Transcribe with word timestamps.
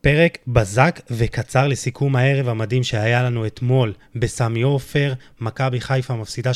פרק 0.00 0.38
בזק 0.48 1.00
וקצר 1.10 1.66
לסיכום 1.66 2.16
הערב 2.16 2.48
המדהים 2.48 2.84
שהיה 2.84 3.22
לנו 3.22 3.46
אתמול 3.46 3.92
בסמי 4.14 4.62
עופר. 4.62 5.12
מכבי 5.40 5.80
חיפה 5.80 6.14
מפסידה 6.14 6.50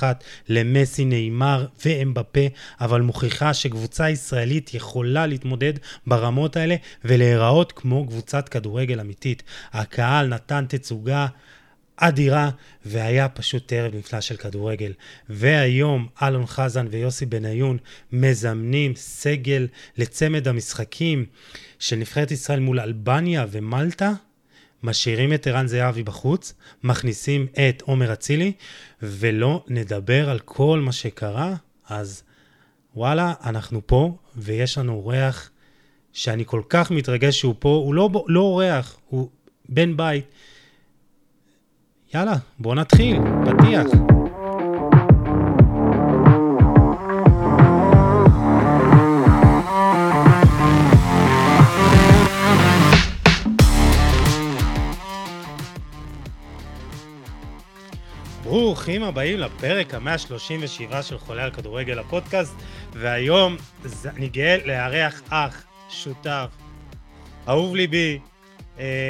3-1 0.00 0.02
למסי, 0.48 1.04
נאמר 1.04 1.66
ואמבפה, 1.84 2.40
אבל 2.80 3.00
מוכיחה 3.00 3.54
שקבוצה 3.54 4.10
ישראלית 4.10 4.74
יכולה 4.74 5.26
להתמודד 5.26 5.72
ברמות 6.06 6.56
האלה 6.56 6.76
ולהיראות 7.04 7.72
כמו 7.72 8.06
קבוצת 8.06 8.48
כדורגל 8.48 9.00
אמיתית. 9.00 9.42
הקהל 9.72 10.26
נתן 10.26 10.64
תצוגה 10.68 11.26
אדירה, 12.00 12.50
והיה 12.84 13.28
פשוט 13.28 13.72
ערב 13.72 13.94
נפלא 13.94 14.20
של 14.20 14.36
כדורגל. 14.36 14.92
והיום 15.28 16.08
אלון 16.22 16.46
חזן 16.46 16.86
ויוסי 16.90 17.26
בניון 17.26 17.78
מזמנים 18.12 18.92
סגל 18.96 19.66
לצמד 19.96 20.48
המשחקים 20.48 21.26
של 21.78 21.96
נבחרת 21.96 22.30
ישראל 22.30 22.60
מול 22.60 22.80
אלבניה 22.80 23.46
ומלטה, 23.50 24.12
משאירים 24.82 25.32
את 25.32 25.46
ערן 25.46 25.66
זהבי 25.66 26.02
בחוץ, 26.02 26.54
מכניסים 26.84 27.46
את 27.68 27.82
עומר 27.82 28.12
אצילי, 28.12 28.52
ולא 29.02 29.64
נדבר 29.68 30.30
על 30.30 30.38
כל 30.38 30.80
מה 30.80 30.92
שקרה, 30.92 31.54
אז 31.88 32.22
וואלה, 32.94 33.34
אנחנו 33.44 33.86
פה, 33.86 34.16
ויש 34.36 34.78
לנו 34.78 34.92
אורח 34.92 35.50
שאני 36.12 36.44
כל 36.46 36.62
כך 36.68 36.90
מתרגש 36.90 37.38
שהוא 37.38 37.54
פה, 37.58 37.68
הוא 37.68 37.94
לא, 37.94 38.10
לא 38.26 38.40
אורח, 38.40 38.98
הוא 39.08 39.28
בן 39.68 39.96
בית. 39.96 40.24
יאללה, 42.14 42.34
בוא 42.58 42.74
נתחיל, 42.74 43.16
פתיח. 43.46 43.86
ברוכים 58.42 59.02
הבאים 59.02 59.38
לפרק 59.38 59.94
ה-137 59.94 61.02
של 61.02 61.18
חולה 61.18 61.44
על 61.44 61.50
כדורגל 61.50 61.98
הפודקאסט, 61.98 62.54
והיום 62.92 63.56
אני 64.06 64.28
גאה 64.28 64.56
לארח 64.66 65.22
אח, 65.30 65.62
שותף, 65.88 66.46
אהוב 67.48 67.76
ליבי, 67.76 68.18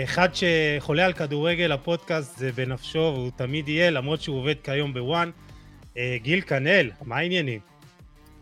אחד 0.05 0.29
שחולה 0.33 1.07
על 1.07 1.13
כדורגל, 1.13 1.73
הפודקאסט 1.73 2.39
זה 2.39 2.53
בנפשו 2.53 3.13
והוא 3.15 3.31
תמיד 3.37 3.69
יהיה, 3.69 3.91
למרות 3.91 4.21
שהוא 4.21 4.39
עובד 4.39 4.55
כיום 4.63 4.95
בוואן. 4.95 5.31
אה, 5.97 6.17
גיל 6.23 6.41
כנל, 6.41 6.91
מה 7.05 7.17
העניינים? 7.17 7.61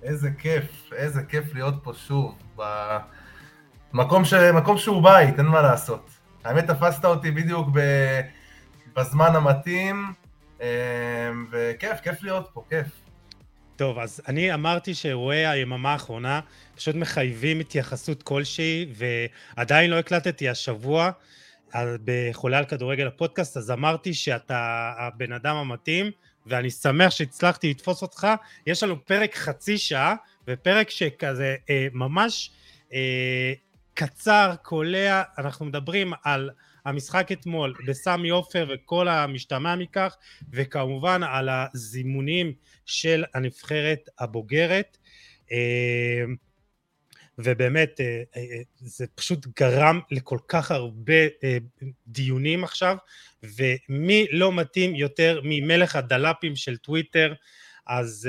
איזה 0.02 0.30
כיף, 0.38 0.92
איזה 0.92 1.22
כיף 1.22 1.54
להיות 1.54 1.74
פה 1.82 1.92
שוב, 1.94 2.38
במקום 3.92 4.24
ש... 4.24 4.34
מקום 4.34 4.78
שהוא 4.78 5.02
בית, 5.02 5.38
אין 5.38 5.46
מה 5.46 5.62
לעשות. 5.62 6.10
האמת, 6.44 6.70
תפסת 6.70 7.04
אותי 7.04 7.30
בדיוק 7.30 7.68
ב... 7.72 7.80
בזמן 8.96 9.36
המתאים, 9.36 10.12
אה, 10.60 11.30
וכיף, 11.50 12.00
כיף 12.02 12.22
להיות 12.22 12.50
פה, 12.52 12.64
כיף. 12.68 12.86
טוב, 13.76 13.98
אז 13.98 14.20
אני 14.28 14.54
אמרתי 14.54 14.94
שאירועי 14.94 15.46
היממה 15.46 15.92
האחרונה 15.92 16.40
פשוט 16.76 16.94
מחייבים 16.94 17.60
התייחסות 17.60 18.22
כלשהי, 18.22 18.86
ועדיין 18.94 19.90
לא 19.90 19.98
הקלטתי 19.98 20.48
השבוע 20.48 21.10
בחולה 22.04 22.58
על 22.58 22.64
כדורגל 22.64 23.06
הפודקאסט, 23.06 23.56
אז 23.56 23.70
אמרתי 23.70 24.14
שאתה 24.14 24.92
הבן 24.98 25.32
אדם 25.32 25.56
המתאים, 25.56 26.10
ואני 26.46 26.70
שמח 26.70 27.10
שהצלחתי 27.10 27.70
לתפוס 27.70 28.02
אותך. 28.02 28.26
יש 28.66 28.82
לנו 28.82 29.04
פרק 29.04 29.34
חצי 29.34 29.78
שעה, 29.78 30.14
ופרק 30.48 30.90
שכזה 30.90 31.56
אה, 31.70 31.86
ממש 31.92 32.50
אה, 32.92 33.52
קצר, 33.94 34.54
קולע, 34.62 35.22
אנחנו 35.38 35.66
מדברים 35.66 36.12
על 36.24 36.50
המשחק 36.86 37.32
אתמול 37.32 37.74
בסמי 37.86 38.28
עופר 38.28 38.66
וכל 38.74 39.08
המשתמע 39.08 39.76
מכך, 39.76 40.16
וכמובן 40.52 41.22
על 41.22 41.48
הזימונים 41.48 42.52
של 42.86 43.24
הנבחרת 43.34 44.08
הבוגרת. 44.18 44.98
אה, 45.52 46.24
ובאמת 47.38 48.00
אה, 48.00 48.22
אה, 48.36 48.42
זה 48.78 49.06
פשוט 49.14 49.46
גרם 49.60 50.00
לכל 50.10 50.38
כך 50.48 50.70
הרבה 50.70 51.26
דיונים 52.06 52.64
עכשיו, 52.64 52.96
ומי 53.42 54.26
לא 54.30 54.52
מתאים 54.52 54.94
יותר 54.94 55.40
ממלך 55.44 55.96
הדלפים 55.96 56.56
של 56.56 56.76
טוויטר, 56.76 57.34
אז 57.86 58.28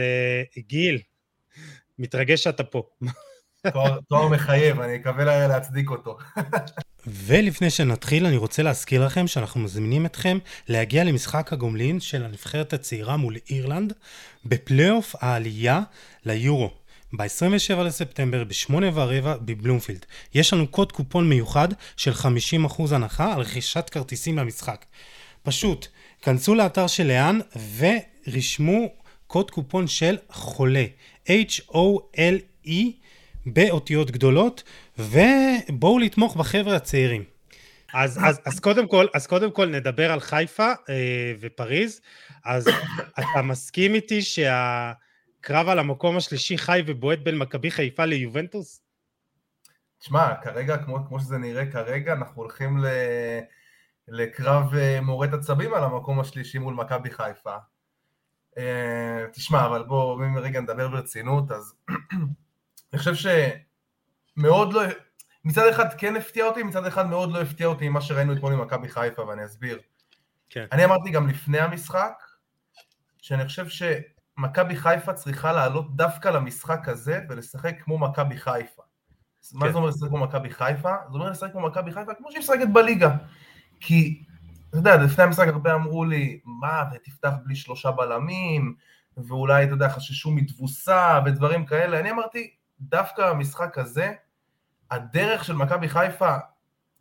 גיל, 0.58 1.02
מתרגש 2.00 2.44
שאתה 2.44 2.64
פה. 2.64 2.90
תואר 4.10 4.28
מחייב, 4.28 4.80
אני 4.80 4.96
אקווה 4.96 5.48
להצדיק 5.48 5.90
אותו. 5.90 6.18
ולפני 7.10 7.70
שנתחיל, 7.70 8.26
אני 8.26 8.38
רוצה 8.38 8.64
להזכיר 8.64 9.06
לכם 9.06 9.28
שאנחנו 9.28 9.60
מזמינים 9.60 10.06
אתכם 10.06 10.38
להגיע 10.68 11.04
למשחק 11.04 11.54
הגומלין 11.54 12.00
של 12.00 12.26
הנבחרת 12.26 12.74
הצעירה 12.74 13.18
מול 13.18 13.36
אירלנד, 13.50 13.94
בפלייאוף 14.46 15.16
העלייה 15.22 15.82
ליורו. 16.26 16.72
ב-27 17.14 17.74
לספטמבר 17.84 18.44
ב-8 18.44 18.74
ורבע 18.94 19.36
בבלומפילד. 19.38 20.06
יש 20.34 20.54
לנו 20.54 20.68
קוד 20.68 20.92
קופון 20.92 21.30
מיוחד 21.30 21.68
של 21.98 22.12
50% 22.12 22.26
הנחה 22.92 23.34
על 23.34 23.42
רכישת 23.42 23.90
כרטיסים 23.90 24.38
למשחק. 24.38 24.86
פשוט, 25.44 25.88
כנסו 26.22 26.56
לאתר 26.56 26.88
של 26.88 27.08
לאן 27.08 27.40
ורשמו 27.78 28.88
קוד 29.28 29.52
קופון 29.52 29.88
של 29.88 30.18
חולה. 30.30 30.86
H-O-L-E 31.28 32.72
באותיות 33.54 34.12
גדולות, 34.12 34.64
ובואו 34.98 36.00
לתמוך 36.00 36.38
בחבר'ה 36.38 36.76
הצעירים. 36.76 37.24
אז, 37.94 38.20
אז, 38.26 38.40
אז, 38.46 38.60
קודם 38.60 38.88
כל, 38.88 39.06
אז 39.14 39.28
קודם 39.28 39.52
כל 39.52 39.66
נדבר 39.66 40.12
על 40.12 40.20
חיפה 40.20 40.72
אה, 40.90 41.34
ופריז. 41.40 42.02
אז 42.46 42.68
אתה 43.20 43.42
מסכים 43.42 43.94
איתי 43.94 44.22
שהקרב 44.22 45.68
על 45.70 45.80
המקום 45.80 46.18
השלישי 46.18 46.58
חי 46.58 46.82
ובועט 46.86 47.20
בין 47.20 47.38
מכבי 47.38 47.72
חיפה 47.72 48.06
ליובנטוס? 48.06 48.82
תשמע, 50.00 50.36
כרגע, 50.44 50.78
כמו, 50.78 51.08
כמו 51.08 51.20
שזה 51.20 51.38
נראה 51.38 51.72
כרגע, 51.72 52.14
אנחנו 52.14 52.42
הולכים 52.42 52.78
ל, 52.78 52.88
לקרב 54.08 54.76
אה, 54.76 55.02
מורד 55.02 55.34
עצבים 55.34 55.74
על 55.74 55.84
המקום 55.84 56.20
השלישי 56.20 56.58
מול 56.58 56.74
מכבי 56.74 57.10
חיפה. 57.10 57.56
אה, 58.58 59.26
תשמע, 59.34 59.66
אבל 59.66 59.84
בואו 59.84 60.18
רגע 60.36 60.62
נדבר 60.62 60.88
ברצינות, 60.88 61.52
אז 61.52 61.74
אני 62.94 63.00
חושב 63.00 63.32
שמאוד 64.38 64.74
לא... 64.74 64.82
מצד 65.46 65.68
אחד 65.68 65.94
כן 65.98 66.16
הפתיע 66.16 66.46
אותי, 66.46 66.64
מצד 66.64 66.86
אחד 66.86 67.08
מאוד 67.10 67.32
לא 67.32 67.42
הפתיע 67.42 67.68
אותי 67.68 67.90
ממה 67.90 68.02
שראינו 68.02 68.34
אתמול 68.34 68.54
עם 68.54 68.62
מכבי 68.62 68.90
חיפה, 68.90 69.26
ואני 69.26 69.46
אסביר. 69.46 69.80
כן. 70.50 70.66
אני 70.72 70.86
אמרתי 70.86 71.10
גם 71.10 71.28
לפני 71.28 71.60
המשחק, 71.60 72.14
שאני 73.22 73.46
חושב 73.46 73.66
שמכבי 73.68 74.76
חיפה 74.76 75.14
צריכה 75.14 75.54
לעלות 75.54 75.96
דווקא 75.96 76.30
למשחק 76.30 76.90
הזה 76.90 77.20
ולשחק 77.30 77.76
כמו 77.84 77.98
מכבי 77.98 78.38
חיפה. 78.38 78.82
כן. 79.52 79.58
מה 79.58 79.72
זה 79.72 79.78
אומר 79.78 79.88
לשחק 79.88 80.10
כמו 80.10 80.18
מכבי 80.18 80.50
חיפה? 80.50 80.96
זה 81.12 81.14
אומר 81.14 81.30
לשחק 81.30 81.52
כמו 81.52 81.68
מכבי 81.68 81.92
חיפה 81.92 82.14
כמו 82.14 82.32
שהיא 82.32 82.40
משחקת 82.40 82.68
בליגה. 82.74 83.16
כי, 83.80 84.24
אתה 84.70 84.78
יודע, 84.78 84.98
לפני 84.98 85.24
המשחק 85.24 85.48
הרבה 85.48 85.74
אמרו 85.74 86.06
לי, 86.06 86.40
מה, 86.46 86.84
ותפתח 86.94 87.34
בלי 87.44 87.56
שלושה 87.56 87.92
בלמים, 87.92 88.76
ואולי, 89.18 89.64
אתה 89.64 89.74
יודע, 89.74 89.90
חששו 89.90 90.32
מתבוסה 90.32 91.20
ודברים 91.26 91.66
כאלה. 91.66 92.00
אני 92.00 92.12
אמרתי, 92.12 92.57
דווקא 92.82 93.34
במשחק 93.34 93.78
הזה, 93.78 94.14
הדרך 94.92 95.44
של 95.44 95.54
מכבי 95.54 95.90
חיפה, 95.90 96.36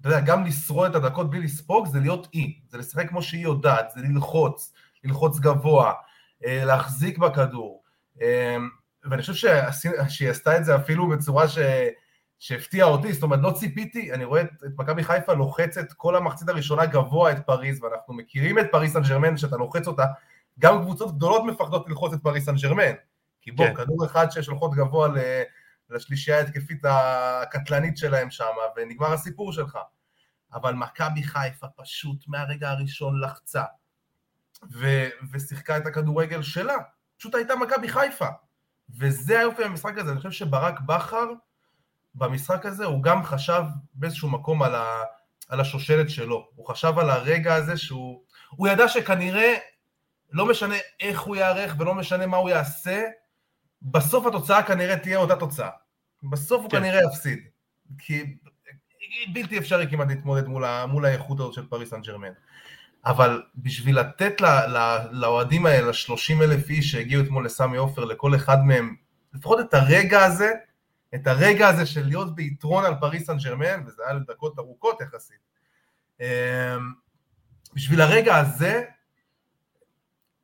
אתה 0.01 0.09
יודע, 0.09 0.21
גם 0.21 0.45
לשרוד 0.45 0.97
את 0.97 1.05
הדקות 1.05 1.31
בלי 1.31 1.41
לספוג, 1.41 1.87
זה 1.87 2.01
להיות 2.01 2.29
אי, 2.35 2.61
זה 2.69 2.79
לשחק 2.79 3.09
כמו 3.09 3.23
שהיא 3.23 3.43
יודעת, 3.43 3.91
זה 3.95 4.01
ללחוץ, 4.01 4.73
ללחוץ 5.05 5.39
גבוה, 5.39 5.93
אה, 6.45 6.65
להחזיק 6.65 7.19
בכדור. 7.19 7.83
אה, 8.23 8.57
ואני 9.05 9.23
חושב 9.23 9.49
שהיא 10.09 10.31
עשתה 10.31 10.57
את 10.57 10.65
זה 10.65 10.77
אפילו 10.77 11.09
בצורה 11.09 11.49
ש... 11.49 11.59
שהפתיעה 12.39 12.89
אותי, 12.89 13.13
זאת 13.13 13.23
אומרת, 13.23 13.41
לא 13.43 13.51
ציפיתי, 13.51 14.13
אני 14.13 14.25
רואה 14.25 14.41
את, 14.41 14.51
את 14.67 14.71
מכבי 14.79 15.05
חיפה 15.05 15.33
לוחצת 15.33 15.93
כל 15.93 16.17
המחצית 16.17 16.49
הראשונה 16.49 16.87
גבוה 16.87 17.33
את 17.33 17.47
פריז, 17.47 17.83
ואנחנו 17.83 18.15
מכירים 18.15 18.59
את 18.59 18.67
פריז 18.73 18.93
סן 18.93 19.03
ג'רמן, 19.03 19.37
שאתה 19.37 19.57
לוחץ 19.57 19.87
אותה, 19.87 20.05
גם 20.59 20.83
קבוצות 20.83 21.17
גדולות 21.17 21.45
מפחדות 21.45 21.89
ללחוץ 21.89 22.13
את 22.13 22.23
פריז 22.23 22.45
סן 22.45 22.55
ג'רמן, 22.57 22.93
כי 23.43 23.53
בוא, 23.53 23.67
כן. 23.67 23.75
כדור 23.75 24.07
אחד 24.07 24.31
ששולחות 24.31 24.75
גבוה 24.75 25.09
ל... 25.09 25.19
לשלישייה 25.91 26.39
ההתקפית 26.39 26.85
הקטלנית 26.85 27.97
שלהם 27.99 28.31
שם, 28.31 28.45
ונגמר 28.77 29.13
הסיפור 29.13 29.53
שלך. 29.53 29.79
אבל 30.53 30.75
מכבי 30.75 31.23
חיפה 31.23 31.67
פשוט 31.77 32.29
מהרגע 32.29 32.71
הראשון 32.71 33.21
לחצה, 33.21 33.63
ו- 34.73 35.09
ושיחקה 35.33 35.77
את 35.77 35.87
הכדורגל 35.87 36.43
שלה. 36.43 36.75
פשוט 37.19 37.35
הייתה 37.35 37.57
מכבי 37.57 37.89
חיפה. 37.89 38.29
וזה 38.99 39.39
היופי 39.39 39.65
במשחק 39.65 39.99
הזה. 39.99 40.11
אני 40.11 40.17
חושב 40.17 40.31
שברק 40.31 40.81
בכר, 40.81 41.27
במשחק 42.15 42.67
הזה, 42.67 42.85
הוא 42.85 43.03
גם 43.03 43.25
חשב 43.25 43.63
באיזשהו 43.95 44.31
מקום 44.31 44.63
על, 44.63 44.75
ה- 44.75 45.03
על 45.49 45.61
השושלת 45.61 46.11
שלו. 46.11 46.49
הוא 46.55 46.67
חשב 46.67 46.99
על 46.99 47.11
הרגע 47.11 47.55
הזה 47.55 47.77
שהוא... 47.77 48.23
הוא 48.51 48.69
ידע 48.69 48.89
שכנראה, 48.89 49.55
לא 50.31 50.47
משנה 50.47 50.75
איך 51.01 51.21
הוא 51.21 51.37
ייערך 51.37 51.75
ולא 51.79 51.95
משנה 51.95 52.27
מה 52.27 52.37
הוא 52.37 52.51
יעשה, 52.51 53.03
בסוף 53.83 54.27
התוצאה 54.27 54.63
כנראה 54.63 54.97
תהיה 54.99 55.19
אותה 55.19 55.37
תוצאה. 55.37 55.71
בסוף 56.23 56.63
הוא 56.63 56.71
כן. 56.71 56.79
כנראה 56.79 57.01
יפסיד. 57.11 57.39
כי 57.99 58.37
בלתי 59.33 59.59
אפשרי 59.59 59.91
כמעט 59.91 60.09
להתמודד 60.09 60.47
מול, 60.47 60.65
מול 60.89 61.05
האיכות 61.05 61.41
הזאת 61.41 61.53
של 61.53 61.67
פריס 61.67 61.91
סן 61.91 62.01
ג'רמן. 62.01 62.33
אבל 63.07 63.43
בשביל 63.57 64.01
לתת 64.01 64.41
לאוהדים 65.11 65.67
האלה, 65.67 65.87
ל-30 65.87 66.43
אלף 66.43 66.71
איש 66.71 66.91
שהגיעו 66.91 67.23
אתמול 67.23 67.45
לסמי 67.45 67.77
עופר, 67.77 68.05
לכל 68.05 68.35
אחד 68.35 68.65
מהם, 68.65 68.97
לפחות 69.35 69.61
את 69.61 69.75
הרגע 69.75 70.25
הזה, 70.25 70.51
את 71.15 71.27
הרגע 71.27 71.69
הזה 71.69 71.87
של 71.87 72.07
להיות 72.07 72.35
ביתרון 72.35 72.85
על 72.85 72.95
פריס 73.01 73.27
סן 73.27 73.37
ג'רמן, 73.37 73.83
וזה 73.87 74.03
היה 74.07 74.13
לדקות 74.13 74.59
ארוכות 74.59 75.01
יחסית. 75.01 75.39
אמ, 76.21 76.27
בשביל 77.75 78.01
הרגע 78.01 78.37
הזה, 78.37 78.85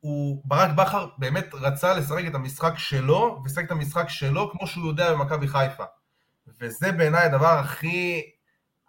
הוא, 0.03 0.41
ברק 0.45 0.71
בכר 0.75 1.07
באמת 1.17 1.53
רצה 1.53 1.93
לשחק 1.93 2.23
את 2.27 2.35
המשחק 2.35 2.73
שלו, 2.77 3.41
ולשחק 3.43 3.65
את 3.65 3.71
המשחק 3.71 4.09
שלו 4.09 4.51
כמו 4.51 4.67
שהוא 4.67 4.87
יודע 4.87 5.13
במכבי 5.13 5.47
חיפה. 5.47 5.83
וזה 6.61 6.91
בעיניי 6.91 7.25
הדבר 7.25 7.59
הכי, 7.59 8.21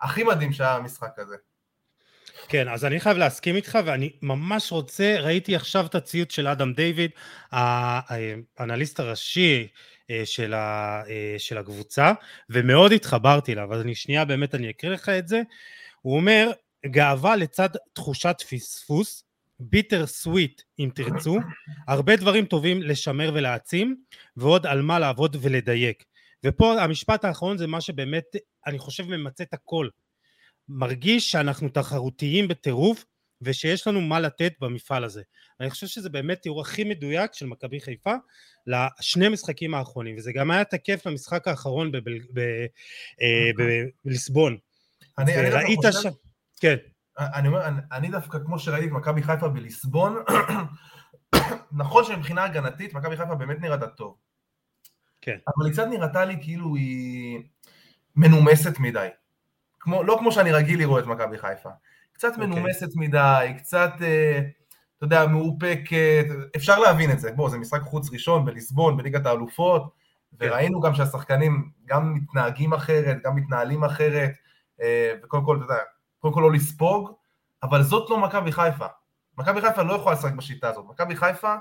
הכי 0.01 0.23
מדהים 0.23 0.53
שהיה 0.53 0.79
במשחק 0.79 1.19
הזה. 1.19 1.37
כן, 2.49 2.69
אז 2.69 2.85
אני 2.85 3.01
חייב 3.01 3.17
להסכים 3.17 3.57
איתך, 3.57 3.79
ואני 3.85 4.11
ממש 4.23 4.73
רוצה, 4.73 5.17
ראיתי 5.19 5.57
עכשיו 5.57 5.87
את 5.87 5.95
הציוץ 5.95 6.33
של 6.33 6.47
אדם 6.47 6.73
דיוויד, 6.73 7.11
האנליסט 7.53 9.01
הראשי 9.01 9.69
אה, 10.11 10.23
של, 10.25 10.55
ה, 10.55 11.03
אה, 11.09 11.35
של 11.39 11.59
הקבוצה, 11.59 12.13
ומאוד 12.51 12.93
התחברתי 12.93 13.53
אליו, 13.53 13.75
אז 13.75 13.81
אני 13.81 13.95
שנייה 13.95 14.25
באמת, 14.25 14.55
אני 14.55 14.71
אקריא 14.71 14.93
לך 14.93 15.09
את 15.09 15.29
זה. 15.29 15.43
הוא 16.03 16.17
אומר, 16.17 16.51
גאווה 16.87 17.37
לצד 17.37 17.69
תחושת 17.93 18.37
פספוס, 18.51 19.25
ביטר 19.71 20.07
סוויט 20.07 20.63
אם 20.79 20.91
תרצו, 20.95 21.39
הרבה 21.89 22.17
דברים 22.17 22.45
טובים 22.45 22.83
לשמר 22.83 23.31
ולהעצים, 23.35 23.97
ועוד 24.37 24.67
על 24.67 24.83
מה 24.83 24.99
לעבוד 24.99 25.37
ולדייק. 25.41 26.05
ופה 26.45 26.83
המשפט 26.83 27.25
האחרון 27.25 27.59
זה 27.59 27.67
מה 27.67 27.81
שבאמת, 27.81 28.25
אני 28.67 28.79
חושב, 28.79 29.05
ממצה 29.05 29.45
את 29.45 29.55
הכל. 29.55 29.89
מרגיש 30.69 31.31
שאנחנו 31.31 31.69
תחרותיים 31.69 32.49
בטירוף, 32.49 33.05
ושיש 33.43 33.87
לנו 33.87 34.01
מה 34.01 34.21
לתת 34.21 34.53
במפעל 34.61 35.05
הזה. 35.05 35.23
אני 35.61 35.71
חושב 35.71 35.87
שזה 35.87 36.09
באמת 36.11 36.43
תיאור 36.43 36.61
הכי 36.61 36.85
מדויק 36.85 37.35
של 37.35 37.47
מכבי 37.47 37.81
חיפה 37.81 38.15
לשני 38.67 39.29
משחקים 39.29 39.75
האחרונים, 39.75 40.17
וזה 40.17 40.33
גם 40.33 40.51
היה 40.51 40.65
תקף 40.65 41.07
למשחק 41.07 41.49
האחרון 41.49 41.93
בליסבון. 44.05 44.57
אני, 45.19 45.37
אני 45.37 45.51
ראית 45.51 45.79
שם... 46.03 46.11
כן. 46.61 46.77
אני 47.19 47.49
אומר, 47.49 47.67
אני, 47.67 47.81
אני 47.93 48.09
דווקא, 48.09 48.39
כמו 48.39 48.59
שראיתי 48.59 48.87
את 48.87 48.93
מכבי 48.93 49.23
חיפה 49.23 49.49
בליסבון, 49.49 50.17
נכון 51.73 52.05
שמבחינה 52.05 52.45
הגנתית, 52.45 52.95
מכבי 52.95 53.17
חיפה 53.17 53.35
באמת 53.35 53.61
נראתה 53.61 53.87
טוב. 53.87 54.17
כן. 55.21 55.37
אבל 55.47 55.67
היא 55.67 55.73
קצת 55.73 55.87
נראתה 55.91 56.25
לי 56.25 56.37
כאילו 56.43 56.75
היא 56.77 57.43
מנומסת 58.17 58.79
מדי. 58.79 59.09
כמו, 59.81 60.03
לא 60.03 60.17
כמו 60.19 60.33
שאני 60.33 60.53
רגיל 60.53 60.79
לראות 60.79 61.05
את 61.05 61.09
מכבי 61.09 61.39
חיפה. 61.39 61.71
קצת 62.13 62.29
okay. 62.29 62.31
אוקיי. 62.31 62.47
מנומסת 62.47 62.89
מדי, 62.97 63.55
קצת, 63.59 63.93
אה, 64.03 64.39
אתה 64.97 65.05
יודע, 65.05 65.27
מאופקת, 65.27 66.27
אפשר 66.57 66.79
להבין 66.79 67.11
את 67.11 67.21
זה. 67.21 67.33
בוא, 67.33 67.51
זה 67.51 67.59
משחק 67.59 67.83
חוץ 67.83 68.11
ראשון 68.13 68.45
בליסבון, 68.45 68.97
בליגת 68.97 69.27
האלופות. 69.27 70.05
כן. 70.39 70.47
וראינו 70.47 70.81
גם 70.81 70.95
שהשחקנים 70.95 71.71
גם 71.87 72.15
מתנהגים 72.15 72.73
אחרת, 72.73 73.17
גם 73.25 73.37
מתנהלים 73.37 73.85
אחרת, 73.85 74.31
אה, 74.83 75.15
וקודם 75.23 75.45
כל, 75.45 75.57
אתה 75.57 75.65
יודע, 75.65 75.83
קודם 76.25 76.35
כל 76.35 76.41
לא 76.41 76.53
לספוג, 76.53 77.13
אבל 77.63 77.83
זאת 77.83 78.11
לא 78.11 78.19
מכבי 78.19 78.53
חיפה. 78.53 78.87
מכבי 79.39 79.61
חיפה 79.61 79.83
לא 79.83 79.95
יכולה 79.95 80.15
לשחק 80.15 80.33
בשיטה 80.33 80.69
הזאת. 80.69 80.85
מכבי 80.89 81.17
חיפה 81.17 81.55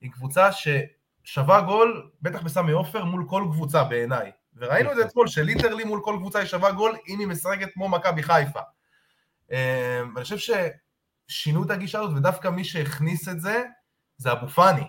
היא 0.00 0.10
קבוצה 0.10 0.48
ששווה 0.52 1.60
גול, 1.60 2.10
בטח 2.22 2.42
בסמי 2.42 2.72
עופר, 2.72 3.04
מול 3.04 3.24
כל 3.28 3.44
קבוצה 3.52 3.84
בעיניי. 3.84 4.30
וראינו 4.56 4.90
את 4.90 4.96
זה 4.96 5.04
אתמול, 5.04 5.26
שליטרלי 5.26 5.84
מול 5.84 6.00
כל 6.04 6.16
קבוצה 6.18 6.38
היא 6.38 6.46
שווה 6.46 6.72
גול, 6.72 6.96
אם 7.08 7.18
היא 7.18 7.26
משחקת 7.26 7.68
כמו 7.74 7.88
מכבי 7.88 8.22
חיפה. 8.22 8.60
אה, 9.52 10.00
ואני 10.14 10.24
חושב 10.24 10.54
ששינו 11.28 11.64
את 11.64 11.70
הגישה 11.70 12.00
הזאת, 12.00 12.16
ודווקא 12.16 12.48
מי 12.48 12.64
שהכניס 12.64 13.28
את 13.28 13.40
זה, 13.40 13.62
זה 14.16 14.32
אבו 14.32 14.48
פאני. 14.48 14.84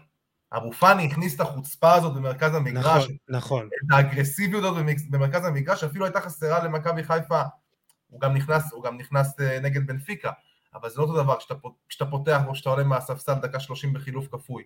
אבו 0.53 0.71
פאני 0.71 1.05
הכניס 1.05 1.35
את 1.35 1.39
החוצפה 1.39 1.93
הזאת 1.93 2.13
במרכז 2.13 2.55
המגרש. 2.55 3.03
נכון, 3.03 3.17
נכון. 3.29 3.67
את 3.67 3.93
האגרסיביות 3.95 4.63
הזאת 4.63 4.85
במרכז 5.09 5.45
המגרש, 5.45 5.81
שאפילו 5.81 6.05
הייתה 6.05 6.21
חסרה 6.21 6.63
למכבי 6.63 7.03
חיפה 7.03 7.41
הוא 8.11 8.21
גם 8.21 8.33
נכנס, 8.33 8.73
הוא 8.73 8.83
גם 8.83 8.97
נכנס 8.97 9.39
אה, 9.39 9.59
נגד 9.59 9.87
בנפיקה, 9.87 10.31
אבל 10.73 10.89
זה 10.89 10.97
לא 10.97 11.03
אותו 11.03 11.23
דבר 11.23 11.39
כשאתה, 11.39 11.53
כשאתה 11.89 12.05
פותח 12.05 12.41
או 12.47 12.53
כשאתה 12.53 12.69
עולה 12.69 12.83
מהספסל 12.83 13.33
דקה 13.33 13.59
שלושים 13.59 13.93
בחילוף 13.93 14.27
כפוי. 14.31 14.63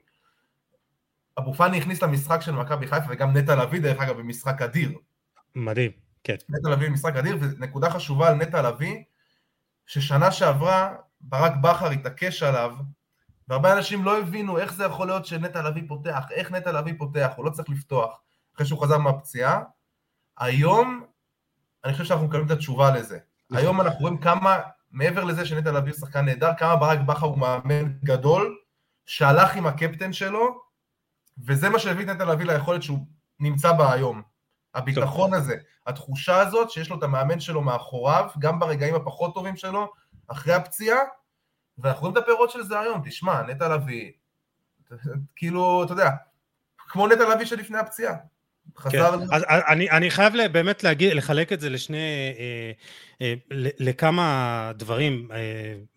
אבו 1.38 1.54
פאני 1.54 1.78
הכניס 1.78 2.04
למשחק 2.04 2.42
של 2.42 2.52
מכבי 2.52 2.88
חיפה 2.88 3.06
וגם 3.10 3.38
נטע 3.38 3.56
לביא 3.56 3.82
דרך 3.82 4.02
אגב 4.02 4.18
במשחק 4.18 4.62
אדיר. 4.62 4.98
מדהים, 5.56 5.92
כן. 6.24 6.36
נטע 6.50 6.70
לביא 6.70 6.90
במשחק 6.90 7.16
אדיר, 7.16 7.38
ונקודה 7.42 7.90
חשובה 7.90 8.28
על 8.28 8.36
נטע 8.36 8.62
לביא, 8.62 9.04
ששנה 9.88 10.32
שעברה 10.32 10.96
ברק 11.22 11.54
בכר 11.62 11.90
התעקש 11.90 12.44
עליו, 12.44 12.76
והרבה 13.48 13.74
אנשים 13.78 14.04
לא 14.04 14.20
הבינו 14.20 14.60
איך 14.60 14.74
זה 14.74 14.84
יכול 14.84 15.08
להיות 15.08 15.26
שנטע 15.26 15.62
לביא 15.62 15.84
פותח, 15.88 16.26
איך 16.32 16.52
נטע 16.52 16.72
לביא 16.72 16.94
פותח, 16.98 17.34
הוא 17.36 17.46
לא 17.46 17.50
צריך 17.50 17.70
לפתוח, 17.70 18.22
אחרי 18.56 18.66
שהוא 18.66 18.82
חזר 18.82 18.98
מהפציעה. 18.98 19.62
היום 20.38 21.06
אני 21.86 21.94
חושב 21.94 22.06
שאנחנו 22.06 22.26
מקבלים 22.26 22.46
את 22.46 22.52
התשובה 22.52 22.92
לזה. 22.92 23.20
היום 23.52 23.82
אנחנו 23.82 24.00
רואים 24.00 24.18
כמה, 24.18 24.60
מעבר 24.92 25.24
לזה 25.24 25.46
שנטע 25.46 25.72
לביא 25.72 25.92
הוא 25.92 26.00
שחקן 26.00 26.26
נהדר, 26.26 26.52
כמה 26.58 26.76
ברק 26.76 27.00
בכר 27.00 27.26
הוא 27.26 27.38
מאמן 27.38 27.94
גדול, 28.04 28.58
שהלך 29.06 29.56
עם 29.56 29.68
הקפטן 29.68 30.14
שלו, 30.14 30.62
וזה 31.46 31.70
מה 31.70 31.80
שהביא 31.80 32.04
את 32.04 32.10
נטע 32.10 32.26
לביא 32.26 32.46
ליכולת 32.46 32.84
שהוא 32.84 33.00
נמצא 33.40 33.72
בה 33.72 33.94
היום. 33.94 34.22
הביטחון 34.76 35.30
טוב. 35.30 35.40
הזה, 35.40 35.56
התחושה 35.88 36.42
הזאת 36.42 36.72
שיש 36.72 36.90
לו 36.90 36.98
את 36.98 37.04
המאמן 37.04 37.40
שלו 37.40 37.62
מאחוריו, 37.62 38.30
גם 38.40 38.60
ברגעים 38.60 38.96
הפחות 38.96 39.34
טובים 39.34 39.56
שלו, 39.56 39.94
אחרי 40.28 40.54
הפציעה, 40.54 40.98
ואנחנו 41.78 42.02
רואים 42.02 42.18
את 42.18 42.24
הפירות 42.24 42.52
של 42.52 42.64
זה 42.64 42.80
היום. 42.80 43.02
תשמע, 43.06 43.42
נטע 43.42 43.76
לביא, 43.76 44.12
כאילו, 45.36 45.84
אתה 45.84 45.94
יודע, 45.94 46.10
כמו 46.78 47.08
נטע 47.08 47.36
לביא 47.36 47.46
שלפני 47.46 47.78
הפציעה. 47.78 48.14
חזר... 48.78 49.18
כן. 49.20 49.36
אז 49.36 49.44
אני, 49.68 49.90
אני 49.90 50.12
חייב 50.12 50.34
באמת 50.52 50.84
להגיד, 50.84 51.14
לחלק 51.14 51.54
את 51.54 51.60
זה 51.60 51.70
לשני, 51.70 52.34
אה, 52.40 52.72
לכמה 53.80 54.72
דברים, 54.76 55.28
אה, 55.34 55.38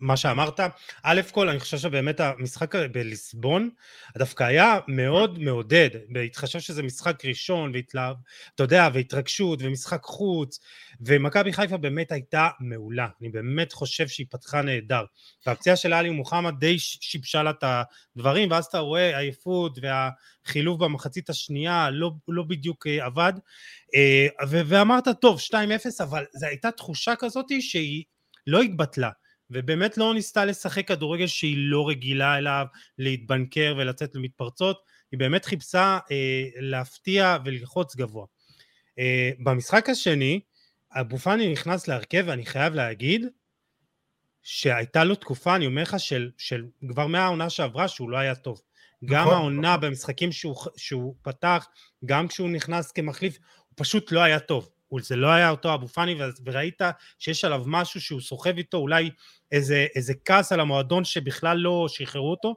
מה 0.00 0.16
שאמרת. 0.16 0.60
א' 1.02 1.20
כל, 1.32 1.48
אני 1.48 1.60
חושב 1.60 1.78
שבאמת 1.78 2.20
המשחק 2.20 2.74
בליסבון 2.74 3.70
דווקא 4.18 4.44
היה 4.44 4.78
מאוד 4.88 5.38
מעודד, 5.38 5.90
בהתחשב 6.08 6.60
שזה 6.60 6.82
משחק 6.82 7.24
ראשון, 7.24 7.70
והתלהב, 7.74 8.16
אתה 8.54 8.62
יודע, 8.62 8.88
והתרגשות, 8.92 9.58
ומשחק 9.62 10.02
חוץ, 10.02 10.60
ומכבי 11.00 11.52
חיפה 11.52 11.76
באמת 11.76 12.12
הייתה 12.12 12.48
מעולה. 12.60 13.08
אני 13.20 13.28
באמת 13.28 13.72
חושב 13.72 14.08
שהיא 14.08 14.26
פתחה 14.30 14.62
נהדר. 14.62 15.04
והפציעה 15.46 15.76
של 15.76 15.92
עלי 15.92 16.10
מוחמד 16.10 16.54
די 16.60 16.78
שיבשה 16.78 17.42
לה 17.42 17.50
את 17.50 17.64
הדברים, 18.16 18.50
ואז 18.50 18.64
אתה 18.64 18.78
רואה 18.78 19.18
עייפות 19.18 19.78
והחילוף 19.82 20.78
במחצית 20.78 21.30
השנייה 21.30 21.90
לא, 21.90 22.10
לא 22.28 22.42
בדיוק 22.42 22.86
אה, 22.86 23.04
עבד. 23.04 23.32
אה, 23.94 24.26
ואמרת, 24.50 25.04
טוב, 25.20 25.40
2-0, 25.40 25.54
אבל 26.00 26.24
זו 26.32 26.46
הייתה 26.46 26.70
תחושה 26.70 27.16
כזאת 27.16 27.46
שהיא 27.60 28.04
לא 28.46 28.62
התבטלה. 28.62 29.10
ובאמת 29.50 29.98
לא 29.98 30.14
ניסתה 30.14 30.44
לשחק 30.44 30.88
כדורגל 30.88 31.26
שהיא 31.26 31.56
לא 31.58 31.88
רגילה 31.88 32.38
אליו, 32.38 32.66
להתבנקר 32.98 33.74
ולצאת 33.78 34.14
למתפרצות, 34.14 34.82
היא 35.12 35.18
באמת 35.18 35.44
חיפשה 35.44 35.98
אה, 36.10 36.44
להפתיע 36.60 37.36
וללחוץ 37.44 37.96
גבוה. 37.96 38.26
אה, 38.98 39.30
במשחק 39.38 39.88
השני, 39.88 40.40
אבו 40.92 41.18
פאני 41.18 41.52
נכנס 41.52 41.88
להרכב 41.88 42.24
ואני 42.26 42.46
חייב 42.46 42.74
להגיד 42.74 43.26
שהייתה 44.42 45.04
לו 45.04 45.14
תקופה, 45.14 45.56
אני 45.56 45.66
אומר 45.66 45.82
לך, 45.82 46.00
של, 46.00 46.30
של 46.38 46.64
כבר 46.88 47.06
מהעונה 47.06 47.50
שעברה 47.50 47.88
שהוא 47.88 48.10
לא 48.10 48.16
היה 48.16 48.34
טוב. 48.34 48.60
גם 49.04 49.20
נכון. 49.20 49.34
העונה 49.34 49.76
במשחקים 49.76 50.32
שהוא, 50.32 50.56
שהוא 50.76 51.14
פתח, 51.22 51.66
גם 52.04 52.28
כשהוא 52.28 52.50
נכנס 52.50 52.92
כמחליף, 52.92 53.38
פשוט 53.78 54.12
לא 54.12 54.20
היה 54.20 54.40
טוב. 54.40 54.70
זה 55.00 55.16
לא 55.16 55.26
היה 55.26 55.50
אותו 55.50 55.74
אבו 55.74 55.88
פאני, 55.88 56.16
וראית 56.44 56.80
שיש 57.18 57.44
עליו 57.44 57.62
משהו 57.66 58.00
שהוא 58.00 58.20
סוחב 58.20 58.56
איתו, 58.56 58.78
אולי 58.78 59.10
איזה, 59.52 59.86
איזה 59.94 60.12
כעס 60.24 60.52
על 60.52 60.60
המועדון 60.60 61.04
שבכלל 61.04 61.56
לא 61.56 61.86
שחררו 61.88 62.30
אותו, 62.30 62.54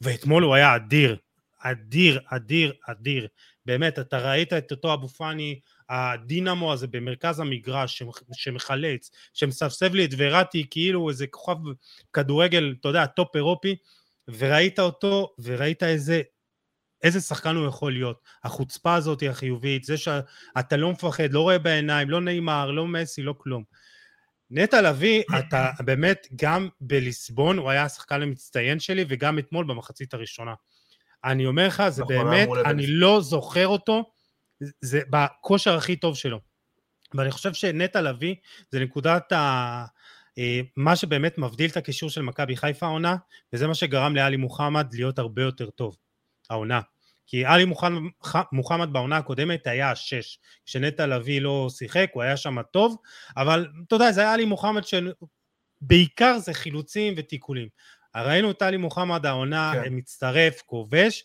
ואתמול 0.00 0.42
הוא 0.42 0.54
היה 0.54 0.76
אדיר, 0.76 1.16
אדיר, 1.58 2.20
אדיר, 2.26 2.72
אדיר. 2.88 3.28
באמת, 3.66 3.98
אתה 3.98 4.18
ראית 4.18 4.52
את 4.52 4.70
אותו 4.70 4.94
אבו 4.94 5.08
פאני, 5.08 5.60
הדינמו 5.88 6.72
הזה 6.72 6.86
במרכז 6.86 7.40
המגרש 7.40 8.02
שמחלץ, 8.32 9.10
שמסבסב 9.34 9.94
לי 9.94 10.04
את 10.04 10.10
וראטי 10.16 10.66
כאילו 10.70 11.08
איזה 11.08 11.26
כוכב 11.26 11.56
כדורגל, 12.12 12.74
אתה 12.80 12.88
יודע, 12.88 13.06
top 13.06 13.36
אירופי, 13.36 13.76
וראית 14.28 14.78
אותו, 14.80 15.34
וראית 15.38 15.82
איזה, 15.82 16.22
איזה 17.04 17.20
שחקן 17.20 17.56
הוא 17.56 17.68
יכול 17.68 17.92
להיות. 17.92 18.22
החוצפה 18.44 18.94
הזאת 18.94 19.20
היא 19.20 19.30
החיובית, 19.30 19.84
זה 19.84 19.96
שאתה 19.96 20.76
לא 20.76 20.92
מפחד, 20.92 21.32
לא 21.32 21.40
רואה 21.40 21.58
בעיניים, 21.58 22.10
לא 22.10 22.20
נאמר, 22.20 22.70
לא 22.70 22.86
מסי, 22.86 23.22
לא 23.22 23.34
כלום. 23.38 23.64
נטע 24.50 24.82
לביא, 24.82 25.22
אתה 25.38 25.70
באמת, 25.80 26.26
גם 26.36 26.68
בליסבון 26.80 27.58
הוא 27.58 27.70
היה 27.70 27.84
השחקן 27.84 28.22
המצטיין 28.22 28.80
שלי, 28.80 29.04
וגם 29.08 29.38
אתמול 29.38 29.64
במחצית 29.64 30.14
הראשונה. 30.14 30.54
אני 31.24 31.46
אומר 31.46 31.66
לך, 31.66 31.82
זה 31.88 32.02
נכון, 32.02 32.16
באמת, 32.16 32.48
אני 32.64 32.86
לא 32.86 33.20
זוכר 33.20 33.66
אותו 33.66 34.10
זה 34.80 35.00
בכושר 35.10 35.76
הכי 35.76 35.96
טוב 35.96 36.16
שלו. 36.16 36.40
ואני 37.14 37.30
חושב 37.30 37.54
שנטע 37.54 38.00
לביא 38.02 38.34
זה 38.70 38.80
נקודת 38.80 39.32
ה... 39.32 39.84
אה, 40.38 40.60
מה 40.76 40.96
שבאמת 40.96 41.38
מבדיל 41.38 41.70
את 41.70 41.76
הקישור 41.76 42.10
של 42.10 42.22
מכבי 42.22 42.56
חיפה 42.56 42.86
העונה, 42.86 43.16
וזה 43.52 43.66
מה 43.66 43.74
שגרם 43.74 44.16
לאלי 44.16 44.36
מוחמד 44.36 44.94
להיות 44.94 45.18
הרבה 45.18 45.42
יותר 45.42 45.70
טוב, 45.70 45.96
העונה. 46.50 46.80
כי 47.26 47.44
עלי 47.44 47.64
מוחמד, 48.52 48.92
בעונה 48.92 49.16
הקודמת 49.16 49.66
היה 49.66 49.90
השש, 49.90 50.38
כשנטע 50.66 51.06
לביא 51.06 51.40
לא 51.40 51.68
שיחק, 51.70 52.10
הוא 52.12 52.22
היה 52.22 52.36
שם 52.36 52.62
טוב, 52.62 52.96
אבל 53.36 53.66
אתה 53.86 53.96
יודע, 53.96 54.12
זה 54.12 54.20
היה 54.20 54.32
עלי 54.32 54.44
מוחמד 54.44 54.82
שבעיקר 54.84 56.38
זה 56.38 56.54
חילוצים 56.54 57.14
ותיקולים. 57.16 57.68
ראינו 58.16 58.50
את 58.50 58.62
עלי 58.62 58.76
מוחמד 58.76 59.26
העונה 59.26 59.72
כן. 59.74 59.88
מצטרף, 59.90 60.62
כובש, 60.66 61.24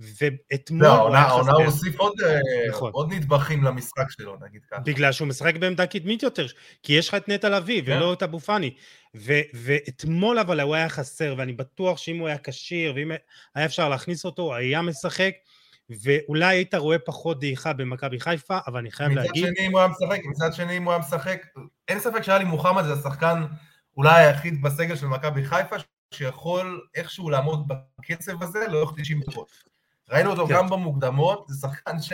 ואתמול... 0.00 0.82
לא, 0.82 1.16
העונה 1.16 1.52
הוא 1.52 1.64
הוסיף 1.64 1.98
עוד, 1.98 2.12
אה, 2.20 2.38
נכון. 2.68 2.92
עוד 2.92 3.12
נדבכים 3.12 3.64
למשחק 3.64 4.10
שלו, 4.10 4.36
נגיד 4.40 4.64
ככה. 4.70 4.80
בגלל 4.80 5.12
שהוא 5.12 5.28
משחק 5.28 5.56
בעמדה 5.56 5.86
קדמית 5.86 6.22
יותר, 6.22 6.46
כי 6.82 6.92
יש 6.92 7.08
לך 7.08 7.14
את 7.14 7.28
נטע 7.28 7.48
לביא 7.48 7.82
כן. 7.86 7.92
ולא 7.92 8.12
את 8.12 8.22
אבו 8.22 8.40
פאני. 8.40 8.74
ואתמול 9.54 10.38
אבל 10.38 10.60
הוא 10.60 10.74
היה 10.74 10.88
חסר, 10.88 11.34
ואני 11.38 11.52
בטוח 11.52 11.98
שאם 11.98 12.18
הוא 12.18 12.28
היה 12.28 12.38
כשיר, 12.38 12.92
ואם 12.96 13.10
היה 13.54 13.66
אפשר 13.66 13.88
להכניס 13.88 14.24
אותו, 14.24 14.42
הוא 14.42 14.54
היה 14.54 14.82
משחק, 14.82 15.32
ואולי 16.02 16.46
היית 16.46 16.74
רואה 16.74 16.98
פחות 16.98 17.40
דעיכה 17.40 17.72
במכבי 17.72 18.20
חיפה, 18.20 18.58
אבל 18.66 18.78
אני 18.78 18.90
חייב 18.90 19.10
מצד 19.10 19.20
להגיד... 19.20 19.44
מצד 19.44 19.54
שני 19.54 19.66
אם 19.66 19.72
הוא 19.72 19.80
היה 19.80 19.88
משחק, 19.88 20.20
מצד 20.30 20.52
שני 20.52 20.76
אם 20.76 20.84
הוא 20.84 20.92
היה 20.92 21.00
משחק, 21.00 21.46
אין 21.88 22.00
ספק 22.00 22.22
שהיה 22.22 22.38
לי 22.38 22.44
מוחמד 22.44 22.84
זה 22.84 22.92
השחקן 22.92 23.46
אולי 23.96 24.24
היחיד 24.24 24.62
בסגל 24.62 24.96
של 24.96 25.06
מכבי 25.06 25.44
חיפה, 25.44 25.76
שיכול 26.14 26.80
איכשהו 26.94 27.30
לעמוד 27.30 27.68
בקצב 27.98 28.42
הזה 28.42 28.68
לאורך 28.68 28.92
90 28.96 29.20
דקות. 29.20 29.77
ראינו 30.10 30.30
אותו 30.30 30.46
כן. 30.46 30.54
גם 30.54 30.68
במוקדמות, 30.70 31.44
זה 31.48 31.68
שחקן 31.68 32.02
ש... 32.02 32.12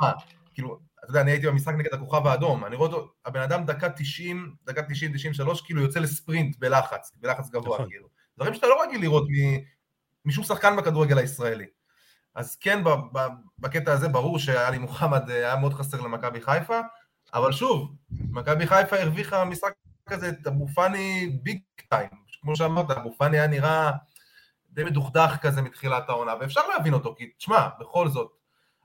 מה, 0.00 0.12
כאילו, 0.54 0.78
אתה 1.04 1.10
יודע, 1.10 1.20
אני 1.20 1.30
הייתי 1.30 1.46
במשחק 1.46 1.74
נגד 1.74 1.94
הכוכב 1.94 2.26
האדום, 2.26 2.64
אני 2.64 2.76
רואה 2.76 2.88
אותו, 2.88 3.12
הבן 3.26 3.40
אדם 3.40 3.64
דקה 3.64 3.90
90, 3.90 4.54
דקה 4.64 4.82
90, 4.82 5.12
93, 5.14 5.60
כאילו 5.60 5.82
יוצא 5.82 6.00
לספרינט 6.00 6.56
בלחץ, 6.58 7.12
בלחץ 7.16 7.50
גבוה, 7.50 7.74
נכון. 7.74 7.90
כאילו. 7.90 8.08
דברים 8.38 8.54
שאתה 8.54 8.66
לא 8.66 8.82
רגיל 8.82 9.00
לראות 9.00 9.28
משום 10.24 10.44
שחקן 10.44 10.76
בכדורגל 10.76 11.18
הישראלי. 11.18 11.66
אז 12.34 12.56
כן, 12.56 12.84
בקטע 13.58 13.92
הזה 13.92 14.08
ברור 14.08 14.38
שאלי 14.38 14.78
מוחמד 14.78 15.30
היה 15.30 15.56
מאוד 15.56 15.74
חסר 15.74 16.00
למכבי 16.00 16.40
חיפה, 16.40 16.80
אבל 17.34 17.52
שוב, 17.52 17.96
מכבי 18.10 18.66
חיפה 18.66 18.96
הרוויחה 18.96 19.44
משחק 19.44 19.72
כזה 20.06 20.28
את 20.28 20.46
אבו 20.46 20.68
פאני 20.68 21.38
ביג 21.42 21.58
טיים, 21.88 22.08
כמו 22.42 22.56
שאמרת, 22.56 22.90
אבו 22.90 23.14
פאני 23.18 23.38
היה 23.38 23.46
נראה 23.46 23.90
די 24.70 24.84
מדוכדך 24.84 25.36
כזה 25.42 25.62
מתחילת 25.62 26.08
העונה, 26.08 26.32
ואפשר 26.40 26.60
להבין 26.68 26.94
אותו, 26.94 27.14
כי 27.18 27.30
תשמע, 27.38 27.68
בכל 27.80 28.08
זאת, 28.08 28.32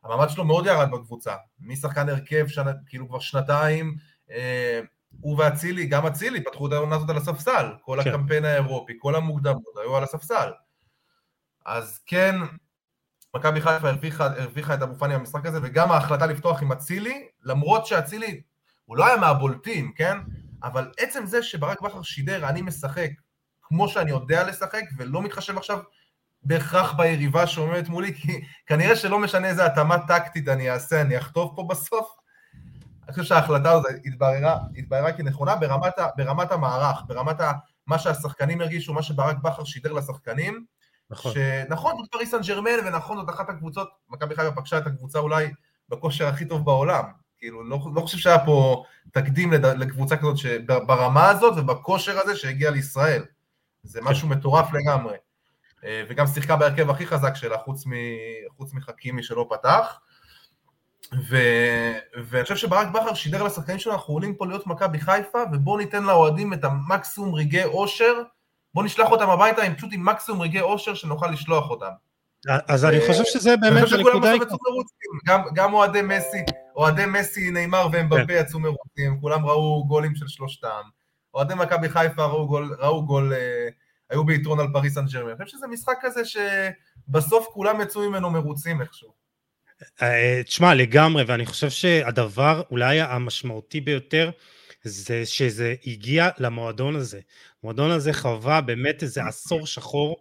המעמד 0.04 0.30
שלו 0.30 0.46
מאוד 0.46 0.66
ירד 0.66 0.92
בקבוצה, 0.92 1.36
משחקן 1.60 2.10
הרכב, 2.10 2.48
שנה, 2.48 2.72
כאילו 2.88 3.10
כבר 3.10 3.20
שנתיים, 3.20 3.96
אה, 4.32 4.80
הוא 5.22 5.40
ואצילי, 5.40 5.86
גם 5.86 6.06
אצילי, 6.06 6.44
פתחו 6.44 6.68
את 6.68 6.74
העונה 6.74 6.96
הזאת 6.96 7.10
על 7.10 7.18
הספסל, 7.18 7.66
כל 7.82 8.04
כן. 8.04 8.10
הקמפיין 8.10 8.46
האירופי, 8.46 8.94
כל 9.00 9.16
המוקדמות 9.16 9.78
היו 9.82 9.98
על 9.98 10.04
הספסל. 10.04 10.52
אז 11.66 12.00
כן, 12.06 12.36
מכבי 13.36 13.62
חיפה 13.62 13.90
הרוויחה, 13.90 14.26
הרוויחה 14.26 14.74
את 14.74 14.82
אבו 14.82 14.96
פאני 14.96 15.16
במשחק 15.16 15.46
הזה, 15.46 15.60
וגם 15.64 15.92
ההחלטה 15.92 16.26
לפתוח 16.26 16.62
עם 16.62 16.72
אצילי, 16.72 17.28
למרות 17.44 17.86
שאצילי, 17.86 18.42
הוא 18.86 18.98
לא 18.98 19.06
היה 19.06 19.18
מהבולטים, 19.18 19.92
כן? 19.96 20.18
אבל 20.64 20.92
עצם 20.98 21.26
זה 21.26 21.44
שברק 21.44 21.82
בכר 21.82 22.02
שידר, 22.02 22.50
אני 22.50 22.62
משחק 22.62 23.10
כמו 23.68 23.90
שאני 23.90 24.12
יודע 24.12 24.44
לשחק, 24.44 24.84
ולא 24.98 25.22
מתחשב 25.22 25.58
עכשיו 25.58 25.80
בהכרח 26.44 26.94
ביריבה 26.94 27.48
שעומדת 27.48 27.90
מולי, 27.90 28.14
כי 28.14 28.42
כנראה 28.66 28.96
שלא 28.96 29.20
משנה 29.20 29.48
איזה 29.48 29.66
התאמה 29.66 30.08
טקטית 30.08 30.48
אני 30.48 30.72
אעשה, 30.72 31.02
אני 31.02 31.18
אחטוף 31.18 31.52
פה 31.56 31.66
בסוף. 31.70 32.16
אני 33.04 33.14
חושב 33.14 33.24
שההחלטה 33.24 33.72
הזאת 33.72 33.86
התבררה, 34.06 34.58
התבררה 34.78 35.14
כנכונה 35.14 35.56
ברמת, 35.56 35.94
ברמת 36.18 36.52
המערך, 36.52 37.04
ברמת 37.08 37.40
ה, 37.40 37.52
מה 37.88 38.00
שהשחקנים 38.00 38.62
הרגישו, 38.62 38.94
מה 38.94 39.04
שברק 39.04 39.38
בכר 39.38 39.64
שידר 39.64 39.94
לשחקנים. 39.94 40.66
נכון. 41.10 41.34
שנכון, 41.34 41.96
זאת 41.98 42.12
פריס 42.12 42.32
סן 42.32 42.42
ג'רמן, 42.48 42.72
ונכון, 42.86 43.18
זאת 43.18 43.30
אחת 43.30 43.50
הקבוצות, 43.50 43.90
מכבי 44.10 44.36
חיפה 44.36 44.52
פגשה 44.52 44.78
את 44.78 44.88
הקבוצה 44.88 45.20
אולי 45.20 45.48
בכושר 45.90 46.28
הכי 46.28 46.46
טוב 46.46 46.66
בעולם. 46.66 47.04
כאילו, 47.38 47.64
לא, 47.64 47.80
לא 47.96 48.02
חושב 48.02 48.18
שהיה 48.18 48.46
פה 48.46 48.84
תקדים 49.12 49.54
לקבוצה 49.54 50.18
כזאת 50.18 50.36
ברמה 50.68 51.30
הזאת 51.30 51.54
ובכושר 51.58 52.20
הזה 52.20 52.36
שהגיע 52.36 52.72
לישראל. 52.72 53.24
זה. 53.88 54.02
משהו 54.02 54.28
מטורף 54.28 54.74
לגמרי. 54.74 55.16
אה, 55.86 56.04
וגם 56.10 56.28
שיחקה 56.28 56.56
בהרכב 56.56 56.90
הכי 56.90 57.06
חזק 57.08 57.36
שלה, 57.36 57.58
חוץ, 57.58 57.88
מ... 57.88 57.92
חוץ 58.58 58.74
מחכימי 58.74 59.24
שלא 59.24 59.48
פתח. 59.50 60.00
ו... 61.30 61.38
ואני 62.24 62.44
חושב 62.44 62.56
שברק 62.56 62.88
בכר 62.88 63.14
שידר 63.14 63.44
לשחקנים 63.44 63.80
שלנו, 63.80 63.96
אנחנו 63.96 64.14
עולים 64.14 64.36
פה 64.36 64.46
להיות 64.46 64.68
מכבי 64.68 65.00
חיפה, 65.00 65.40
ובואו 65.54 65.78
ניתן 65.78 66.04
לאוהדים 66.04 66.54
את 66.54 66.64
המקסימום 66.64 67.36
רגעי 67.36 67.64
אושר, 67.64 68.14
בואו 68.74 68.86
נשלח 68.86 69.12
אותם 69.12 69.30
הביתה 69.30 69.64
עם 69.64 69.76
פשוט 69.76 69.90
עם 69.94 70.06
מקסימום 70.06 70.42
רגעי 70.42 70.62
אושר 70.62 70.94
שנוכל 70.94 71.28
לשלוח 71.28 71.70
אותם. 71.70 71.92
אז 72.68 72.86
אני 72.86 73.00
חושב 73.08 73.24
שזה 73.24 73.58
באמת 73.58 73.92
הנקודה... 73.92 74.34
גם, 75.26 75.42
גם 75.54 75.74
אוהדי 75.74 76.02
מסי, 76.02 76.44
אוהדי 76.76 77.06
מסי, 77.06 77.52
נאמר 77.52 77.88
ואמבפה 77.92 78.28
כן. 78.28 78.34
יצאו 78.40 78.60
מרוצים, 78.60 79.22
כולם 79.22 79.46
ראו 79.46 79.86
גולים 79.88 80.16
של 80.16 80.28
שלושתם. 80.28 80.82
אוהדי 81.36 81.54
מכבי 81.56 81.90
חיפה 81.90 82.26
ראו 82.26 82.48
גול, 82.48 82.76
ראו 82.80 83.06
גול 83.06 83.34
אה, 83.34 83.68
היו 84.10 84.26
ביתרון 84.26 84.60
על 84.60 84.68
פריס 84.74 84.94
סן 84.94 85.06
ג'רמן. 85.06 85.32
אני 85.32 85.46
חושב 85.46 85.58
שזה 85.58 85.68
משחק 85.68 85.98
כזה 86.02 86.22
שבסוף 86.26 87.48
כולם 87.54 87.82
יצאו 87.82 88.10
ממנו 88.10 88.30
מרוצים 88.30 88.82
איכשהו. 88.82 89.14
אה, 90.02 90.42
תשמע, 90.46 90.74
לגמרי, 90.74 91.24
ואני 91.24 91.46
חושב 91.46 91.70
שהדבר 91.70 92.62
אולי 92.72 93.02
המשמעותי 93.02 93.82
ביותר 93.82 94.30
זה 94.84 95.26
שזה 95.26 95.76
הגיע 95.88 96.30
למועדון 96.38 96.96
הזה. 96.96 97.20
המועדון 97.64 97.92
הזה 97.92 98.14
חווה 98.14 98.62
באמת 98.62 99.04
איזה 99.04 99.24
עשור 99.24 99.68
שחור, 99.68 100.16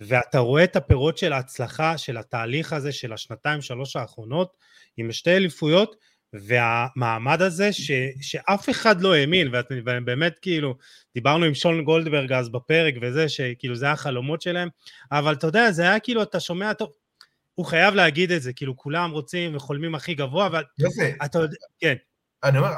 ואתה 0.00 0.38
רואה 0.38 0.64
את 0.64 0.76
הפירות 0.76 1.18
של 1.18 1.32
ההצלחה, 1.32 1.98
של 1.98 2.16
התהליך 2.16 2.72
הזה 2.72 2.92
של 2.92 3.12
השנתיים 3.12 3.62
שלוש 3.62 3.96
האחרונות, 3.96 4.56
עם 4.96 5.12
שתי 5.12 5.36
אליפויות, 5.36 5.96
והמעמד 6.32 7.42
הזה 7.42 7.72
ש, 7.72 7.90
שאף 8.20 8.70
אחד 8.70 9.00
לא 9.00 9.14
האמין, 9.14 9.52
ובאמת 9.70 10.38
כאילו, 10.42 10.74
דיברנו 11.14 11.44
עם 11.44 11.54
שון 11.54 11.84
גולדברג 11.84 12.32
אז 12.32 12.48
בפרק 12.48 12.94
וזה, 13.02 13.28
שכאילו 13.28 13.74
זה 13.74 13.90
החלומות 13.90 14.42
שלהם, 14.42 14.68
אבל 15.12 15.32
אתה 15.32 15.46
יודע, 15.46 15.70
זה 15.70 15.82
היה 15.82 16.00
כאילו, 16.00 16.22
אתה 16.22 16.40
שומע, 16.40 16.72
טוב, 16.72 16.92
הוא 17.54 17.66
חייב 17.66 17.94
להגיד 17.94 18.32
את 18.32 18.42
זה, 18.42 18.52
כאילו 18.52 18.76
כולם 18.76 19.10
רוצים 19.10 19.56
וחולמים 19.56 19.94
הכי 19.94 20.14
גבוה, 20.14 20.46
אבל 20.46 20.64
אתה 21.24 21.38
יודע, 21.38 21.56
כן. 21.78 21.94
אני 22.44 22.58
אומר, 22.58 22.70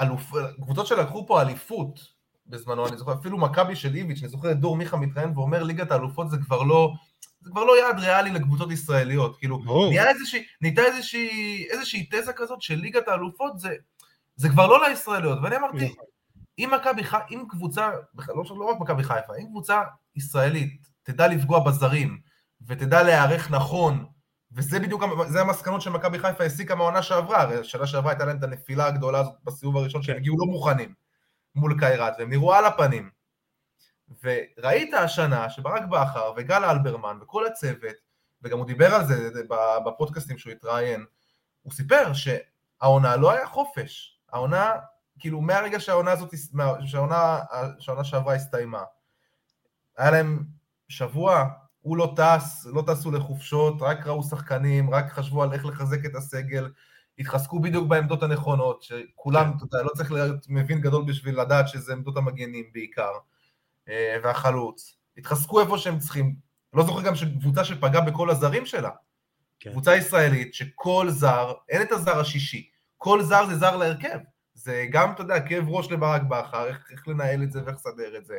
אלופ, 0.00 0.32
קבוצות 0.62 0.86
שלקחו 0.86 1.26
פה 1.26 1.42
אליפות 1.42 2.00
בזמנו, 2.46 2.88
אני 2.88 2.96
זוכר, 2.96 3.12
אפילו 3.12 3.38
מכבי 3.38 3.76
של 3.76 3.94
איביץ', 3.94 4.22
אני 4.22 4.28
זוכר 4.28 4.50
את 4.50 4.60
דור 4.60 4.76
מיכה 4.76 4.96
מתראיין 4.96 5.32
ואומר, 5.34 5.62
ליגת 5.62 5.90
האלופות 5.90 6.30
זה 6.30 6.36
כבר 6.36 6.62
לא... 6.62 6.92
זה 7.42 7.50
כבר 7.50 7.64
לא 7.64 7.80
יעד 7.80 7.98
ריאלי 7.98 8.30
לקבוצות 8.30 8.70
ישראליות, 8.70 9.38
כאילו, 9.38 9.62
נהיה 9.88 10.08
איזושהי, 10.08 10.44
נהייתה 10.60 10.82
איזושהי, 10.82 11.66
איזושהי 11.70 12.08
תזה 12.10 12.32
כזאת 12.32 12.62
של 12.62 12.74
ליגת 12.74 13.08
האלופות 13.08 13.58
זה, 13.58 13.74
זה 14.36 14.48
כבר 14.48 14.66
לא 14.66 14.88
לישראליות, 14.88 15.38
ואני 15.42 15.56
אמרתי, 15.56 15.84
נכון. 15.84 16.04
אם 16.58 16.70
מכבי 16.74 17.04
חיפה, 17.04 17.24
אם 17.30 17.44
קבוצה, 17.48 17.90
לא, 18.28 18.44
לא 18.58 18.64
רק 18.64 18.80
מכבי 18.80 19.02
חיפה, 19.02 19.36
אם 19.40 19.46
קבוצה 19.46 19.82
ישראלית 20.16 20.86
תדע 21.02 21.28
לפגוע 21.28 21.60
בזרים, 21.60 22.20
ותדע 22.66 23.02
להיערך 23.02 23.50
נכון, 23.50 24.04
וזה 24.52 24.80
בדיוק, 24.80 25.02
זה 25.28 25.40
המסקנות 25.40 25.80
שמכבי 25.80 26.18
חיפה 26.18 26.44
הסיקה 26.44 26.74
מהעונה 26.74 27.02
שעברה, 27.02 27.40
הרי 27.40 27.64
שנה 27.64 27.86
שעברה 27.86 28.12
הייתה 28.12 28.24
להם 28.24 28.38
את 28.38 28.42
הנפילה 28.42 28.86
הגדולה 28.86 29.18
הזאת 29.20 29.34
בסיבוב 29.44 29.76
הראשון, 29.76 30.02
שהם 30.02 30.14
כן. 30.14 30.20
הגיעו 30.20 30.36
לא 30.38 30.46
מוכנים 30.46 30.94
מול 31.54 31.78
קיירת, 31.78 32.12
והם 32.18 32.30
נראו 32.30 32.54
על 32.54 32.64
הפנים. 32.64 33.10
וראית 34.22 34.94
השנה 34.94 35.50
שברק 35.50 35.82
בכר 35.82 36.32
וגל 36.36 36.64
אלברמן 36.64 37.18
וכל 37.22 37.46
הצוות, 37.46 37.96
וגם 38.42 38.58
הוא 38.58 38.66
דיבר 38.66 38.94
על 38.94 39.04
זה 39.04 39.30
בפודקאסטים 39.86 40.38
שהוא 40.38 40.52
התראיין, 40.52 41.04
הוא 41.62 41.72
סיפר 41.72 42.12
שהעונה 42.12 43.16
לא 43.16 43.30
היה 43.30 43.46
חופש, 43.46 44.20
העונה, 44.32 44.72
כאילו 45.18 45.40
מהרגע 45.40 45.80
שהעונה 45.80 46.12
הזאת, 46.12 46.34
שהעונה, 46.86 47.38
שהעונה 47.78 48.04
שעברה 48.04 48.34
הסתיימה, 48.34 48.82
היה 49.96 50.10
להם 50.10 50.44
שבוע, 50.88 51.44
הוא 51.82 51.96
לא 51.96 52.14
טס, 52.16 52.66
לא 52.66 52.82
טסו 52.86 53.10
לחופשות, 53.10 53.82
רק 53.82 54.06
ראו 54.06 54.22
שחקנים, 54.22 54.90
רק 54.90 55.12
חשבו 55.12 55.42
על 55.42 55.52
איך 55.52 55.66
לחזק 55.66 56.06
את 56.06 56.14
הסגל, 56.14 56.68
התחזקו 57.18 57.60
בדיוק 57.60 57.88
בעמדות 57.88 58.22
הנכונות, 58.22 58.82
שכולם, 58.82 59.50
כן. 59.50 59.56
אתה 59.56 59.64
יודע, 59.64 59.84
לא 59.84 59.90
צריך 59.96 60.12
להיות 60.12 60.46
מבין 60.48 60.80
גדול 60.80 61.04
בשביל 61.04 61.40
לדעת 61.40 61.68
שזה 61.68 61.92
עמדות 61.92 62.16
המגנים 62.16 62.64
בעיקר. 62.72 63.12
אה, 63.88 64.16
והחלוץ, 64.22 64.96
התחזקו 65.16 65.60
איפה 65.60 65.78
שהם 65.78 65.98
צריכים. 65.98 66.34
לא 66.72 66.82
זוכר 66.82 67.02
גם 67.02 67.14
שקבוצה 67.14 67.64
שפגעה 67.64 68.00
בכל 68.02 68.30
הזרים 68.30 68.66
שלה. 68.66 68.90
כן. 69.60 69.70
קבוצה 69.70 69.96
ישראלית 69.96 70.54
שכל 70.54 71.06
זר, 71.10 71.52
אין 71.68 71.82
את 71.82 71.92
הזר 71.92 72.20
השישי, 72.20 72.70
כל 72.98 73.22
זר 73.22 73.46
זה 73.46 73.56
זר 73.56 73.76
להרכב. 73.76 74.18
זה 74.54 74.86
גם, 74.90 75.12
אתה 75.12 75.22
יודע, 75.22 75.40
כאב 75.40 75.68
ראש 75.68 75.90
לברק 75.90 76.22
בכר, 76.22 76.66
איך, 76.66 76.88
איך 76.90 77.08
לנהל 77.08 77.42
את 77.42 77.52
זה 77.52 77.64
ואיך 77.64 77.76
לסדר 77.76 78.16
את 78.16 78.26
זה. 78.26 78.38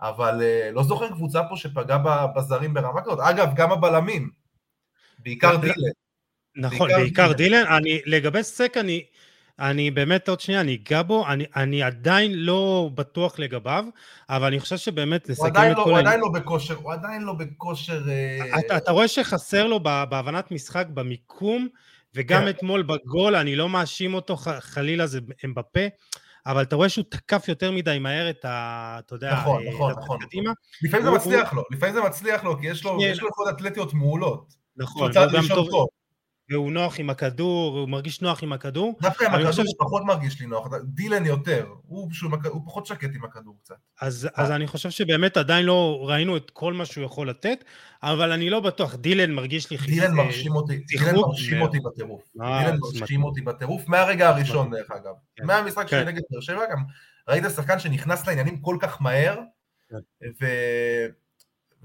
אבל 0.00 0.42
אה, 0.42 0.70
לא 0.72 0.82
זוכר 0.82 1.08
קבוצה 1.08 1.40
פה 1.48 1.56
שפגעה 1.56 2.26
בזרים 2.26 2.74
ברמה 2.74 3.02
כזאת. 3.02 3.18
אגב, 3.22 3.48
גם 3.54 3.72
הבלמים, 3.72 4.30
בעיקר 5.18 5.56
דילן. 5.56 5.74
נכון, 6.56 6.88
בעיקר, 6.88 7.02
בעיקר 7.02 7.32
דילן. 7.32 7.66
אני, 7.66 8.02
לגבי 8.06 8.42
סק, 8.42 8.76
אני, 8.76 9.04
אני 9.60 9.90
באמת 9.90 10.28
עוד 10.28 10.40
שנייה, 10.40 10.60
אני 10.60 10.74
אגע 10.74 11.02
בו, 11.02 11.26
אני, 11.28 11.44
אני 11.56 11.82
עדיין 11.82 12.32
לא 12.34 12.90
בטוח 12.94 13.38
לגביו, 13.38 13.84
אבל 14.28 14.46
אני 14.46 14.60
חושב 14.60 14.76
שבאמת 14.76 15.28
לסכם 15.28 15.48
את 15.48 15.78
לא, 15.78 15.84
כל... 15.84 15.90
הוא 15.90 15.98
עדיין 15.98 16.20
לא 16.20 16.28
בכושר, 16.28 16.74
הוא 16.74 16.92
עדיין 16.92 17.22
לא 17.22 17.32
בכושר... 17.32 18.02
אה, 18.08 18.58
אתה, 18.58 18.76
אתה 18.76 18.92
רואה 18.92 19.08
שחסר 19.08 19.66
לו 19.66 19.80
בהבנת 19.80 20.50
משחק, 20.50 20.86
במיקום, 20.94 21.68
וגם 22.14 22.42
כן. 22.42 22.48
אתמול 22.48 22.82
בגול, 22.82 23.36
אני 23.36 23.56
לא 23.56 23.68
מאשים 23.68 24.14
אותו 24.14 24.36
חלילה, 24.60 25.06
זה 25.06 25.20
אמבפה, 25.44 25.80
אבל 26.46 26.62
אתה 26.62 26.76
רואה 26.76 26.88
שהוא 26.88 27.04
תקף 27.08 27.48
יותר 27.48 27.70
מדי 27.70 27.98
מהר 27.98 28.30
את 28.30 28.44
ה... 28.44 28.96
אתה 28.98 29.14
יודע, 29.14 29.32
נכון, 29.32 29.62
נכון, 29.74 29.92
נכון. 29.92 30.18
קדימה. 30.20 30.52
לפעמים 30.82 31.06
הוא, 31.06 31.18
זה 31.18 31.28
מצליח. 31.28 31.52
לו, 31.52 31.62
לפעמים 31.70 31.94
זה 31.94 32.00
מצליח 32.00 32.44
לו, 32.44 32.58
כי 32.58 32.66
יש 32.66 32.84
לו, 32.84 32.98
יש 33.02 33.20
לו 33.20 33.28
יכולות 33.28 33.54
אתלטיות 33.54 33.94
מעולות. 33.94 34.54
נכון, 34.76 35.16
הוא 35.16 35.26
גם 35.32 35.44
טוב. 35.48 35.86
והוא 36.54 36.72
נוח 36.72 36.98
עם 36.98 37.10
הכדור, 37.10 37.78
הוא 37.78 37.88
מרגיש 37.88 38.20
נוח 38.20 38.42
עם 38.42 38.52
הכדור. 38.52 38.98
דווקא 39.00 39.24
עם 39.24 39.34
הכדור 39.34 39.64
הוא. 39.66 39.74
פחות 39.78 40.02
מרגיש 40.04 40.40
לי 40.40 40.46
נוח, 40.46 40.68
דילן 40.84 41.26
יותר, 41.26 41.66
הוא, 41.86 42.10
פשוט, 42.10 42.30
הוא 42.44 42.62
פחות 42.66 42.86
שקט 42.86 43.10
עם 43.14 43.24
הכדור 43.24 43.56
קצת. 43.62 43.74
אז, 44.00 44.28
אז 44.34 44.50
אני 44.50 44.66
חושב 44.66 44.90
שבאמת 44.90 45.36
עדיין 45.36 45.66
לא 45.66 45.98
ראינו 46.08 46.36
את 46.36 46.50
כל 46.50 46.72
מה 46.72 46.84
שהוא 46.84 47.04
יכול 47.04 47.28
לתת, 47.30 47.64
אבל 48.02 48.32
אני 48.32 48.50
לא 48.50 48.60
בטוח, 48.60 48.94
דילן 48.94 49.32
מרגיש 49.32 49.70
לי 49.70 49.78
חיזוק. 49.78 50.00
דילן 50.00 50.14
מרשים 50.14 50.56
אותי, 50.56 50.76
דילן 50.76 51.16
מרשים 51.16 51.62
אותי 51.62 51.78
בטירוף. 51.80 52.22
אה, 52.42 52.64
דילן 52.64 52.76
מרשים 53.00 53.24
אותי 53.24 53.40
בטירוף, 53.40 53.88
מהרגע 53.88 54.28
הראשון 54.28 54.70
דרך 54.70 54.90
אגב. 54.90 55.14
כן. 55.36 55.46
מהמשחק 55.46 55.88
שלי 55.88 56.00
כן. 56.00 56.08
נגד 56.08 56.22
באר 56.30 56.40
שבע, 56.40 56.62
גם 56.72 56.82
ראית 57.28 57.44
שחקן 57.56 57.78
שנכנס 57.78 58.26
לעניינים 58.26 58.60
כל 58.60 58.76
כך 58.80 59.02
מהר, 59.02 59.38
כן. 59.90 60.46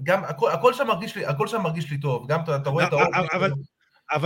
וגם 0.00 0.24
הכל 0.52 1.46
שם 1.46 1.62
מרגיש 1.62 1.90
לי 1.90 1.98
טוב, 2.00 2.28
גם 2.28 2.40
אתה 2.42 2.70
רואה 2.70 2.86
את 2.86 2.92
האור. 2.92 3.04
אבל 3.32 3.52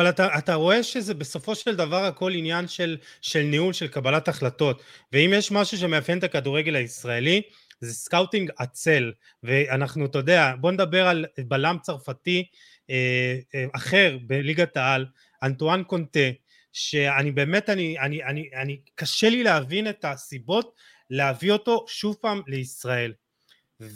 אתה, 0.09 0.39
אתה 0.39 0.55
רואה 0.55 0.83
שזה 0.83 1.15
בסופו 1.15 1.55
של 1.55 1.77
דבר 1.77 2.05
הכל 2.05 2.33
עניין 2.33 2.69
של, 2.69 2.97
של 3.21 3.43
ניהול, 3.43 3.73
של 3.73 3.89
קבלת 3.89 4.29
החלטות. 4.29 4.83
ואם 5.13 5.31
יש 5.35 5.53
משהו 5.53 5.79
שמאפיין 5.79 6.19
את 6.19 6.25
הכדורגל 6.25 6.77
הישראלי, 6.77 7.43
זה 7.81 7.95
scouting 7.95 8.51
עצל. 8.59 9.13
ואנחנו, 9.43 10.07
אתה 10.07 10.19
יודע, 10.19 10.53
בוא 10.61 10.73
נדבר 10.73 11.07
על 11.07 11.27
בלם 11.39 11.77
צרפתי 11.83 12.45
אה, 12.91 13.39
אה, 13.55 13.65
אחר 13.73 14.19
בליגת 14.27 14.77
העל, 14.77 15.07
אנטואן 15.43 15.83
קונטה, 15.83 16.29
שאני 16.73 17.33
באמת, 17.33 17.71
אני, 17.71 17.99
אני, 17.99 18.25
אני, 18.25 18.51
אני, 18.55 18.81
קשה 18.95 19.31
לי 19.31 19.43
להבין 19.43 19.89
את 19.89 20.05
הסיבות 20.05 20.75
להביא 21.11 21.53
אותו 21.53 21.85
שוב 21.89 22.17
פעם 22.21 22.43
לישראל. 22.47 23.13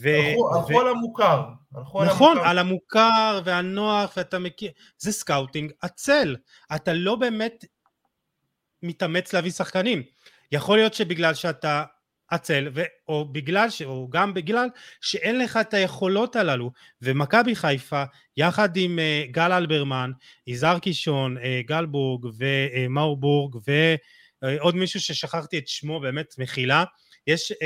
ו... 0.02 0.08
הלכו, 0.08 0.72
ו... 0.72 0.80
על 0.80 0.88
המוכר. 0.88 1.42
הלכו 1.74 2.04
נכון, 2.04 2.38
על 2.38 2.44
המוכר. 2.44 2.50
על 2.50 2.58
המוכר 2.58 3.40
והנוח, 3.44 4.12
ואתה 4.16 4.38
מכיר, 4.38 4.70
זה 4.98 5.12
סקאוטינג 5.12 5.72
עצל. 5.82 6.36
אתה 6.74 6.92
לא 6.92 7.16
באמת 7.16 7.64
מתאמץ 8.82 9.32
להביא 9.32 9.50
שחקנים. 9.50 10.02
יכול 10.52 10.78
להיות 10.78 10.94
שבגלל 10.94 11.34
שאתה 11.34 11.84
עצל, 12.30 12.68
ו... 12.74 12.82
או 13.08 13.24
בגלל, 13.32 13.70
ש... 13.70 13.82
או 13.82 14.08
גם 14.10 14.34
בגלל 14.34 14.68
שאין 15.00 15.38
לך 15.38 15.56
את 15.56 15.74
היכולות 15.74 16.36
הללו. 16.36 16.70
ומכבי 17.02 17.56
חיפה, 17.56 18.04
יחד 18.36 18.76
עם 18.76 18.98
uh, 18.98 19.32
גל 19.32 19.52
אלברמן, 19.52 20.10
יזהר 20.46 20.78
קישון, 20.78 21.36
uh, 21.36 21.40
גל 21.66 21.86
בורג 21.86 22.26
ומאור 22.38 23.16
בורג, 23.16 23.56
ועוד 24.42 24.74
uh, 24.74 24.76
מישהו 24.76 25.00
ששכחתי 25.00 25.58
את 25.58 25.68
שמו, 25.68 26.00
באמת 26.00 26.34
מחילה, 26.38 26.84
יש 27.26 27.52
uh, 27.52 27.54
uh, 27.54 27.58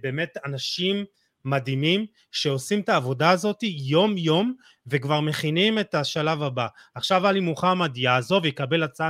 באמת 0.00 0.36
אנשים 0.46 1.04
מדהימים 1.44 2.06
שעושים 2.32 2.80
את 2.80 2.88
העבודה 2.88 3.30
הזאת 3.30 3.58
יום 3.62 4.18
יום 4.18 4.54
וכבר 4.86 5.20
מכינים 5.20 5.78
את 5.78 5.94
השלב 5.94 6.42
הבא. 6.42 6.66
עכשיו 6.94 7.26
עלי 7.26 7.40
מוחמד 7.40 7.96
יעזוב 7.96 8.44
ויקבל 8.44 8.82
הצעה 8.82 9.08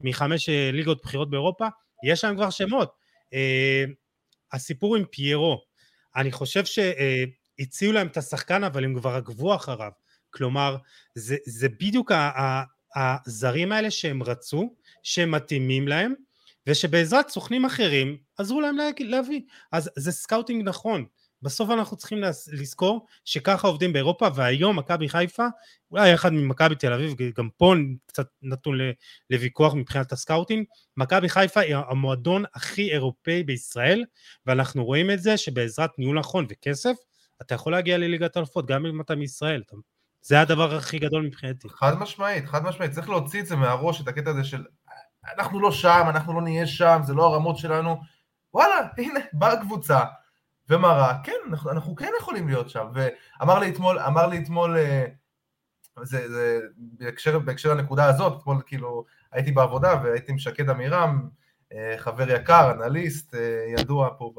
מחמש 0.00 0.48
אה, 0.48 0.70
ליגות 0.72 1.02
בחירות 1.02 1.30
באירופה, 1.30 1.66
יש 2.04 2.24
להם 2.24 2.36
כבר 2.36 2.50
שמות. 2.50 2.92
Uh, 3.34 3.90
הסיפור 4.52 4.96
עם 4.96 5.04
פיירו, 5.10 5.60
אני 6.16 6.32
חושב 6.32 6.64
שהציעו 6.64 7.92
להם 7.92 8.06
את 8.06 8.16
השחקן 8.16 8.64
אבל 8.64 8.84
הם 8.84 8.98
כבר 8.98 9.10
עקבו 9.10 9.54
אחריו. 9.54 9.90
כלומר, 10.30 10.76
זה, 11.14 11.36
זה 11.46 11.68
בדיוק 11.68 12.12
הזרים 12.96 13.72
האלה 13.72 13.90
שהם 13.90 14.22
רצו, 14.22 14.74
שהם 15.02 15.30
מתאימים 15.30 15.88
להם, 15.88 16.14
ושבעזרת 16.66 17.28
סוכנים 17.28 17.64
אחרים 17.64 18.16
עזרו 18.38 18.60
להם 18.60 18.76
להביא. 19.00 19.40
אז 19.72 19.90
זה 19.96 20.12
סקאוטינג 20.12 20.68
נכון. 20.68 21.04
בסוף 21.42 21.70
אנחנו 21.70 21.96
צריכים 21.96 22.18
לזכור 22.52 23.06
שככה 23.24 23.68
עובדים 23.68 23.92
באירופה 23.92 24.28
והיום 24.34 24.78
מכבי 24.78 25.08
חיפה 25.08 25.46
אולי 25.90 26.14
יחד 26.14 26.32
עם 26.32 26.44
מכבי 26.44 26.74
תל 26.74 26.92
אביב 26.92 27.14
גם 27.36 27.48
פה 27.56 27.74
קצת 28.06 28.26
נתון 28.42 28.78
לוויכוח 29.30 29.74
מבחינת 29.74 30.12
הסקאוטינג 30.12 30.66
מכבי 30.96 31.28
חיפה 31.28 31.60
היא 31.60 31.76
המועדון 31.76 32.44
הכי 32.54 32.92
אירופאי 32.92 33.42
בישראל 33.42 34.04
ואנחנו 34.46 34.84
רואים 34.84 35.10
את 35.10 35.22
זה 35.22 35.36
שבעזרת 35.36 35.90
ניהול 35.98 36.18
נכון 36.18 36.46
וכסף 36.48 36.94
אתה 37.42 37.54
יכול 37.54 37.72
להגיע 37.72 37.98
לליגת 37.98 38.36
אלופות 38.36 38.66
גם 38.66 38.86
אם 38.86 39.00
אתה 39.00 39.14
מישראל 39.14 39.62
זה 40.20 40.40
הדבר 40.40 40.74
הכי 40.74 40.98
גדול 40.98 41.22
מבחינתי. 41.22 41.68
חד 41.68 41.98
משמעית 41.98 42.46
חד 42.46 42.64
משמעית 42.64 42.92
צריך 42.92 43.08
להוציא 43.08 43.40
את 43.40 43.46
זה 43.46 43.56
מהראש 43.56 44.00
את 44.00 44.08
הקטע 44.08 44.30
הזה 44.30 44.44
של 44.44 44.64
אנחנו 45.38 45.60
לא 45.60 45.72
שם 45.72 46.04
אנחנו 46.08 46.34
לא 46.34 46.42
נהיה 46.42 46.66
שם 46.66 47.00
זה 47.04 47.14
לא 47.14 47.26
הרמות 47.26 47.58
שלנו. 47.58 48.00
וואלה 48.54 48.74
הנה 48.98 49.20
באה 49.32 49.60
קבוצה 49.60 50.00
ומראה, 50.68 51.14
כן, 51.24 51.32
אנחנו, 51.50 51.70
אנחנו 51.70 51.96
כן 51.96 52.10
יכולים 52.20 52.48
להיות 52.48 52.70
שם. 52.70 52.86
ואמר 52.94 53.58
לי 53.58 53.70
אתמול, 53.70 53.98
אמר 53.98 54.26
לי 54.26 54.38
אתמול, 54.38 54.76
אה, 54.76 55.04
זה, 56.02 56.28
זה 56.28 56.60
בהקשר, 56.76 57.38
בהקשר 57.38 57.74
לנקודה 57.74 58.06
הזאת, 58.06 58.40
אתמול 58.40 58.62
כאילו 58.66 59.04
הייתי 59.32 59.52
בעבודה 59.52 60.00
והייתי 60.02 60.32
עם 60.32 60.38
שקד 60.38 60.70
עמירם, 60.70 61.28
אה, 61.72 61.94
חבר 61.98 62.30
יקר, 62.30 62.70
אנליסט, 62.70 63.34
אה, 63.34 63.64
ידוע 63.78 64.10
פה 64.18 64.32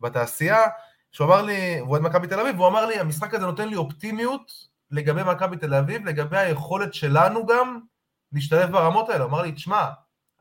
בתעשייה, 0.00 0.62
שהוא 1.12 1.26
אמר 1.26 1.42
לי, 1.42 1.78
הוא 1.78 1.88
אוהד 1.88 2.02
מכבי 2.02 2.26
תל 2.26 2.40
אביב, 2.40 2.56
והוא 2.56 2.68
אמר 2.68 2.86
לי, 2.86 2.98
המשחק 2.98 3.34
הזה 3.34 3.46
נותן 3.46 3.68
לי 3.68 3.76
אופטימיות 3.76 4.52
לגבי 4.90 5.22
מכבי 5.22 5.56
תל 5.56 5.74
אביב, 5.74 6.06
לגבי 6.06 6.38
היכולת 6.38 6.94
שלנו 6.94 7.46
גם 7.46 7.80
להשתלב 8.32 8.72
ברמות 8.72 9.08
האלה. 9.08 9.24
הוא 9.24 9.30
אמר 9.30 9.42
לי, 9.42 9.52
תשמע, 9.52 9.88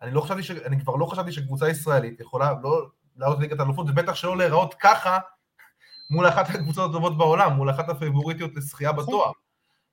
אני, 0.02 0.12
לא 0.12 0.22
חשבתי 0.22 0.44
ש... 0.44 0.52
אני 0.52 0.80
כבר 0.80 0.96
לא 0.96 1.06
חשבתי 1.06 1.32
שקבוצה 1.32 1.70
ישראלית 1.70 2.20
יכולה, 2.20 2.54
לא, 2.64 2.88
לעלות 3.22 3.40
ליגת 3.40 3.60
האלופות, 3.60 3.90
ובטח 3.90 4.16
שלא 4.16 4.38
להיראות 4.38 4.76
ככה 4.80 5.20
מול 6.10 6.28
אחת 6.28 6.50
הקבוצות 6.50 6.90
הטובות 6.90 7.18
בעולם, 7.18 7.54
מול 7.54 7.70
אחת 7.70 7.90
הפייבוריטיות 7.90 8.52
לזכייה 8.56 8.92
נכון. 8.92 9.04
בתואר. 9.04 9.32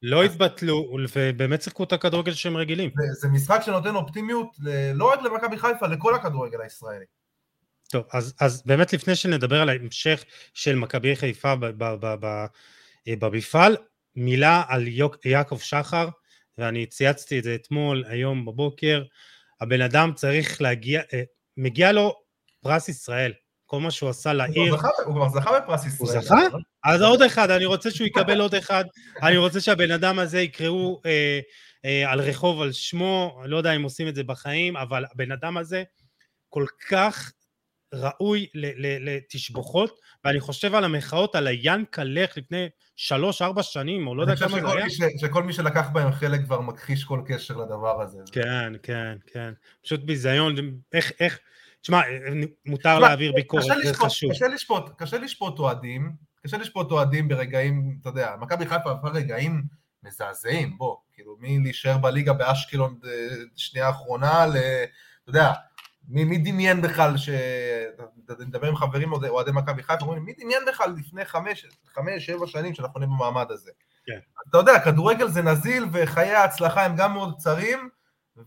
לא 0.03 0.25
התבטלו, 0.25 0.97
ובאמת 1.17 1.63
שיחקו 1.63 1.85
את 1.85 1.93
ההמשך 1.93 2.35
שהם 2.35 2.57
רגילים. 2.57 2.91
זה 3.13 3.29
משחק 3.29 3.61
שנותן 3.65 3.95
אופטימיות 3.95 4.57
לא 4.95 5.13
רק 5.13 5.23
למכבי 5.23 5.59
חיפה, 5.59 5.87
לכל 5.87 6.15
הכדורגל 6.15 6.61
הישראלי. 6.61 7.05
טוב, 7.91 8.05
אז, 8.13 8.35
אז 8.41 8.63
באמת 8.67 8.93
לפני 8.93 9.17
שנדבר 9.17 9.61
על 9.61 9.69
ההמשך 9.69 10.25
של 10.55 10.75
מכבי 10.75 11.17
חיפה 11.17 11.55
במפעל, 13.07 13.77
מילה 14.17 14.63
על 14.69 14.89
יוק, 14.89 15.27
יעקב 15.27 15.59
שחר, 15.59 16.09
ואני 16.59 16.87
צייצתי 16.87 17.39
את 17.39 17.45
זה 17.45 17.55
אתמול, 17.55 18.05
היום 18.09 18.47
בבוקר, 18.47 19.03
הבן 19.61 19.81
אדם 19.81 20.13
צריך 20.15 20.63
להגיע, 20.63 21.03
אה, 21.13 21.23
מגיע 21.57 21.93
לו 21.93 22.15
פרס 22.61 22.89
ישראל, 22.89 23.33
כל 23.67 23.81
מה 23.81 23.91
שהוא 23.91 24.11
עשה 24.11 24.33
לעיר. 24.33 24.77
הוא 25.05 25.15
כבר 25.15 25.29
זכה 25.29 25.61
בפרס 25.61 25.87
ישראל. 25.87 26.17
הוא 26.17 26.23
זכה? 26.23 26.57
אז 26.85 27.03
עוד 27.03 27.23
אחד, 27.23 27.51
אני 27.51 27.65
רוצה 27.65 27.91
שהוא 27.91 28.07
יקבל 28.07 28.41
עוד 28.41 28.55
אחד, 28.55 28.85
אני 29.23 29.37
רוצה 29.37 29.61
שהבן 29.61 29.91
אדם 29.91 30.19
הזה 30.19 30.41
יקראו 30.41 31.01
אה, 31.07 31.41
אה, 31.85 32.13
על 32.13 32.21
רחוב 32.21 32.63
על 32.63 32.73
שמו, 32.73 33.41
לא 33.45 33.57
יודע 33.57 33.73
אם 33.73 33.83
עושים 33.83 34.09
את 34.09 34.15
זה 34.15 34.25
בחיים, 34.25 34.77
אבל 34.77 35.05
הבן 35.15 35.33
אדם 35.33 35.57
הזה 35.57 35.83
כל 36.49 36.65
כך 36.91 37.33
ראוי 37.95 38.47
לתשבוכות, 39.01 40.01
ואני 40.25 40.41
חושב 40.41 40.75
על 40.75 40.85
המחאות 40.85 41.35
על 41.35 41.47
הינקלך 41.47 42.37
לפני 42.37 42.69
שלוש-ארבע 42.97 43.63
שנים, 43.63 44.07
או 44.07 44.15
לא 44.15 44.23
יודע 44.23 44.37
כמה 44.37 44.49
זה 44.49 44.57
היה. 44.57 44.85
אני 44.85 44.89
חושב 44.89 45.07
שכל 45.21 45.43
מי 45.43 45.53
שלקח 45.53 45.89
בהם 45.93 46.13
חלק 46.13 46.45
כבר 46.45 46.61
מכחיש 46.61 47.05
כל 47.05 47.23
קשר 47.27 47.57
לדבר 47.57 48.03
הזה. 48.03 48.19
כן, 48.33 48.73
כן, 48.83 49.17
כן. 49.27 49.53
פשוט 49.83 50.01
ביזיון, 50.01 50.55
איך, 50.93 51.13
איך, 51.21 51.39
תשמע, 51.81 52.01
מותר 52.67 52.99
להעביר 52.99 53.33
ביקורת, 53.33 53.65
זה 53.85 53.95
חשוב. 53.95 54.31
קשה 54.33 54.49
לשפוט, 54.49 54.91
קשה 54.97 55.19
לשפוט 55.19 55.59
אוהדים, 55.59 56.13
קשה 56.43 56.57
לשפוט 56.57 56.91
אוהדים 56.91 57.29
ברגעים, 57.29 57.99
אתה 58.01 58.09
יודע, 58.09 58.35
מכבי 58.41 58.67
חיפה 58.67 58.91
עברה 58.91 59.11
רגעים 59.11 59.63
מזעזעים, 60.03 60.79
בוא, 60.79 60.97
כאילו, 61.13 61.37
מי 61.41 61.59
להישאר 61.59 61.99
בליגה 61.99 62.33
באשקלון 62.33 62.99
אה, 63.05 63.11
שנייה 63.57 63.87
האחרונה, 63.87 64.47
ל... 64.47 64.57
אתה 65.23 65.31
יודע, 65.31 65.53
מי, 66.09 66.25
מי 66.25 66.39
דמיין 66.39 66.83
בכלל, 66.83 67.17
ש... 67.17 67.29
אני 68.31 68.45
מדבר 68.47 68.69
עם 68.69 68.77
חברים 68.77 69.13
אוהדי 69.13 69.51
מכבי 69.55 69.83
חיפה, 69.83 70.05
אומרים, 70.05 70.25
מי 70.25 70.33
דמיין 70.39 70.63
בכלל 70.69 70.95
לפני 70.99 71.25
חמש, 71.25 71.67
חמש, 71.95 72.27
שבע 72.27 72.47
שנים 72.47 72.75
שאנחנו 72.75 73.01
נהיה 73.01 73.11
במעמד 73.11 73.51
הזה? 73.51 73.71
כן. 74.07 74.19
אתה 74.51 74.59
יודע, 74.59 74.81
כדורגל 74.81 75.29
זה 75.29 75.43
נזיל 75.43 75.85
וחיי 75.93 76.35
ההצלחה 76.35 76.85
הם 76.85 76.97
גם 76.97 77.13
מאוד 77.13 77.35
קצרים, 77.39 77.89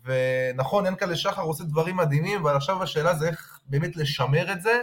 ונכון, 0.03 0.85
ינקלה 0.85 1.15
שחר 1.15 1.41
עושה 1.41 1.63
דברים 1.63 1.97
מדהימים, 1.97 2.39
אבל 2.39 2.55
עכשיו 2.55 2.83
השאלה 2.83 3.15
זה 3.15 3.27
איך 3.27 3.59
באמת 3.65 3.95
לשמר 3.95 4.51
את 4.51 4.61
זה, 4.61 4.81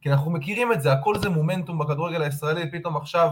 כי 0.00 0.10
אנחנו 0.10 0.30
מכירים 0.30 0.72
את 0.72 0.82
זה, 0.82 0.92
הכל 0.92 1.18
זה 1.18 1.28
מומנטום 1.28 1.78
בכדורגל 1.78 2.22
הישראלי, 2.22 2.70
פתאום 2.70 2.96
עכשיו 2.96 3.30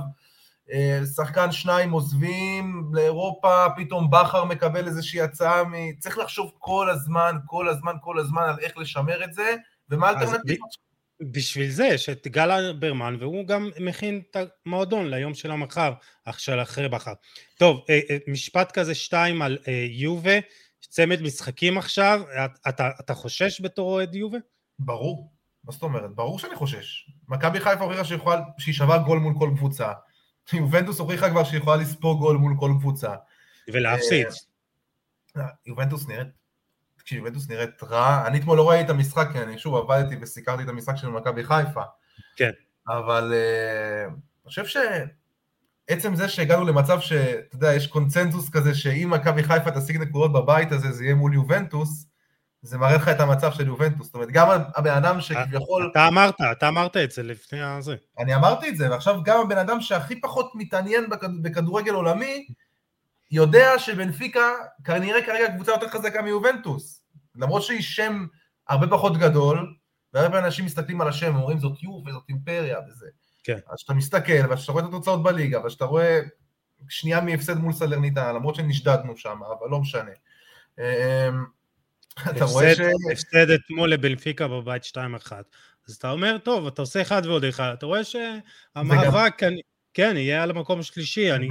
אה, 0.73 1.01
שחקן 1.17 1.53
שניים 1.53 1.91
עוזבים 1.91 2.91
לאירופה, 2.93 3.67
פתאום 3.77 4.11
בכר 4.11 4.45
מקבל 4.45 4.87
איזושהי 4.87 5.21
הצעה, 5.21 5.65
מ... 5.65 5.73
צריך 5.99 6.19
לחשוב 6.19 6.51
כל 6.59 6.91
הזמן, 6.91 7.37
כל 7.47 7.69
הזמן, 7.69 7.95
כל 8.01 8.19
הזמן 8.19 8.43
על 8.43 8.57
איך 8.61 8.79
לשמר 8.79 9.25
את 9.25 9.35
זה, 9.35 9.57
ומה 9.91 10.09
האלטרנטיבות. 10.09 10.85
בשביל 11.21 11.71
זה 11.71 11.85
יש 11.85 12.09
את 12.09 12.27
גל 12.27 12.73
ברמן, 12.73 13.17
והוא 13.21 13.47
גם 13.47 13.71
מכין 13.81 14.23
את 14.31 14.37
המועדון 14.67 15.11
ליום 15.11 15.35
של 15.35 15.51
המחר, 15.51 15.93
של 16.39 16.63
אחרי 16.63 16.89
בכר. 16.89 17.13
טוב, 17.59 17.85
אה, 17.91 18.01
אה, 18.11 18.17
משפט 18.29 18.73
כזה 18.73 18.95
שתיים 18.95 19.43
על 19.43 19.59
יובה, 19.91 20.39
צמד 20.89 21.23
משחקים 21.23 21.79
עכשיו, 21.79 22.23
אתה, 22.69 22.91
אתה 23.01 23.15
חושש 23.15 23.61
בתור 23.61 23.93
אוהד 23.93 24.15
יובה? 24.15 24.39
ברור, 24.79 25.33
מה 25.65 25.73
זאת 25.73 25.83
אומרת? 25.83 26.15
ברור 26.15 26.39
שאני 26.39 26.57
חושש. 26.57 27.11
מכבי 27.29 27.61
חיפה 27.61 27.85
הוכיחה 27.85 28.05
שהיא 28.59 28.75
שווה 28.75 28.99
גול 28.99 29.19
מול 29.19 29.35
כל 29.39 29.51
קבוצה. 29.57 29.93
יובנטוס 30.53 30.99
הוכיחה 30.99 31.31
כבר 31.31 31.45
שהיא 31.45 31.61
יכולה 31.61 31.77
לספוג 31.77 32.19
גול 32.19 32.37
מול 32.37 32.55
כל 32.61 32.73
קבוצה. 32.79 33.15
ולהפסיד. 33.73 34.27
אה, 35.37 35.43
יובנטוס 35.67 36.09
נראית, 36.09 36.29
תקשיב, 36.97 37.19
יובנטוס 37.19 37.49
נראית 37.49 37.83
רע. 37.83 38.27
אני 38.27 38.39
אתמול 38.39 38.57
לא 38.57 38.71
ראיתי 38.71 38.85
את 38.85 38.91
המשחק, 38.91 39.29
כי 39.33 39.39
אני 39.39 39.59
שוב 39.59 39.75
עבדתי 39.75 40.17
וסיקרתי 40.21 40.63
את 40.63 40.69
המשחק 40.69 40.97
של 40.97 41.09
מכבי 41.09 41.45
חיפה. 41.45 41.83
כן. 42.37 42.51
אבל 42.89 43.33
uh, 43.33 44.11
אני 44.11 44.17
חושב 44.45 44.67
שעצם 45.91 46.15
זה 46.15 46.29
שהגענו 46.29 46.65
למצב 46.65 47.01
שאתה 47.01 47.57
יודע, 47.57 47.75
יש 47.75 47.87
קונצנזוס 47.87 48.51
כזה 48.51 48.75
שאם 48.75 49.11
מכבי 49.11 49.43
חיפה 49.43 49.71
תשיג 49.71 49.97
נקודות 49.97 50.33
בבית 50.33 50.73
הזה, 50.73 50.93
זה 50.93 51.05
יהיה 51.05 51.15
מול 51.15 51.35
יובנטוס, 51.35 52.07
זה 52.63 52.79
מראה 52.79 52.97
לך 52.97 53.09
את 53.09 53.21
המצב 53.21 53.53
של 53.53 53.67
יובנטוס, 53.67 54.07
זאת 54.07 54.15
אומרת, 54.15 54.31
גם 54.31 54.49
הבן 54.77 54.95
אדם 54.95 55.21
שכביכול... 55.21 55.91
אתה 55.93 56.09
אמרת, 56.09 56.35
אתה 56.53 56.69
אמרת 56.69 56.97
את 56.97 57.11
זה 57.11 57.23
לפני 57.23 57.63
הזה. 57.63 57.97
אני 58.19 58.35
אמרתי 58.35 58.69
את 58.69 58.77
זה, 58.77 58.91
ועכשיו 58.91 59.23
גם 59.25 59.41
הבן 59.41 59.59
אדם 59.59 59.81
שהכי 59.81 60.21
פחות 60.21 60.53
מתעניין 60.55 61.05
בכדורגל 61.43 61.95
עולמי, 61.95 62.47
יודע 63.31 63.79
שבנפיקה 63.79 64.49
כנראה 64.85 65.27
כרגע 65.27 65.55
קבוצה 65.55 65.73
יותר 65.73 65.89
חזקה 65.89 66.23
מיובנטוס. 66.23 67.05
למרות 67.37 67.63
שהיא 67.63 67.83
שם 67.83 68.27
הרבה 68.69 68.87
פחות 68.87 69.17
גדול, 69.17 69.75
והרבה 70.13 70.39
אנשים 70.39 70.65
מסתכלים 70.65 71.01
על 71.01 71.09
השם 71.09 71.37
ואומרים 71.37 71.59
זאת 71.59 71.83
יוב 71.83 72.07
וזאת 72.07 72.23
אימפריה 72.29 72.79
וזה. 72.89 73.07
כן. 73.45 73.59
אז 73.69 73.77
כשאתה 73.77 73.95
מסתכל, 73.95 74.53
וכשאתה 74.53 74.73
רואה 74.73 74.85
את 74.85 74.89
התוצאות 74.89 75.23
בליגה, 75.23 75.61
וכשאתה 75.67 75.85
רואה 75.85 76.21
שנייה 76.89 77.21
מהפסד 77.21 77.59
מול 77.59 77.73
סלרניטה, 77.73 78.33
למרות 78.33 78.55
שנשדדנו 78.55 79.17
שם, 79.17 79.39
אבל 79.61 79.71
לא 79.71 79.81
משנה. 79.81 80.11
אמ, 80.79 80.85
אתה 82.31 82.45
רואה 82.45 82.75
ש... 82.75 82.81
הפסד 83.13 83.51
אתמול 83.51 83.91
לבנפיקה 83.91 84.49
בבית 84.49 84.85
2-1. 84.85 84.97
אז 85.89 85.95
אתה 85.95 86.11
אומר, 86.11 86.39
טוב, 86.39 86.67
אתה 86.67 86.83
עושה 86.83 87.03
אחד 87.03 87.23
ועוד 87.27 87.45
אחד, 87.45 87.75
אתה 87.79 87.87
רואה 87.87 88.01
שהמאבק, 88.05 89.43
וגם... 89.43 89.53
כן, 89.95 90.17
יהיה 90.17 90.43
על 90.43 90.51
המקום 90.51 90.81
השלישי. 90.81 91.33
אני... 91.33 91.49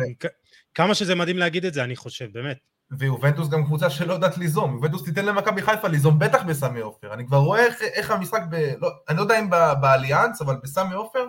כמה 0.73 0.95
שזה 0.95 1.15
מדהים 1.15 1.37
להגיד 1.37 1.65
את 1.65 1.73
זה, 1.73 1.83
אני 1.83 1.95
חושב, 1.95 2.27
באמת. 2.33 2.57
ויובנטוס 2.91 3.49
גם 3.49 3.65
קבוצה 3.65 3.89
שלא 3.89 4.13
יודעת 4.13 4.37
ליזום, 4.37 4.73
יובנטוס 4.73 5.03
תיתן 5.03 5.25
למכבי 5.25 5.61
חיפה 5.61 5.87
ליזום, 5.87 6.19
בטח 6.19 6.43
בסמי 6.43 6.79
עופר. 6.79 7.13
אני 7.13 7.25
כבר 7.25 7.37
רואה 7.37 7.65
איך, 7.65 7.81
איך 7.81 8.11
המשחק, 8.11 8.41
ב... 8.49 8.55
לא, 8.79 8.89
אני 9.09 9.17
לא 9.17 9.21
יודע 9.21 9.39
אם 9.39 9.49
באליאנס, 9.81 10.41
אבל 10.41 10.55
בסמי 10.63 10.93
עופר, 10.93 11.27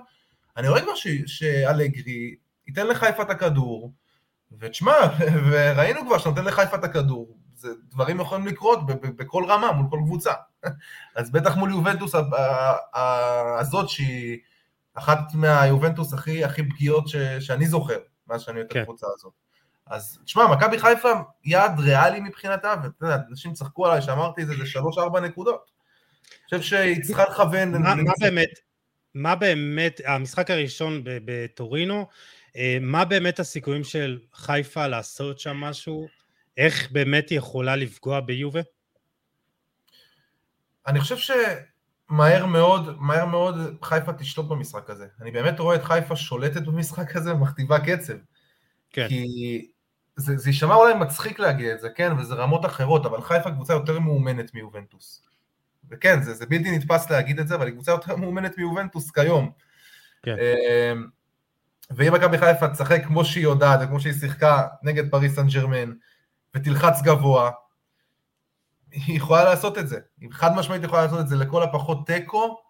אני 0.56 0.68
רואה 0.68 0.80
כבר. 0.80 0.92
שאלגרי 1.26 2.34
ייתן 2.66 2.86
לחיפה 2.86 3.22
את 3.22 3.30
הכדור, 3.30 3.92
ותשמע, 4.58 4.94
וראינו 5.50 6.06
כבר 6.06 6.18
שנותן 6.18 6.44
לחיפה 6.44 6.76
את 6.76 6.84
הכדור, 6.84 7.36
זה, 7.54 7.68
דברים 7.90 8.20
יכולים 8.20 8.46
לקרות 8.46 8.78
בכל 9.02 9.44
רמה, 9.48 9.72
מול 9.72 9.86
כל 9.90 9.98
קבוצה. 10.04 10.32
אז 11.16 11.30
בטח 11.30 11.56
מול 11.56 11.70
יובנטוס 11.70 12.14
הזאת, 13.60 13.88
שהיא 13.88 14.38
אחת 14.94 15.18
מהיובנטוס 15.34 16.14
הכי, 16.14 16.44
הכי 16.44 16.62
פגיעות 16.62 17.08
ש, 17.08 17.16
שאני 17.16 17.66
זוכר, 17.66 17.98
מאז 18.26 18.42
שאני 18.42 18.60
את 18.60 18.72
כן. 18.72 18.80
הקבוצה 18.80 19.06
הזאת. 19.14 19.32
אז 19.86 20.18
תשמע, 20.24 20.46
מכבי 20.46 20.78
חיפה 20.78 21.12
יעד 21.44 21.80
ריאלי 21.80 22.20
מבחינתה, 22.20 22.74
ואתה 22.82 23.04
יודע, 23.06 23.16
אנשים 23.30 23.52
צחקו 23.52 23.86
עליי 23.86 24.02
שאמרתי 24.02 24.42
את 24.42 24.46
זה, 24.46 24.54
זה 24.56 24.66
שלוש-ארבע 24.66 25.20
נקודות. 25.20 25.70
אני 26.30 26.44
חושב 26.44 26.62
שהיא 26.62 27.04
צריכה 27.04 27.24
לכוון... 27.24 27.82
מה 27.82 28.12
באמת, 28.20 28.48
מה 29.14 29.34
באמת, 29.34 30.00
המשחק 30.04 30.50
הראשון 30.50 31.02
בטורינו, 31.04 32.06
אה, 32.56 32.78
מה 32.80 33.04
באמת 33.04 33.40
הסיכויים 33.40 33.84
של 33.84 34.18
חיפה 34.34 34.86
לעשות 34.86 35.38
שם 35.38 35.56
משהו? 35.56 36.08
איך 36.56 36.92
באמת 36.92 37.28
היא 37.28 37.38
יכולה 37.38 37.76
לפגוע 37.76 38.20
ביובה? 38.20 38.60
אני 40.86 41.00
חושב 41.00 41.16
שמהר 41.16 42.46
מאוד, 42.46 43.00
מהר 43.00 43.26
מאוד 43.26 43.54
חיפה 43.82 44.12
תשלוט 44.12 44.46
במשחק 44.46 44.90
הזה. 44.90 45.06
אני 45.20 45.30
באמת 45.30 45.60
רואה 45.60 45.76
את 45.76 45.84
חיפה 45.84 46.16
שולטת 46.16 46.62
במשחק 46.62 47.16
הזה 47.16 47.34
ומכתיבה 47.34 47.78
קצב. 47.80 48.14
כן. 48.90 49.08
כי 49.08 49.70
זה, 50.16 50.36
זה 50.36 50.50
יישמע 50.50 50.74
אולי 50.74 50.94
מצחיק 50.94 51.38
להגיד 51.38 51.70
את 51.70 51.80
זה, 51.80 51.88
כן, 51.90 52.12
וזה 52.18 52.34
רמות 52.34 52.66
אחרות, 52.66 53.06
אבל 53.06 53.20
חיפה 53.20 53.50
קבוצה 53.50 53.72
יותר 53.72 53.98
מאומנת 53.98 54.54
מיובנטוס. 54.54 55.22
וכן, 55.90 56.22
זה, 56.22 56.34
זה 56.34 56.46
בלתי 56.46 56.78
נתפס 56.78 57.10
להגיד 57.10 57.40
את 57.40 57.48
זה, 57.48 57.54
אבל 57.54 57.66
היא 57.66 57.74
קבוצה 57.74 57.92
יותר 57.92 58.16
מאומנת 58.16 58.58
מיובנטוס 58.58 59.10
כיום. 59.10 59.50
כן. 60.22 60.36
אמ, 60.38 61.06
ואם 61.90 62.14
מכבי 62.14 62.38
חיפה 62.38 62.68
תשחק 62.68 63.04
כמו 63.06 63.24
שהיא 63.24 63.44
יודעת 63.44 63.80
וכמו 63.82 64.00
שהיא 64.00 64.12
שיחקה 64.12 64.66
נגד 64.82 65.10
פריס 65.10 65.34
סן 65.36 65.46
ג'רמן, 65.46 65.92
ותלחץ 66.54 67.02
גבוה, 67.02 67.50
היא 68.90 69.16
יכולה 69.16 69.44
לעשות 69.44 69.78
את 69.78 69.88
זה. 69.88 69.98
היא 70.20 70.28
חד 70.32 70.56
משמעית 70.56 70.84
יכולה 70.84 71.02
לעשות 71.02 71.20
את 71.20 71.28
זה 71.28 71.36
לכל 71.36 71.62
הפחות 71.62 72.06
תיקו, 72.06 72.60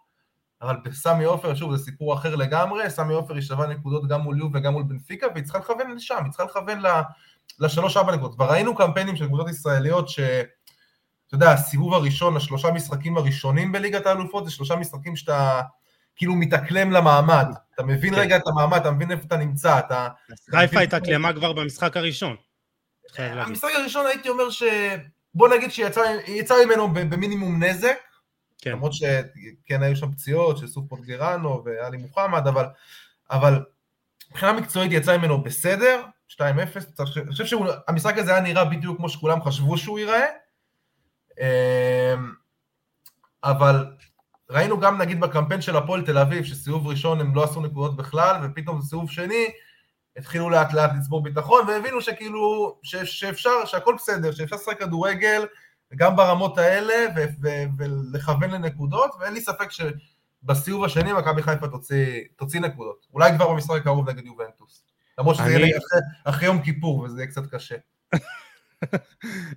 אבל 0.63 0.77
בסמי 0.85 1.25
עופר, 1.25 1.55
שוב, 1.55 1.77
זה 1.77 1.85
סיפור 1.85 2.15
אחר 2.15 2.37
לגמרי, 2.37 2.91
סמי 2.91 3.15
עופר 3.15 3.35
היא 3.35 3.43
שווה 3.43 3.67
נקודות 3.67 4.09
גם 4.09 4.21
מול 4.21 4.39
יוב 4.39 4.55
וגם 4.55 4.73
מול 4.73 4.83
בנפיקה, 4.83 5.27
והיא 5.35 5.45
צריכה 5.45 5.59
לכוון 5.59 5.91
לשם, 5.91 6.19
היא 6.25 6.31
צריכה 6.31 6.45
לכוון 6.45 6.83
לשלוש-ארבע 7.59 8.13
נקודות. 8.17 8.35
כבר 8.35 8.51
ראינו 8.51 8.75
קמפיינים 8.75 9.17
של 9.17 9.27
קבוצות 9.27 9.49
ישראליות 9.49 10.09
ש... 10.09 10.21
אתה 11.35 11.45
יודע, 11.45 11.55
הסיבוב 11.55 11.95
הראשון, 11.95 12.37
השלושה 12.37 12.71
משחקים 12.71 13.17
הראשונים 13.17 13.73
בליגת 13.73 14.07
האלופות, 14.07 14.45
זה 14.45 14.51
שלושה 14.51 14.77
משחקים 14.77 15.17
שאתה 15.17 15.61
כאילו 16.17 16.35
מתאקלם 16.35 16.91
למעמד. 16.91 17.47
אתה 17.75 17.83
מבין 17.83 18.15
כן. 18.15 18.21
רגע 18.21 18.37
את 18.37 18.43
המעמד, 18.47 18.79
אתה 18.79 18.91
מבין 18.91 19.11
איפה 19.11 19.23
אתה 19.27 19.37
נמצא, 19.37 19.79
אתה... 19.79 20.09
חיפה 20.51 20.81
התאקלמה 20.81 21.33
כבר 21.33 21.53
במשחק 21.53 21.97
הראשון. 21.97 22.37
המשחק 23.19 23.69
הראשון 23.75 24.07
הייתי 24.07 24.29
אומר 24.29 24.51
ש... 24.51 24.63
בוא 25.35 25.49
נגיד 25.49 25.71
שיצא 25.73 26.55
ממנו 26.65 26.93
במינימום 26.93 27.65
נזק, 27.65 27.97
כן. 28.59 28.71
למרות 28.71 28.93
שכן 28.93 29.83
היו 29.83 29.97
שם 29.97 30.13
פציעות 30.13 30.59
של 30.59 30.67
סוף 30.67 30.85
פוטגרנו 30.89 31.63
ואלי 31.65 31.97
מוחמד, 31.97 32.47
אבל, 32.47 32.65
אבל 33.31 33.65
מבחינה 34.31 34.53
מקצועית 34.53 34.93
יצא 34.93 35.17
ממנו 35.17 35.43
בסדר, 35.43 36.03
2-0, 36.31 36.41
אני 37.17 37.31
חושב 37.31 37.47
שהמשחק 37.47 38.19
הזה 38.19 38.31
היה 38.31 38.41
נראה 38.41 38.65
בדיוק 38.65 38.97
כמו 38.97 39.09
שכולם 39.09 39.43
חשבו 39.43 39.79
שהוא 39.79 39.99
ייראה, 39.99 40.27
אבל 43.45 43.87
ראינו 44.51 44.81
גם 44.81 45.01
נגיד 45.01 45.21
בקמפיין 45.21 45.61
של 45.61 45.77
הפועל 45.77 46.03
תל 46.03 46.19
אביב, 46.19 46.45
שסיבוב 46.45 46.87
ראשון 46.87 47.21
הם 47.21 47.35
לא 47.35 47.45
עשו 47.45 47.61
נקודות 47.61 47.97
בכלל, 47.97 48.37
ופתאום 48.43 48.79
בסיבוב 48.79 49.11
שני 49.11 49.47
התחילו 50.17 50.51
לאט 50.51 50.73
לאט 50.73 50.91
לצבור 50.99 51.23
ביטחון, 51.23 51.69
והבינו 51.69 52.01
שכאילו, 52.01 52.77
ש, 52.83 52.97
שאפשר, 52.97 53.65
שהכל 53.65 53.95
בסדר, 53.95 54.33
שאפשר 54.33 54.57
לשחק 54.57 54.79
כדורגל 54.81 55.47
גם 55.97 56.17
ברמות 56.17 56.59
האלה, 56.59 56.95
ו, 57.17 57.21
ו, 57.43 57.49
ולכוון 57.79 58.51
לנקודות, 58.51 59.11
ואין 59.21 59.35
לי 59.35 59.41
ספק 59.41 59.69
שבסיבוב 59.71 60.85
השני 60.85 61.13
מכבי 61.13 61.43
חיפה 61.43 61.69
תוציא, 61.69 62.21
תוציא 62.37 62.61
נקודות. 62.61 63.07
אולי 63.15 63.33
כבר 63.37 63.49
במשחק 63.49 63.81
הקרוב 63.81 64.11
נגד 64.11 64.27
יובנטוס. 64.27 64.85
למרות 65.19 65.37
שזה 65.37 65.47
אני... 65.47 65.55
יהיה 65.55 65.79
אחרי, 65.79 66.01
אחרי 66.25 66.47
יום 66.47 66.63
כיפור, 66.63 66.99
וזה 66.99 67.21
יהיה 67.21 67.31
קצת 67.31 67.55
קשה. 67.55 67.77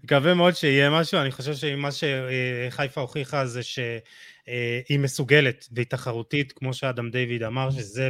מקווה 0.04 0.34
מאוד 0.34 0.54
שיהיה 0.54 0.90
משהו, 0.90 1.20
אני 1.20 1.32
חושב 1.32 1.56
שמה 1.56 1.90
שחיפה 1.92 3.02
הוכיחה 3.02 3.46
זה 3.46 3.64
שהיא 3.64 5.00
מסוגלת 5.00 5.68
והיא 5.72 5.86
תחרותית, 5.86 6.52
כמו 6.52 6.74
שאדם 6.74 7.10
דיוויד 7.10 7.44
אמר, 7.44 7.72
שזה 7.72 8.10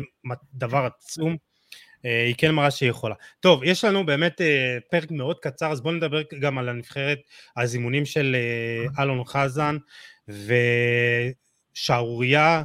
דבר 0.54 0.88
עצום. 0.96 1.38
אה, 2.06 2.26
היא 2.26 2.36
כן 2.38 2.52
מראה 2.52 2.72
שהיא 2.72 2.90
יכולה. 2.90 3.16
טוב, 3.40 3.64
יש 3.64 3.84
לנו 3.84 4.06
באמת 4.06 4.42
אה, 4.42 4.78
פרק 4.90 5.12
מאוד 5.12 5.40
קצר, 5.40 5.72
אז 5.72 5.82
בואו 5.82 5.94
נדבר 5.94 6.22
גם 6.40 6.58
על 6.58 6.70
הנבחרת, 6.70 7.20
הזימונים 7.58 8.06
של 8.06 8.36
אה, 8.36 8.86
אלון 9.04 9.24
חזן, 9.26 9.78
ושערורייה, 11.74 12.64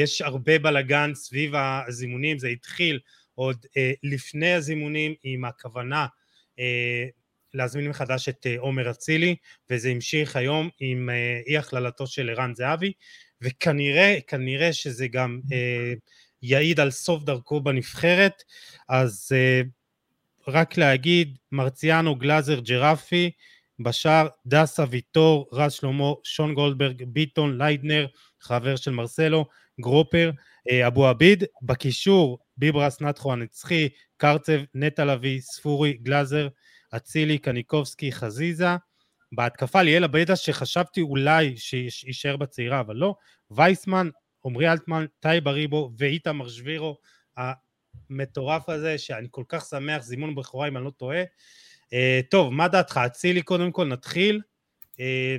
יש 0.00 0.22
הרבה 0.22 0.58
בלאגן 0.58 1.14
סביב 1.14 1.52
הזימונים, 1.54 2.38
זה 2.38 2.48
התחיל 2.48 3.00
עוד 3.34 3.66
לפני 4.02 4.52
הזימונים 4.52 5.14
עם 5.22 5.44
הכוונה 5.44 6.06
להזמין 7.54 7.88
מחדש 7.88 8.28
את 8.28 8.46
עומר 8.58 8.90
אצילי, 8.90 9.36
וזה 9.70 9.88
המשיך 9.88 10.36
היום 10.36 10.68
עם 10.80 11.10
אי 11.46 11.58
הכללתו 11.58 12.06
של 12.06 12.30
ערן 12.30 12.54
זהבי, 12.54 12.92
וכנראה, 13.42 14.18
כנראה 14.26 14.72
שזה 14.72 15.08
גם 15.08 15.40
יעיד 16.42 16.80
על 16.80 16.90
סוף 16.90 17.24
דרכו 17.24 17.60
בנבחרת, 17.60 18.42
אז 18.88 19.32
uh, 19.32 19.68
רק 20.48 20.76
להגיד, 20.76 21.38
מרציאנו, 21.52 22.16
גלאזר, 22.16 22.60
ג'רפי, 22.60 23.30
בשאר, 23.80 24.28
דסה, 24.46 24.84
ויטור, 24.90 25.48
רז 25.52 25.72
שלמה, 25.72 26.12
שון 26.24 26.54
גולדברג, 26.54 27.04
ביטון, 27.04 27.58
ליידנר, 27.58 28.06
חבר 28.40 28.76
של 28.76 28.90
מרסלו, 28.90 29.46
גרופר, 29.80 30.30
uh, 30.70 30.86
אבו 30.86 31.06
עביד, 31.06 31.44
בקישור 31.62 32.38
ביברס, 32.56 33.00
נתחו 33.00 33.32
הנצחי, 33.32 33.88
קרצב, 34.16 34.60
נטע 34.74 35.04
לביא, 35.04 35.40
ספורי, 35.40 35.92
גלאזר, 35.92 36.48
אצילי, 36.96 37.38
קניקובסקי, 37.38 38.12
חזיזה. 38.12 38.76
בהתקפה 39.32 39.82
ליאל 39.82 40.04
אביידה 40.04 40.36
שחשבתי 40.36 41.00
אולי 41.00 41.56
שיישאר 41.56 42.36
בצעירה, 42.36 42.80
אבל 42.80 42.96
לא. 42.96 43.14
וייסמן, 43.50 44.08
עמרי 44.44 44.72
אלטמן, 44.72 45.06
טאי 45.20 45.40
בריבו 45.40 45.90
ואיתמר 45.98 46.48
שבירו 46.48 46.98
המטורף 47.36 48.68
הזה, 48.68 48.98
שאני 48.98 49.28
כל 49.30 49.44
כך 49.48 49.64
שמח, 49.64 50.02
זימון 50.02 50.34
בכורה 50.34 50.68
אם 50.68 50.76
אני 50.76 50.84
לא 50.84 50.90
טועה. 50.90 51.22
אה, 51.92 52.20
טוב, 52.30 52.52
מה 52.52 52.68
דעתך? 52.68 53.00
אצילי 53.06 53.42
קודם 53.42 53.72
כל, 53.72 53.84
נתחיל. 53.84 54.40
אה, 55.00 55.36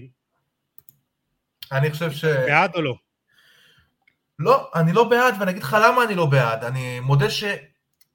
אני 1.71 1.91
חושב 1.91 2.11
ש... 2.11 2.25
בעד 2.25 2.75
או 2.75 2.81
לא? 2.81 2.95
לא, 4.39 4.71
אני 4.75 4.93
לא 4.93 5.09
בעד, 5.09 5.35
ואני 5.39 5.51
אגיד 5.51 5.63
לך 5.63 5.77
למה 5.81 6.03
אני 6.03 6.15
לא 6.15 6.25
בעד. 6.25 6.63
אני 6.63 6.99
מודה 6.99 7.29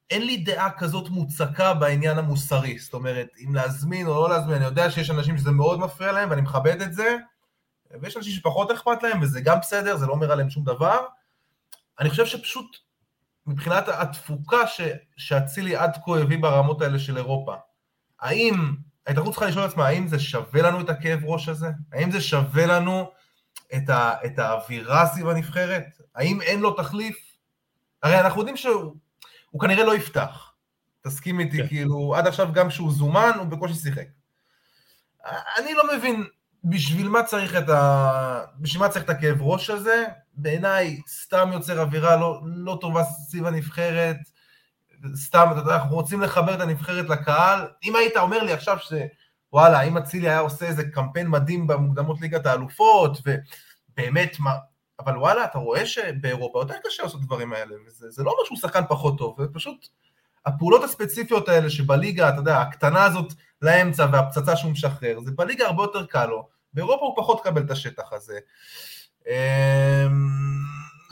שאין 0.08 0.26
לי 0.26 0.36
דעה 0.36 0.70
כזאת 0.70 1.08
מוצקה 1.08 1.74
בעניין 1.74 2.18
המוסרי. 2.18 2.78
זאת 2.78 2.94
אומרת, 2.94 3.28
אם 3.44 3.54
להזמין 3.54 4.06
או 4.06 4.14
לא 4.14 4.28
להזמין, 4.28 4.56
אני 4.56 4.64
יודע 4.64 4.90
שיש 4.90 5.10
אנשים 5.10 5.38
שזה 5.38 5.50
מאוד 5.50 5.80
מפריע 5.80 6.12
להם, 6.12 6.30
ואני 6.30 6.40
מכבד 6.40 6.82
את 6.82 6.94
זה, 6.94 7.16
ויש 8.00 8.16
אנשים 8.16 8.32
שפחות 8.32 8.70
אכפת 8.70 9.02
להם, 9.02 9.22
וזה 9.22 9.40
גם 9.40 9.58
בסדר, 9.60 9.96
זה 9.96 10.06
לא 10.06 10.12
אומר 10.12 10.32
עליהם 10.32 10.50
שום 10.50 10.64
דבר. 10.64 10.98
אני 12.00 12.10
חושב 12.10 12.26
שפשוט, 12.26 12.76
מבחינת 13.46 13.88
התפוקה 13.88 14.58
שאצילי 15.16 15.76
עד 15.76 15.98
כה 16.04 16.18
הביא 16.18 16.38
ברמות 16.38 16.82
האלה 16.82 16.98
של 16.98 17.16
אירופה, 17.16 17.54
האם, 18.20 18.54
ההתאחדות 19.06 19.32
צריכה 19.32 19.46
לשאול 19.46 19.64
את 19.64 19.70
עצמה, 19.70 19.86
האם 19.86 20.06
זה 20.08 20.18
שווה 20.18 20.62
לנו 20.62 20.80
את 20.80 20.90
הכאב 20.90 21.20
ראש 21.24 21.48
הזה? 21.48 21.68
האם 21.92 22.10
זה 22.10 22.20
שווה 22.20 22.66
לנו 22.66 23.10
את, 23.76 23.88
ה, 23.88 24.14
את 24.26 24.38
האווירה 24.38 25.06
סביב 25.06 25.28
הנבחרת? 25.28 25.86
האם 26.14 26.40
אין 26.40 26.60
לו 26.60 26.74
תחליף? 26.74 27.16
הרי 28.02 28.20
אנחנו 28.20 28.40
יודעים 28.40 28.56
שהוא 28.56 28.94
כנראה 29.60 29.84
לא 29.84 29.96
יפתח. 29.96 30.52
תסכים 31.04 31.40
איתי, 31.40 31.58
כן. 31.62 31.68
כאילו, 31.68 32.14
עד 32.16 32.26
עכשיו 32.26 32.52
גם 32.52 32.68
כשהוא 32.68 32.92
זומן, 32.92 33.30
הוא 33.38 33.46
בקושי 33.46 33.74
שיחק. 33.74 34.06
אני 35.58 35.74
לא 35.74 35.96
מבין 35.96 36.24
בשביל 36.64 37.08
מה 37.08 37.22
צריך 37.22 37.56
את 37.56 37.68
ה... 37.68 38.40
בשביל 38.60 38.82
מה 38.82 38.88
צריך 38.88 39.04
את 39.04 39.10
הכאב 39.10 39.42
ראש 39.42 39.70
הזה? 39.70 40.04
בעיניי 40.34 41.00
סתם 41.08 41.50
יוצר 41.52 41.80
אווירה 41.80 42.16
לא, 42.16 42.40
לא 42.44 42.78
טובה 42.80 43.04
סביב 43.04 43.46
הנבחרת, 43.46 44.16
סתם, 45.14 45.48
אתה 45.52 45.60
יודע, 45.60 45.74
אנחנו 45.74 45.94
רוצים 45.94 46.20
לחבר 46.20 46.54
את 46.54 46.60
הנבחרת 46.60 47.08
לקהל. 47.08 47.68
אם 47.84 47.96
היית 47.96 48.16
אומר 48.16 48.42
לי 48.42 48.52
עכשיו 48.52 48.78
ש... 48.78 48.92
וואלה, 49.52 49.82
אם 49.82 49.96
אצילי 49.96 50.28
היה 50.28 50.38
עושה 50.38 50.66
איזה 50.66 50.90
קמפיין 50.90 51.28
מדהים 51.28 51.66
במוקדמות 51.66 52.20
ליגת 52.20 52.46
האלופות, 52.46 53.18
ובאמת. 53.26 54.36
אבל 55.08 55.18
וואלה, 55.18 55.44
אתה 55.44 55.58
רואה 55.58 55.86
שבאירופה 55.86 56.58
יותר 56.60 56.74
קשה 56.84 57.02
לעשות 57.02 57.20
דברים 57.20 57.52
האלה, 57.52 57.74
וזה 57.86 58.22
לא 58.22 58.30
אומר 58.30 58.44
שהוא 58.44 58.58
שחקן 58.58 58.82
פחות 58.88 59.18
טוב, 59.18 59.36
זה 59.42 59.48
פשוט 59.52 59.88
הפעולות 60.46 60.84
הספציפיות 60.84 61.48
האלה 61.48 61.70
שבליגה, 61.70 62.28
אתה 62.28 62.36
יודע, 62.36 62.60
הקטנה 62.60 63.04
הזאת 63.04 63.32
לאמצע 63.62 64.06
והפצצה 64.12 64.56
שהוא 64.56 64.72
משחרר, 64.72 65.20
זה 65.20 65.30
בליגה 65.30 65.66
הרבה 65.66 65.82
יותר 65.82 66.06
קל 66.06 66.26
לו, 66.26 66.48
באירופה 66.72 67.06
הוא 67.06 67.16
פחות 67.16 67.44
קבל 67.44 67.62
את 67.62 67.70
השטח 67.70 68.12
הזה. 68.12 68.38
אמ, 69.26 69.32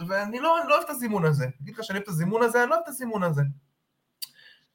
ואני 0.08 0.40
לא, 0.40 0.56
לא 0.68 0.74
אוהב 0.74 0.84
את 0.84 0.90
הזימון 0.90 1.24
הזה, 1.24 1.46
אגיד 1.62 1.74
לך 1.74 1.84
שאני 1.84 1.98
אוהב 1.98 2.02
את 2.02 2.08
הזימון 2.08 2.42
הזה, 2.42 2.62
אני 2.62 2.70
לא 2.70 2.74
אוהב 2.74 2.82
את 2.84 2.88
הזימון 2.88 3.22
הזה. 3.22 3.42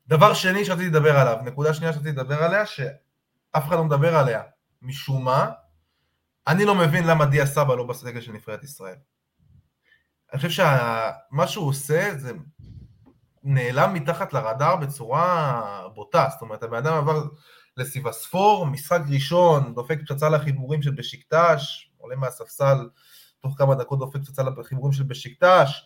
דבר 0.07 0.33
שני 0.33 0.65
שרציתי 0.65 0.89
לדבר 0.89 1.19
עליו, 1.19 1.37
נקודה 1.43 1.73
שנייה 1.73 1.93
שרציתי 1.93 2.11
לדבר 2.11 2.43
עליה, 2.43 2.65
שאף 2.65 3.67
אחד 3.67 3.75
לא 3.75 3.83
מדבר 3.83 4.15
עליה, 4.15 4.41
משום 4.81 5.25
מה, 5.25 5.49
אני 6.47 6.65
לא 6.65 6.75
מבין 6.75 7.07
למה 7.07 7.25
דיה 7.25 7.45
סבא 7.45 7.75
לא 7.75 7.83
בסגל 7.83 8.21
של 8.21 8.31
נבחרת 8.31 8.63
ישראל. 8.63 8.95
אני 10.31 10.37
חושב 10.37 10.49
שמה 10.49 11.47
שהוא 11.47 11.67
עושה 11.67 12.11
זה 12.17 12.31
נעלם 13.43 13.93
מתחת 13.93 14.33
לרדאר 14.33 14.75
בצורה 14.75 15.61
בוטה, 15.95 16.27
זאת 16.31 16.41
אומרת 16.41 16.63
הבן 16.63 16.77
אדם 16.77 16.93
עבר 16.93 17.23
לסיבספור, 17.77 18.65
משחק 18.65 19.01
ראשון, 19.09 19.75
דופק 19.75 19.99
פצצה 20.01 20.29
לחיבורים 20.29 20.81
של 20.81 20.91
בשיקטש, 20.91 21.91
עולה 21.97 22.15
מהספסל, 22.15 22.89
תוך 23.41 23.57
כמה 23.57 23.75
דקות 23.75 23.99
דופק 23.99 24.19
פצצה 24.19 24.43
לחיבורים 24.43 24.93
של 24.93 25.03
בשיקטש, 25.03 25.83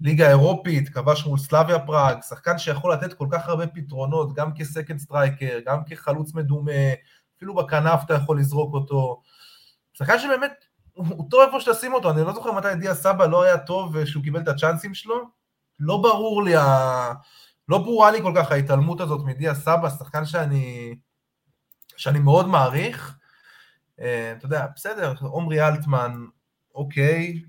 ליגה 0.00 0.28
אירופית, 0.28 0.88
כבש 0.88 1.26
מול 1.26 1.38
סלאביה 1.38 1.78
פראג, 1.78 2.18
שחקן 2.28 2.58
שיכול 2.58 2.92
לתת 2.92 3.12
כל 3.12 3.26
כך 3.30 3.48
הרבה 3.48 3.66
פתרונות, 3.66 4.34
גם 4.34 4.54
כ 4.54 4.65
second 4.65 4.98
striker, 4.98 5.58
גם 5.66 5.84
כחלוץ 5.84 6.34
מדומה, 6.34 6.72
אפילו 7.36 7.54
בכנף 7.54 8.00
אתה 8.04 8.14
יכול 8.14 8.38
לזרוק 8.40 8.74
אותו. 8.74 9.22
שחקן 9.92 10.18
שבאמת, 10.18 10.64
הוא, 10.94 11.06
הוא 11.08 11.30
טוב 11.30 11.40
איפה 11.46 11.60
שתשים 11.60 11.94
אותו, 11.94 12.10
אני 12.10 12.20
לא 12.22 12.32
זוכר 12.32 12.52
מתי 12.52 12.74
דיה 12.74 12.94
סבא 12.94 13.26
לא 13.26 13.42
היה 13.42 13.58
טוב 13.58 14.04
שהוא 14.04 14.22
קיבל 14.22 14.40
את 14.40 14.48
הצ'אנסים 14.48 14.94
שלו, 14.94 15.24
לא 15.80 15.96
ברור 15.96 16.42
לי, 16.42 16.56
ה... 16.56 17.12
לא 17.68 17.78
ברורה 17.78 18.10
לי 18.10 18.22
כל 18.22 18.32
כך 18.36 18.52
ההתעלמות 18.52 19.00
הזאת 19.00 19.20
מדיה 19.24 19.54
סבא, 19.54 19.90
שחקן 19.90 20.24
שאני, 20.24 20.94
שאני 21.96 22.18
מאוד 22.18 22.48
מעריך. 22.48 23.16
אה, 24.00 24.32
אתה 24.38 24.46
יודע, 24.46 24.66
בסדר, 24.74 25.14
עומרי 25.20 25.68
אלטמן, 25.68 26.24
אוקיי. 26.74 27.42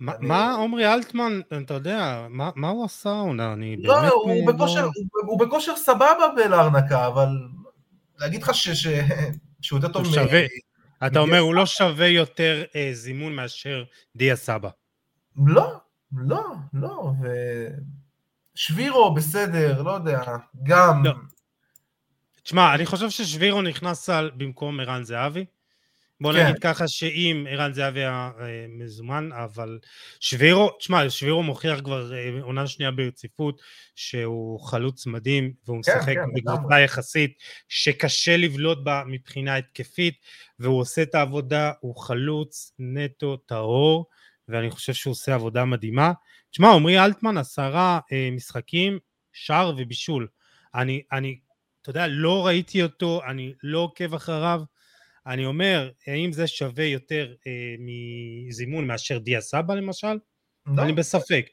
מה, 0.00 0.16
אני... 0.16 0.26
מה 0.26 0.52
עומרי 0.52 0.92
אלטמן, 0.94 1.40
אתה 1.64 1.74
יודע, 1.74 2.26
מה, 2.30 2.50
מה 2.56 2.68
הוא 2.68 2.84
עשה 2.84 3.10
עונה? 3.10 3.52
אני 3.52 3.76
לא, 3.82 4.00
באמת... 4.00 4.12
הוא, 4.12 4.46
לא... 4.46 4.52
בכושר, 4.52 4.84
הוא, 4.84 4.92
הוא 5.26 5.38
בכושר 5.40 5.76
סבבה 5.76 6.28
בלארנקה, 6.36 7.06
אבל 7.06 7.28
להגיד 8.18 8.42
לך 8.42 8.54
ש, 8.54 8.68
ש, 8.68 8.86
שהוא 9.60 9.78
יותר 9.78 9.92
טוב 9.92 10.02
מ... 10.02 10.10
שווה. 10.10 10.40
אתה 11.06 11.18
אומר, 11.18 11.38
הוא 11.38 11.54
לא 11.54 11.66
שווה 11.66 12.06
יותר 12.06 12.64
אה, 12.76 12.90
זימון 12.92 13.34
מאשר 13.34 13.84
דיה 14.16 14.36
סבא. 14.36 14.68
לא, 15.46 15.80
לא, 16.12 16.44
לא, 16.74 17.12
ו... 17.22 17.26
שבירו 18.54 19.14
בסדר, 19.14 19.82
לא 19.82 19.90
יודע, 19.90 20.22
גם... 20.62 21.04
לא. 21.04 21.12
תשמע, 22.42 22.74
אני 22.74 22.86
חושב 22.86 23.10
ששבירו 23.10 23.62
נכנס 23.62 24.08
על 24.08 24.30
במקום 24.36 24.80
ערן 24.80 25.02
זהבי. 25.02 25.44
בוא 26.20 26.32
כן. 26.32 26.46
נגיד 26.46 26.58
ככה 26.58 26.88
שאם 26.88 27.46
ערן 27.50 27.72
זהבי 27.72 28.00
היה 28.00 28.30
אה, 28.40 28.66
מזומן, 28.68 29.30
אבל 29.32 29.78
שבירו, 30.20 30.70
תשמע, 30.78 31.10
שבירו 31.10 31.42
מוכיח 31.42 31.80
כבר 31.80 32.14
אה, 32.14 32.42
עונה 32.42 32.66
שנייה 32.66 32.90
ברציפות 32.90 33.60
שהוא 33.94 34.60
חלוץ 34.60 35.06
מדהים, 35.06 35.52
והוא 35.66 35.82
כן, 35.82 35.92
משחק 35.96 36.14
כן, 36.14 36.34
בקבוצה 36.34 36.80
יחסית 36.80 37.32
שקשה 37.68 38.36
לבלוט 38.36 38.78
בה 38.84 39.02
מבחינה 39.06 39.56
התקפית, 39.56 40.14
והוא 40.58 40.80
עושה 40.80 41.02
את 41.02 41.14
העבודה, 41.14 41.72
הוא 41.80 41.96
חלוץ 41.96 42.72
נטו 42.78 43.36
טהור. 43.36 44.06
ואני 44.50 44.70
חושב 44.70 44.92
שהוא 44.92 45.10
עושה 45.12 45.34
עבודה 45.34 45.64
מדהימה. 45.64 46.12
תשמע, 46.50 46.68
עמרי 46.68 47.04
אלטמן 47.04 47.38
עשרה 47.38 48.00
אה, 48.12 48.28
משחקים, 48.32 48.98
שער 49.32 49.74
ובישול. 49.78 50.28
אני, 50.74 51.02
אני, 51.12 51.38
אתה 51.82 51.90
יודע, 51.90 52.06
לא 52.06 52.46
ראיתי 52.46 52.82
אותו, 52.82 53.20
אני 53.26 53.52
לא 53.62 53.78
עוקב 53.78 54.14
אחריו. 54.14 54.62
אני 55.26 55.46
אומר, 55.46 55.90
האם 56.06 56.32
זה 56.32 56.46
שווה 56.46 56.84
יותר 56.84 57.34
אה, 57.46 57.74
מזימון 57.78 58.86
מאשר 58.86 59.18
דיה 59.18 59.40
סבא 59.40 59.74
למשל? 59.74 60.18
לא. 60.66 60.82
אני 60.82 60.92
בספק. 60.92 61.46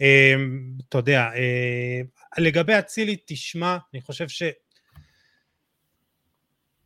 אה, 0.00 0.34
אתה 0.88 0.98
יודע, 0.98 1.20
אה, 1.34 2.00
לגבי 2.38 2.78
אצילי, 2.78 3.16
תשמע, 3.26 3.76
אני 3.94 4.00
חושב 4.00 4.28
ש... 4.28 4.42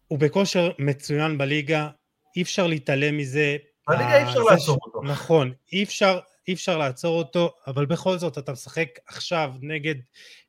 הוא 0.07 0.19
בכושר 0.19 0.73
מצוין 0.79 1.39
בליגה, 1.39 1.89
אי 2.37 2.43
אפשר 2.43 2.67
להתעלם 2.67 3.17
מזה, 3.17 3.57
בליגה 3.89 4.19
אי 4.19 4.23
אפשר 4.23 4.39
לעצור 4.39 4.79
אותו. 4.83 5.03
נכון, 5.03 5.53
אי 5.73 5.83
אפשר, 5.83 6.19
אי 6.49 6.53
אפשר 6.53 6.79
לעצור 6.79 7.19
אותו, 7.19 7.55
אבל 7.67 7.87
בכל 7.87 8.19
זאת 8.19 8.39
אתה 8.39 8.53
משחק 8.53 8.89
עכשיו 9.07 9.53
נגד 9.61 9.95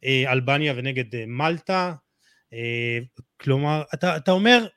אה, 0.04 0.32
אלבניה 0.32 0.74
ונגד 0.76 1.16
אה, 1.16 1.24
מלטה, 1.28 1.94
אה, 2.54 3.00
כלומר, 3.42 3.84
אתה, 3.94 4.18
אתה 4.18 4.32
אומר, 4.32 4.68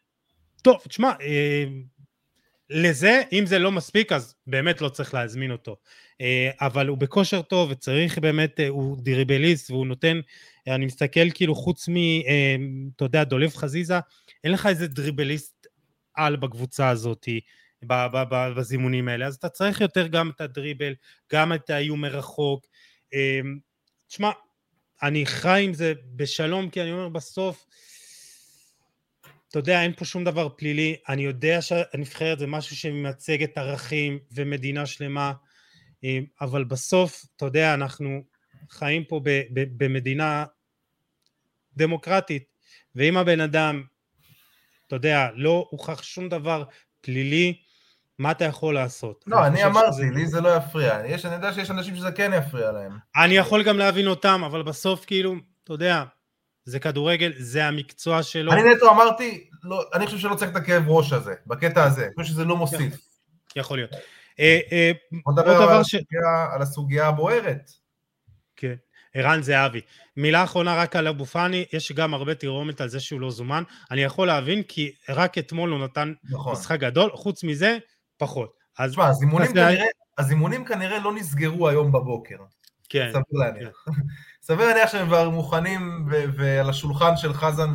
טוב, 0.67 0.81
תשמע, 0.89 1.13
אה, 1.21 1.65
לזה, 2.71 3.23
אם 3.33 3.47
זה 3.47 3.59
לא 3.59 3.73
מספיק, 3.73 4.13
אז 4.13 4.35
באמת 4.47 4.81
לא 4.81 4.89
צריך 4.89 5.15
להזמין 5.15 5.51
אותו. 5.51 5.77
אה, 6.21 6.51
אבל 6.61 6.89
הוא 6.89 6.99
בכושר 6.99 7.43
טוב, 7.43 7.71
וצריך 7.71 8.19
באמת, 8.19 8.61
אה, 8.61 8.69
הוא 8.69 8.97
דריבליסט, 9.01 9.71
והוא 9.71 9.87
נותן, 9.87 10.21
אני 10.67 10.87
מסתכל 10.87 11.31
כאילו 11.35 11.55
חוץ 11.55 11.89
מ, 11.89 11.97
אה, 11.97 12.57
אתה 12.97 13.05
יודע, 13.05 13.25
דולב 13.25 13.55
חזיזה, 13.55 13.99
אין 14.45 14.53
לך 14.53 14.67
איזה 14.67 14.87
דריבליסט 14.87 15.67
על 16.15 16.37
בקבוצה 16.37 16.89
הזאתי. 16.89 17.41
בזימונים 18.57 19.09
האלה, 19.09 19.27
אז 19.27 19.35
אתה 19.35 19.49
צריך 19.49 19.81
יותר 19.81 20.07
גם 20.07 20.31
את 20.31 20.41
הדריבל, 20.41 20.95
גם 21.33 21.53
את 21.53 21.71
האיום 21.71 22.01
מרחוק. 22.01 22.67
אמ, 23.13 23.59
תשמע, 24.09 24.31
אני 25.03 25.27
חי 25.27 25.63
עם 25.65 25.75
זה 25.75 25.93
בשלום, 26.17 26.71
כי 26.71 26.83
אני 26.83 26.93
אומר 26.93 27.09
בסוף, 27.09 27.67
אתה 29.57 29.63
יודע, 29.63 29.83
אין 29.83 29.93
פה 29.93 30.05
שום 30.05 30.25
דבר 30.25 30.49
פלילי, 30.49 30.97
אני 31.09 31.23
יודע 31.23 31.63
שהנבחרת 31.63 32.39
זה 32.39 32.47
משהו 32.47 32.77
שמייצג 32.77 33.43
את 33.43 33.59
ערכים 33.59 34.19
ומדינה 34.33 34.87
שלמה, 34.87 35.33
אמ, 36.05 36.25
אבל 36.41 36.65
בסוף, 36.65 37.25
אתה 37.37 37.45
יודע, 37.45 37.75
אנחנו 37.75 38.25
חיים 38.71 39.05
פה 39.05 39.21
במדינה 39.51 40.45
דמוקרטית, 41.77 42.45
ואם 42.95 43.17
הבן 43.17 43.41
אדם, 43.41 43.83
אתה 44.87 44.97
יודע, 44.97 45.29
לא 45.35 45.67
הוכח 45.71 46.03
שום 46.03 46.29
דבר 46.29 46.65
פלילי, 47.01 47.59
מה 48.19 48.31
אתה 48.31 48.45
יכול 48.45 48.75
לעשות? 48.75 49.25
לא, 49.27 49.47
אני 49.47 49.65
אמרתי, 49.65 49.93
שזה... 49.93 50.11
לי 50.15 50.27
זה 50.27 50.41
לא 50.41 50.57
יפריע. 50.57 51.01
יש, 51.07 51.25
אני 51.25 51.35
יודע 51.35 51.53
שיש 51.53 51.71
אנשים 51.71 51.97
שזה 51.97 52.13
כן 52.13 52.31
יפריע 52.39 52.73
להם. 52.73 52.99
אני 53.17 53.35
יכול 53.35 53.63
גם 53.63 53.79
להבין 53.79 54.07
אותם, 54.07 54.43
אבל 54.47 54.63
בסוף 54.63 55.05
כאילו, 55.05 55.35
אתה 55.65 55.73
יודע, 55.73 56.05
זה 56.67 56.79
כדורגל, 56.79 57.33
זה 57.39 57.65
המקצוע 57.65 58.23
שלו. 58.23 58.53
אני 58.53 58.63
נטו 58.63 58.91
אמרתי, 58.91 59.51
לא, 59.63 59.85
אני 59.95 60.07
חושב 60.07 60.19
שלא 60.19 60.35
צריך 60.35 60.51
את 60.51 60.57
הכאב 60.57 60.85
ראש 60.89 61.13
הזה, 61.13 61.35
בקטע 61.47 61.85
הזה. 61.85 62.05
אני 62.05 62.15
חושב 62.15 62.33
שזה 62.33 62.45
לא 62.45 62.57
מוסיף. 62.57 62.95
יכול 63.57 63.79
להיות. 63.79 63.91
אה, 64.41 64.61
אה, 64.73 64.93
בוא 65.25 65.33
נדבר 65.33 65.63
על, 66.53 66.63
הסוגיה 66.63 67.07
הבוערת. 67.07 67.71
כן. 68.57 68.75
ערן 69.15 69.43
זהבי. 69.43 69.81
מילה 70.17 70.45
אחרונה 70.45 70.77
רק 70.77 70.97
על 70.97 71.09
אבו 71.09 71.25
פאני, 71.27 71.65
יש 71.73 71.93
גם 71.93 72.15
הרבה 72.15 72.35
תרעומת 72.35 72.81
על 72.81 72.89
זה 72.89 73.01
שהוא 73.01 73.21
לא 73.21 73.31
זומן. 73.31 73.63
אני 73.91 74.03
יכול 74.03 74.27
להבין, 74.27 74.63
כי 74.63 74.93
רק 75.09 75.39
אתמול 75.39 75.71
הוא 75.71 75.85
נתן 75.85 76.13
נכון. 76.31 76.53
משחק 76.53 76.81
גדול, 76.81 77.11
חוץ 77.15 77.45
מזה, 77.45 77.79
פחות. 78.17 78.57
אז... 78.79 78.91
תשמע, 78.91 79.09
הזימונים, 79.09 79.53
כנראה, 79.53 79.85
הזימונים 80.19 80.65
כנראה 80.65 80.99
לא 80.99 81.15
נסגרו 81.15 81.69
היום 81.69 81.93
בבוקר. 81.93 82.37
כן. 82.89 83.09
סביר 83.11 83.41
להניח. 83.41 83.85
כן. 83.87 83.93
סביר 84.47 84.67
להניח 84.69 84.91
שהם 84.91 85.07
כבר 85.07 85.31
מוכנים 85.31 86.09
ועל 86.37 86.71
השולחן 86.71 87.17
של 87.17 87.35
חזן 87.35 87.71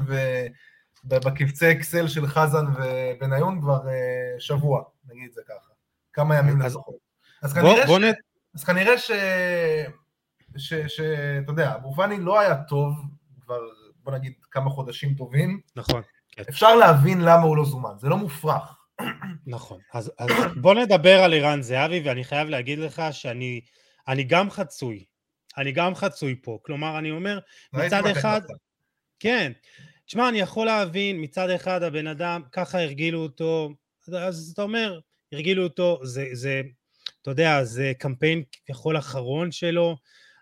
ובקבצי 1.06 1.72
אקסל 1.72 2.08
של 2.08 2.28
חזן 2.28 2.66
ובניון 2.66 3.62
כבר 3.62 3.80
uh, 3.80 4.40
שבוע, 4.40 4.84
נגיד 5.10 5.28
את 5.30 5.34
זה 5.34 5.42
ככה. 5.48 5.72
כמה 6.14 6.38
ימים 6.38 6.62
לפחות. 6.62 6.96
אז, 7.42 7.58
אז, 8.54 8.64
כנראה 8.64 8.98
ש... 8.98 9.12
שאתה 10.88 11.52
יודע, 11.52 11.76
אבו 11.76 11.94
פאני 11.94 12.20
לא 12.20 12.40
היה 12.40 12.56
טוב 12.56 12.94
כבר, 13.42 13.60
בוא 14.04 14.14
נגיד, 14.14 14.34
כמה 14.52 14.70
חודשים 14.70 15.14
טובים. 15.14 15.60
נכון. 15.76 16.02
כן. 16.32 16.44
אפשר 16.50 16.76
להבין 16.76 17.22
למה 17.22 17.42
הוא 17.42 17.58
לא 17.58 17.66
זומן, 17.66 17.94
זה 17.98 18.10
לא 18.10 18.18
מופרך. 18.18 18.78
נכון, 19.48 19.80
אז, 19.94 20.12
אז 20.18 20.30
בוא 20.56 20.74
נדבר 20.74 21.20
על 21.24 21.34
ערן 21.34 21.62
זהבי, 21.62 22.02
ואני 22.06 22.24
חייב 22.24 22.50
להגיד 22.50 22.80
לך 22.80 23.02
שאני 23.12 23.62
אני 24.08 24.24
גם 24.24 24.52
חצוי, 24.52 25.06
אני 25.58 25.72
גם 25.72 25.96
חצוי 25.96 26.36
פה, 26.44 26.60
כלומר 26.62 27.00
אני 27.00 27.12
אומר, 27.12 27.40
מצד 27.74 28.06
אחד, 28.06 28.42
כן, 29.20 29.52
תשמע, 30.06 30.30
אני 30.30 30.40
יכול 30.40 30.66
להבין, 30.66 31.22
מצד 31.22 31.50
אחד 31.50 31.84
הבן 31.84 32.08
אדם, 32.08 32.42
ככה 32.52 32.82
הרגילו 32.82 33.24
אותו, 33.24 33.70
אז 34.18 34.52
אתה 34.54 34.62
אומר, 34.62 35.00
הרגילו 35.32 35.64
אותו, 35.64 36.00
זה, 36.04 36.26
זה 36.34 36.62
אתה 37.22 37.32
יודע, 37.32 37.64
זה 37.64 37.92
קמפיין 38.00 38.44
כביכול 38.52 38.98
אחרון 38.98 39.52
שלו, 39.52 39.98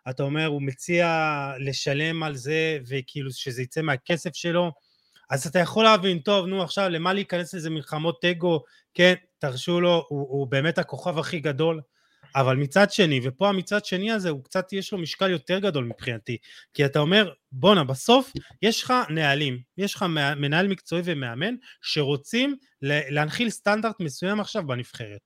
אתה 0.10 0.24
אומר, 0.24 0.46
הוא 0.46 0.62
מציע 0.62 1.52
לשלם 1.60 2.24
על 2.24 2.36
זה, 2.36 2.80
וכאילו 2.88 3.32
שזה 3.32 3.62
יצא 3.62 3.82
מהכסף 3.82 4.36
שלו, 4.36 4.72
אז 5.30 5.48
אתה 5.48 5.60
יכול 5.60 5.84
להבין, 5.84 6.20
טוב, 6.20 6.46
נו 6.46 6.64
עכשיו, 6.64 6.90
למה 6.90 7.14
להיכנס 7.14 7.54
לזה 7.54 7.70
מלחמות 7.70 8.26
אגו, 8.26 8.64
כן, 8.94 9.14
תרשו 9.40 9.82
לו, 9.82 10.06
הוא, 10.10 10.28
הוא 10.30 10.48
באמת 10.48 10.78
הכוכב 10.78 11.18
הכי 11.18 11.40
גדול, 11.40 11.82
אבל 12.36 12.56
מצד 12.56 12.92
שני, 12.92 13.20
ופה 13.24 13.50
המצד 13.50 13.86
שני 13.86 14.12
הזה, 14.12 14.30
הוא 14.30 14.44
קצת, 14.44 14.74
יש 14.74 14.92
לו 14.92 14.98
משקל 14.98 15.30
יותר 15.30 15.60
גדול 15.60 15.86
מבחינתי, 15.86 16.38
כי 16.74 16.86
אתה 16.86 17.00
אומר, 17.00 17.32
בואנה, 17.52 17.84
בסוף 17.84 18.34
יש 18.62 18.84
לך 18.84 18.94
נהלים, 19.10 19.60
יש 19.78 19.96
לך 19.96 20.06
מנהל 20.38 20.68
מקצועי 20.68 21.02
ומאמן 21.06 21.56
שרוצים 21.82 22.56
להנחיל 22.82 23.50
סטנדרט 23.50 23.96
מסוים 24.00 24.40
עכשיו 24.40 24.68
בנבחרת. 24.68 25.20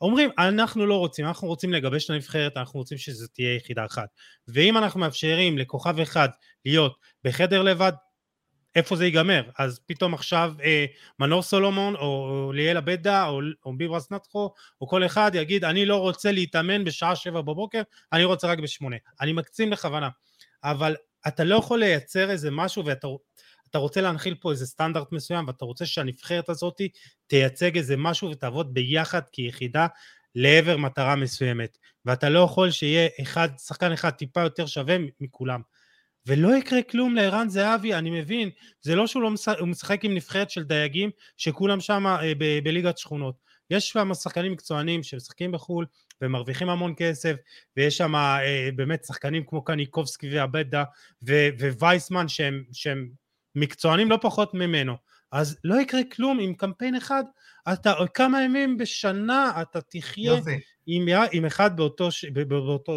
אומרים, 0.00 0.30
אנחנו 0.38 0.86
לא 0.86 0.98
רוצים, 0.98 1.26
אנחנו 1.26 1.48
רוצים 1.48 1.72
לגבש 1.72 2.04
את 2.04 2.10
הנבחרת, 2.10 2.56
אנחנו 2.56 2.80
רוצים 2.80 2.98
שזו 2.98 3.26
תהיה 3.26 3.56
יחידה 3.56 3.84
אחת. 3.84 4.08
ואם 4.48 4.76
אנחנו 4.76 5.00
מאפשרים 5.00 5.58
לכוכב 5.58 6.00
אחד 6.00 6.28
להיות 6.64 6.96
בחדר 7.24 7.62
לבד, 7.62 7.92
איפה 8.76 8.96
זה 8.96 9.04
ייגמר? 9.04 9.42
אז 9.58 9.80
פתאום 9.86 10.14
עכשיו 10.14 10.52
אה, 10.64 10.84
מנור 11.18 11.42
סולומון 11.42 11.94
או, 11.94 12.00
או 12.00 12.52
ליאל 12.52 12.76
עבדה 12.76 13.28
או, 13.28 13.40
או 13.64 13.76
ביברס 13.76 14.12
נטחו 14.12 14.50
או 14.80 14.88
כל 14.88 15.06
אחד 15.06 15.30
יגיד 15.34 15.64
אני 15.64 15.86
לא 15.86 15.96
רוצה 15.96 16.32
להתאמן 16.32 16.84
בשעה 16.84 17.16
שבע 17.16 17.40
בבוקר, 17.40 17.82
אני 18.12 18.24
רוצה 18.24 18.48
רק 18.48 18.58
בשמונה. 18.58 18.96
אני 19.20 19.32
מקצין 19.32 19.70
בכוונה. 19.70 20.08
אבל 20.64 20.96
אתה 21.28 21.44
לא 21.44 21.56
יכול 21.56 21.78
לייצר 21.78 22.30
איזה 22.30 22.50
משהו 22.50 22.84
ואתה 22.84 23.08
אתה 23.70 23.78
רוצה 23.78 24.00
להנחיל 24.00 24.34
פה 24.40 24.50
איזה 24.50 24.66
סטנדרט 24.66 25.12
מסוים 25.12 25.46
ואתה 25.46 25.64
רוצה 25.64 25.86
שהנבחרת 25.86 26.48
הזאת 26.48 26.80
תייצג 27.26 27.76
איזה 27.76 27.96
משהו 27.96 28.30
ותעבוד 28.30 28.74
ביחד 28.74 29.20
כיחידה 29.32 29.86
לעבר 30.34 30.76
מטרה 30.76 31.16
מסוימת 31.16 31.78
ואתה 32.04 32.28
לא 32.28 32.40
יכול 32.40 32.70
שיהיה 32.70 33.08
אחד, 33.22 33.48
שחקן 33.66 33.92
אחד 33.92 34.10
טיפה 34.10 34.40
יותר 34.40 34.66
שווה 34.66 34.96
מכולם 35.20 35.60
ולא 36.26 36.56
יקרה 36.56 36.82
כלום 36.82 37.14
לערן 37.14 37.48
זהבי, 37.48 37.94
אני 37.94 38.20
מבין, 38.20 38.50
זה 38.80 38.94
לא 38.94 39.06
שהוא 39.06 39.22
לא 39.22 39.30
משחק, 39.30 39.56
משחק 39.60 40.04
עם 40.04 40.14
נבחרת 40.14 40.50
של 40.50 40.62
דייגים 40.62 41.10
שכולם 41.36 41.80
שם 41.80 42.06
אה, 42.06 42.32
ב- 42.38 42.58
בליגת 42.64 42.98
שכונות, 42.98 43.34
יש 43.70 43.88
שם 43.88 44.14
שחקנים 44.14 44.52
מקצוענים 44.52 45.02
שמשחקים 45.02 45.52
בחו"ל 45.52 45.86
ומרוויחים 46.22 46.68
המון 46.68 46.94
כסף 46.96 47.36
ויש 47.76 47.96
שם 47.96 48.14
אה, 48.14 48.68
באמת 48.76 49.04
שחקנים 49.04 49.44
כמו 49.46 49.64
קניקובסקי 49.64 50.34
ועבדה 50.34 50.84
ווייסמן 51.78 52.28
שהם, 52.28 52.64
שהם 52.72 53.08
מקצוענים 53.54 54.10
לא 54.10 54.18
פחות 54.22 54.54
ממנו. 54.54 54.94
אז 55.32 55.58
לא 55.64 55.80
יקרה 55.80 56.00
כלום 56.12 56.38
עם 56.40 56.54
קמפיין 56.54 56.94
אחד. 56.94 57.24
אתה 57.72 57.94
כמה 58.14 58.42
ימים 58.42 58.76
בשנה 58.76 59.62
אתה 59.62 59.80
תחיה 59.80 60.34
עם, 60.86 61.06
עם 61.32 61.44
אחד 61.44 61.76
באותו, 61.76 62.08
באותו 62.48 62.92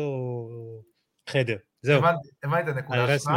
חדר 1.29 1.57
זהו. 1.81 2.03
הבנתי 2.43 2.71
את 2.71 2.75
הנקודה 2.75 3.19
שלך, 3.19 3.31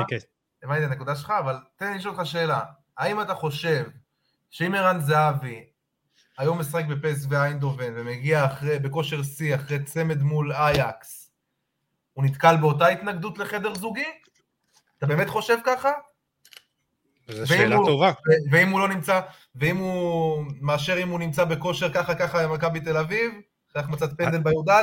הבנתי 0.63 0.85
את 0.85 0.91
הנקודה 0.91 1.17
שלך, 1.17 1.33
אבל 1.39 1.57
תן 1.77 1.93
לי 1.93 1.99
לשאול 1.99 2.15
אותך 2.15 2.27
שאלה, 2.27 2.61
האם 2.99 3.21
אתה 3.21 3.35
חושב 3.35 3.85
שאם 4.51 4.75
ערן 4.75 5.01
זהבי 5.01 5.65
היום 6.39 6.59
משחק 6.59 6.85
בפס 6.85 7.27
ואיינדובן 7.29 7.93
ומגיע 7.97 8.47
אחרי, 8.47 8.79
בכושר 8.79 9.23
שיא 9.23 9.55
אחרי 9.55 9.85
צמד 9.85 10.23
מול 10.23 10.53
אייקס, 10.53 11.31
הוא 12.13 12.25
נתקל 12.25 12.57
באותה 12.57 12.87
התנגדות 12.87 13.39
לחדר 13.39 13.75
זוגי? 13.75 14.05
אתה 14.99 15.07
באמת 15.07 15.29
חושב 15.29 15.57
ככה? 15.65 15.93
זו 17.29 17.47
שאלה 17.47 17.77
הוא, 17.77 17.87
טובה. 17.87 18.13
ואם 18.51 18.69
הוא 18.69 18.81
לא 18.81 18.89
נמצא, 18.89 19.21
ואם 19.55 19.77
הוא, 19.77 20.45
מאשר 20.61 21.03
אם 21.03 21.09
הוא 21.09 21.19
נמצא 21.19 21.45
בכושר 21.45 21.93
ככה 21.93 22.15
ככה 22.15 22.49
במכבי 22.49 22.81
תל 22.81 22.97
אביב, 22.97 23.33
אחרי 23.71 23.83
החמצת 23.83 24.19
פנדל 24.19 24.39
בי"א, 24.39 24.83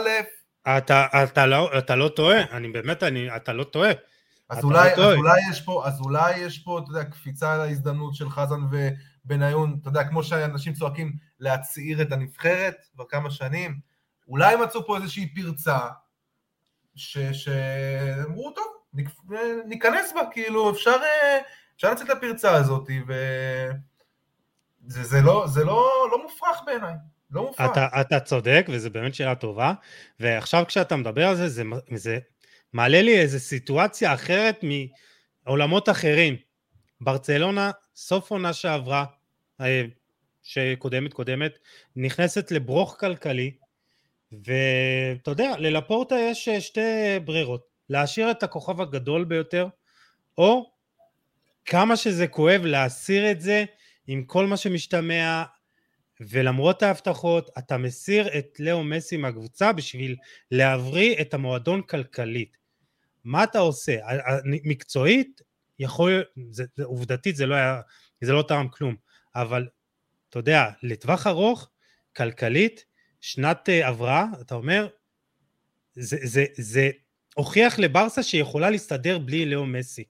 אתה, 0.67 1.05
אתה, 1.23 1.45
לא, 1.45 1.77
אתה 1.77 1.95
לא 1.95 2.09
טועה, 2.15 2.41
אני 2.51 2.67
באמת, 2.67 3.03
אני, 3.03 3.35
אתה 3.35 3.53
לא 3.53 3.63
טועה. 3.63 3.91
אז 4.49 4.63
אולי, 4.63 4.89
לא 4.97 5.11
אז 5.11 5.17
אולי 5.17 5.39
יש 5.51 5.61
פה, 5.61 5.83
אז 5.87 5.99
אולי 5.99 6.37
יש 6.37 6.59
פה, 6.59 6.79
אתה 6.79 6.91
יודע, 6.91 7.03
קפיצה 7.03 7.57
להזדמנות 7.57 8.15
של 8.15 8.29
חזן 8.29 8.59
ובניון, 8.71 9.77
אתה 9.81 9.89
יודע, 9.89 10.03
כמו 10.03 10.23
שאנשים 10.23 10.73
צועקים 10.73 11.13
להצעיר 11.39 12.01
את 12.01 12.11
הנבחרת 12.11 12.75
כבר 12.93 13.03
כמה 13.09 13.31
שנים, 13.31 13.79
אולי 14.27 14.55
מצאו 14.55 14.85
פה 14.85 14.97
איזושהי 14.97 15.33
פרצה, 15.33 15.79
שאמרו, 16.95 18.51
טוב, 18.51 18.65
ניכנס 19.65 20.13
בה, 20.13 20.21
כאילו, 20.31 20.71
אפשר, 20.71 20.95
אפשר 21.75 21.91
לצאת 21.91 22.09
לפרצה 22.09 22.51
הזאת, 22.51 22.89
וזה 23.07 25.03
זה 25.03 25.21
לא, 25.21 25.47
זה 25.47 25.63
לא, 25.63 26.07
לא 26.11 26.23
מופרך 26.23 26.61
בעיניי. 26.65 26.93
לא 27.31 27.41
מופרך. 27.41 27.71
אתה, 27.71 27.87
אתה 28.01 28.19
צודק, 28.19 28.65
וזו 28.69 28.89
באמת 28.89 29.15
שאלה 29.15 29.35
טובה, 29.35 29.73
ועכשיו 30.19 30.63
כשאתה 30.67 30.95
מדבר 30.95 31.27
על 31.27 31.35
זה, 31.35 31.49
זה, 31.49 31.63
זה 31.95 32.19
מעלה 32.73 33.01
לי 33.01 33.19
איזו 33.19 33.39
סיטואציה 33.39 34.13
אחרת 34.13 34.63
מעולמות 35.45 35.89
אחרים. 35.89 36.35
ברצלונה, 37.01 37.71
סוף 37.95 38.31
עונה 38.31 38.53
שעברה, 38.53 39.05
אה, 39.61 39.85
שקודמת 40.43 41.13
קודמת, 41.13 41.51
נכנסת 41.95 42.51
לברוך 42.51 42.95
כלכלי, 42.99 43.51
ואתה 44.31 45.31
יודע, 45.31 45.53
ללפורטה 45.57 46.15
יש 46.15 46.47
אה, 46.47 46.61
שתי 46.61 47.19
ברירות, 47.25 47.65
להשאיר 47.89 48.31
את 48.31 48.43
הכוכב 48.43 48.81
הגדול 48.81 49.23
ביותר, 49.23 49.67
או 50.37 50.71
כמה 51.65 51.95
שזה 51.95 52.27
כואב 52.27 52.61
להסיר 52.65 53.31
את 53.31 53.41
זה 53.41 53.65
עם 54.07 54.23
כל 54.23 54.45
מה 54.45 54.57
שמשתמע 54.57 55.43
ולמרות 56.19 56.83
ההבטחות 56.83 57.49
אתה 57.57 57.77
מסיר 57.77 58.37
את 58.37 58.59
לאו 58.59 58.83
מסי 58.83 59.17
מהקבוצה 59.17 59.73
בשביל 59.73 60.15
להבריא 60.51 61.21
את 61.21 61.33
המועדון 61.33 61.81
כלכלית. 61.81 62.57
מה 63.23 63.43
אתה 63.43 63.59
עושה? 63.59 63.95
מקצועית 64.43 65.41
יכול, 65.79 66.23
זה, 66.51 66.63
עובדתית 66.83 67.35
זה 67.35 67.45
לא 67.45 67.55
היה, 67.55 67.81
זה 68.21 68.33
לא 68.33 68.41
תרם 68.47 68.67
כלום, 68.67 68.95
אבל 69.35 69.67
אתה 70.29 70.39
יודע, 70.39 70.69
לטווח 70.83 71.27
ארוך, 71.27 71.69
כלכלית, 72.15 72.85
שנת 73.21 73.69
אה, 73.69 73.87
הבראה, 73.87 74.25
אתה 74.41 74.55
אומר, 74.55 74.87
זה, 75.95 76.17
זה, 76.23 76.45
זה 76.57 76.89
הוכיח 77.35 77.79
לברסה 77.79 78.23
שיכולה 78.23 78.69
להסתדר 78.69 79.17
בלי 79.17 79.45
לאו 79.45 79.65
מסי. 79.65 80.03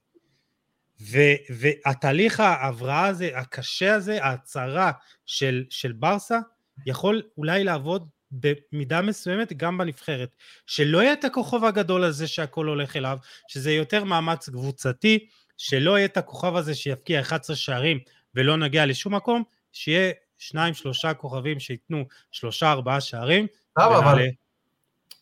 ו, 1.02 1.18
והתהליך 1.50 2.40
ההבראה 2.40 3.06
הזה, 3.06 3.30
הקשה 3.36 3.96
הזה, 3.96 4.24
ההצהרה 4.24 4.92
של, 5.26 5.64
של 5.70 5.92
ברסה, 5.92 6.40
יכול 6.86 7.22
אולי 7.38 7.64
לעבוד 7.64 8.10
במידה 8.32 9.02
מסוימת 9.02 9.54
גם 9.54 9.78
בנבחרת. 9.78 10.36
שלא 10.66 10.98
יהיה 11.04 11.14
את 11.14 11.24
הכוכב 11.26 11.64
הגדול 11.64 12.04
הזה 12.04 12.28
שהכל 12.28 12.66
הולך 12.66 12.96
אליו, 12.96 13.18
שזה 13.48 13.72
יותר 13.72 14.04
מאמץ 14.04 14.50
קבוצתי, 14.50 15.28
שלא 15.58 15.98
יהיה 15.98 16.06
את 16.06 16.18
הכוכב 16.18 16.56
הזה 16.56 16.76
שיפקיע 16.76 17.22
11 17.22 17.56
שערים 17.56 18.00
ולא 18.36 18.58
נגיע 18.58 18.86
לשום 18.86 19.16
מקום, 19.16 19.44
שיהיה 19.72 20.12
שניים, 20.38 20.74
שלושה 20.74 21.14
כוכבים 21.14 21.60
שייתנו 21.60 22.06
שלושה, 22.32 22.72
ארבעה 22.72 23.02
שערים. 23.02 23.48
למה, 23.80 23.98
אבל... 23.98 24.22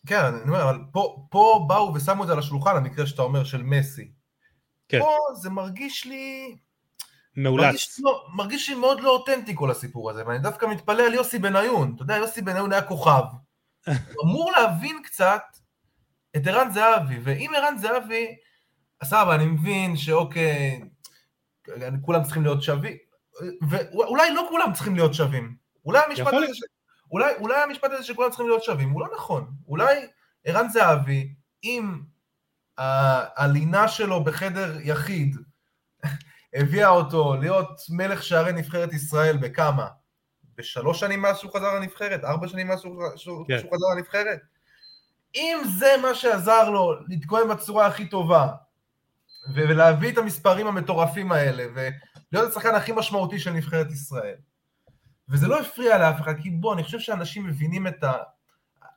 כן, 0.07 0.23
אני 0.25 0.41
אומר, 0.47 0.63
אבל 0.63 0.77
פה, 0.91 1.27
פה 1.29 1.65
באו 1.67 1.93
ושמו 1.93 2.23
את 2.23 2.27
זה 2.27 2.33
על 2.33 2.39
השולחן, 2.39 2.75
המקרה 2.75 3.07
שאתה 3.07 3.21
אומר 3.21 3.43
של 3.43 3.63
מסי. 3.63 4.11
כן. 4.89 4.99
פה 4.99 5.17
זה 5.35 5.49
מרגיש 5.49 6.05
לי... 6.05 6.55
מרגיש, 7.37 7.59
מאולץ. 7.59 7.99
לא, 7.99 8.25
מרגיש 8.35 8.69
לי 8.69 8.75
מאוד 8.75 8.99
לא 8.99 9.09
אותנטי 9.09 9.51
כל 9.55 9.71
הסיפור 9.71 10.09
הזה, 10.09 10.27
ואני 10.27 10.39
דווקא 10.39 10.65
מתפלא 10.65 11.03
על 11.03 11.13
יוסי 11.13 11.39
בניון. 11.39 11.93
אתה 11.95 12.03
יודע, 12.03 12.15
יוסי 12.15 12.41
בניון 12.41 12.71
היה 12.71 12.81
כוכב. 12.81 13.23
הוא 13.87 14.23
אמור 14.23 14.51
להבין 14.51 15.01
קצת 15.03 15.43
את 16.35 16.47
ערן 16.47 16.71
זהבי, 16.71 17.19
ואם 17.23 17.51
ערן 17.55 17.77
זהבי, 17.77 18.35
סבבה, 19.03 19.35
אני 19.35 19.45
מבין 19.45 19.97
שאוקיי, 19.97 20.81
כולם 22.01 22.23
צריכים 22.23 22.43
להיות 22.43 22.63
שווים, 22.63 22.97
ואולי 23.69 24.33
לא 24.33 24.45
כולם 24.49 24.73
צריכים 24.73 24.95
להיות 24.95 25.13
שווים. 25.13 25.55
אולי 25.85 26.01
המשפט 26.07 26.33
הזה, 26.33 26.55
ש... 26.55 26.61
אולי, 27.11 27.33
אולי 27.39 27.63
המשפט 27.63 27.91
הזה 27.91 28.03
שכולם 28.03 28.29
צריכים 28.29 28.47
להיות 28.47 28.63
שווים 28.63 28.89
הוא 28.89 29.01
לא 29.01 29.07
נכון. 29.15 29.51
אולי 29.67 30.07
ערן 30.45 30.69
זהבי, 30.69 31.33
ה- 31.65 31.67
הלינה 32.77 33.87
שלו 33.87 34.23
בחדר 34.23 34.77
יחיד, 34.81 35.37
הביאה 36.53 36.89
אותו 36.89 37.35
להיות 37.35 37.81
מלך 37.89 38.23
שערי 38.23 38.53
נבחרת 38.53 38.93
ישראל 38.93 39.37
בכמה? 39.37 39.87
בשלוש 40.57 40.99
שנים 40.99 41.21
מאז 41.21 41.37
שהוא 41.37 41.51
חזר 41.51 41.75
לנבחרת? 41.75 42.23
ארבע 42.23 42.47
שנים 42.47 42.67
מאז 42.67 42.81
שהוא, 43.15 43.45
כן. 43.47 43.59
שהוא 43.59 43.71
חזר 43.73 43.85
לנבחרת? 43.95 44.39
אם 45.35 45.57
זה 45.79 45.95
מה 46.01 46.15
שעזר 46.15 46.69
לו 46.69 46.93
להתקוים 47.07 47.49
בצורה 47.49 47.85
הכי 47.85 48.09
טובה, 48.09 48.47
ולהביא 49.55 50.11
את 50.11 50.17
המספרים 50.17 50.67
המטורפים 50.67 51.31
האלה, 51.31 51.65
ולהיות 51.73 52.51
השחקן 52.51 52.75
הכי 52.75 52.91
משמעותי 52.95 53.39
של 53.39 53.51
נבחרת 53.51 53.91
ישראל, 53.91 54.35
וזה 55.29 55.47
לא 55.47 55.59
הפריע 55.59 55.97
לאף 55.97 56.21
אחד, 56.21 56.33
כי 56.41 56.49
בוא, 56.49 56.73
אני 56.73 56.83
חושב 56.83 56.99
שאנשים 56.99 57.47
מבינים 57.47 57.87
את 57.87 58.03
ה... 58.03 58.13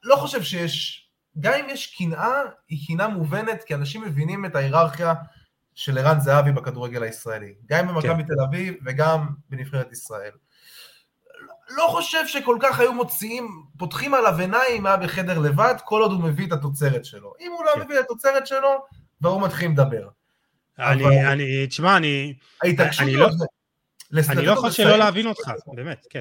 לא 0.03 0.16
חושב 0.16 0.43
שיש... 0.43 1.09
גם 1.41 1.53
אם 1.53 1.66
יש 1.68 1.97
קנאה, 1.99 2.41
היא 2.68 2.78
קנאה 2.89 3.09
מובנת, 3.09 3.64
כי 3.64 3.74
אנשים 3.74 4.03
מבינים 4.03 4.45
את 4.47 4.57
ההיררכיה 4.57 5.14
של 5.74 5.99
ערן 5.99 6.20
זהבי 6.20 6.53
בכדורגל 6.53 7.03
הישראלי. 7.03 7.55
גם 7.66 7.89
במכבי 7.89 8.22
תל 8.24 8.41
אביב 8.49 8.74
וגם 8.87 9.26
בנבחרת 9.49 9.93
ישראל. 9.93 10.31
לא 11.68 11.87
חושב 11.91 12.26
שכל 12.26 12.59
כך 12.62 12.81
היו 12.81 12.93
מוציאים, 12.93 13.62
פותחים 13.78 14.14
עליו 14.14 14.39
עיניים, 14.39 14.87
היה 14.87 14.97
בחדר 14.97 15.39
לבד, 15.39 15.74
כל 15.85 16.03
עוד 16.03 16.12
הוא 16.12 16.20
מביא 16.20 16.47
את 16.47 16.53
התוצרת 16.53 17.05
שלו. 17.05 17.33
אם 17.41 17.53
הוא 17.53 17.64
לא 17.64 17.70
כן. 17.74 17.81
מביא 17.81 17.99
את 17.99 18.05
התוצרת 18.05 18.47
שלו, 18.47 18.85
כבר 19.18 19.31
הוא 19.31 19.43
מתחיל 19.43 19.70
לדבר. 19.70 20.09
אני, 20.78 21.05
אבל- 21.05 21.12
אני, 21.12 21.66
תשמע, 21.66 21.97
אני, 21.97 22.35
ההתעקשות 22.64 23.03
אני 23.03 23.16
לא- 23.16 23.28
אני 24.28 24.47
לא 24.47 24.53
יכול 24.53 24.70
שלא 24.70 24.97
להבין 24.97 25.26
אותך, 25.26 25.51
באמת, 25.66 26.07
כן. 26.11 26.20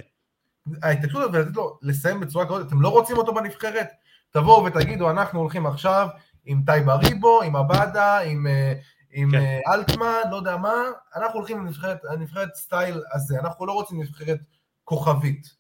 ההתעקשות 0.84 1.30
ולתת 1.34 1.56
לו 1.56 1.78
לסיים 1.82 2.20
בצורה 2.20 2.46
כזאת, 2.46 2.68
אתם 2.68 2.82
לא 2.82 2.90
רוצים 2.90 3.18
אותו 3.18 3.34
בנבחרת? 3.34 3.88
תבואו 4.32 4.66
ותגידו, 4.66 5.10
אנחנו 5.10 5.40
הולכים 5.40 5.66
עכשיו 5.66 6.08
עם 6.46 6.64
טייב 6.66 6.90
אריבו, 6.90 7.42
עם 7.42 7.56
עבדה, 7.56 8.20
עם, 8.20 8.48
אה, 8.48 8.74
עם 9.12 9.32
כן. 9.32 9.38
אה, 9.38 9.74
אלטמן, 9.74 10.22
לא 10.32 10.36
יודע 10.36 10.58
מה, 10.58 10.74
אנחנו 11.16 11.40
הולכים 11.40 11.66
לנבחרת 11.66 12.04
לנבחרת 12.04 12.56
סטייל 12.56 13.02
הזה, 13.14 13.40
אנחנו 13.40 13.66
לא 13.66 13.72
רוצים 13.72 14.02
נבחרת 14.02 14.40
כוכבית, 14.84 15.56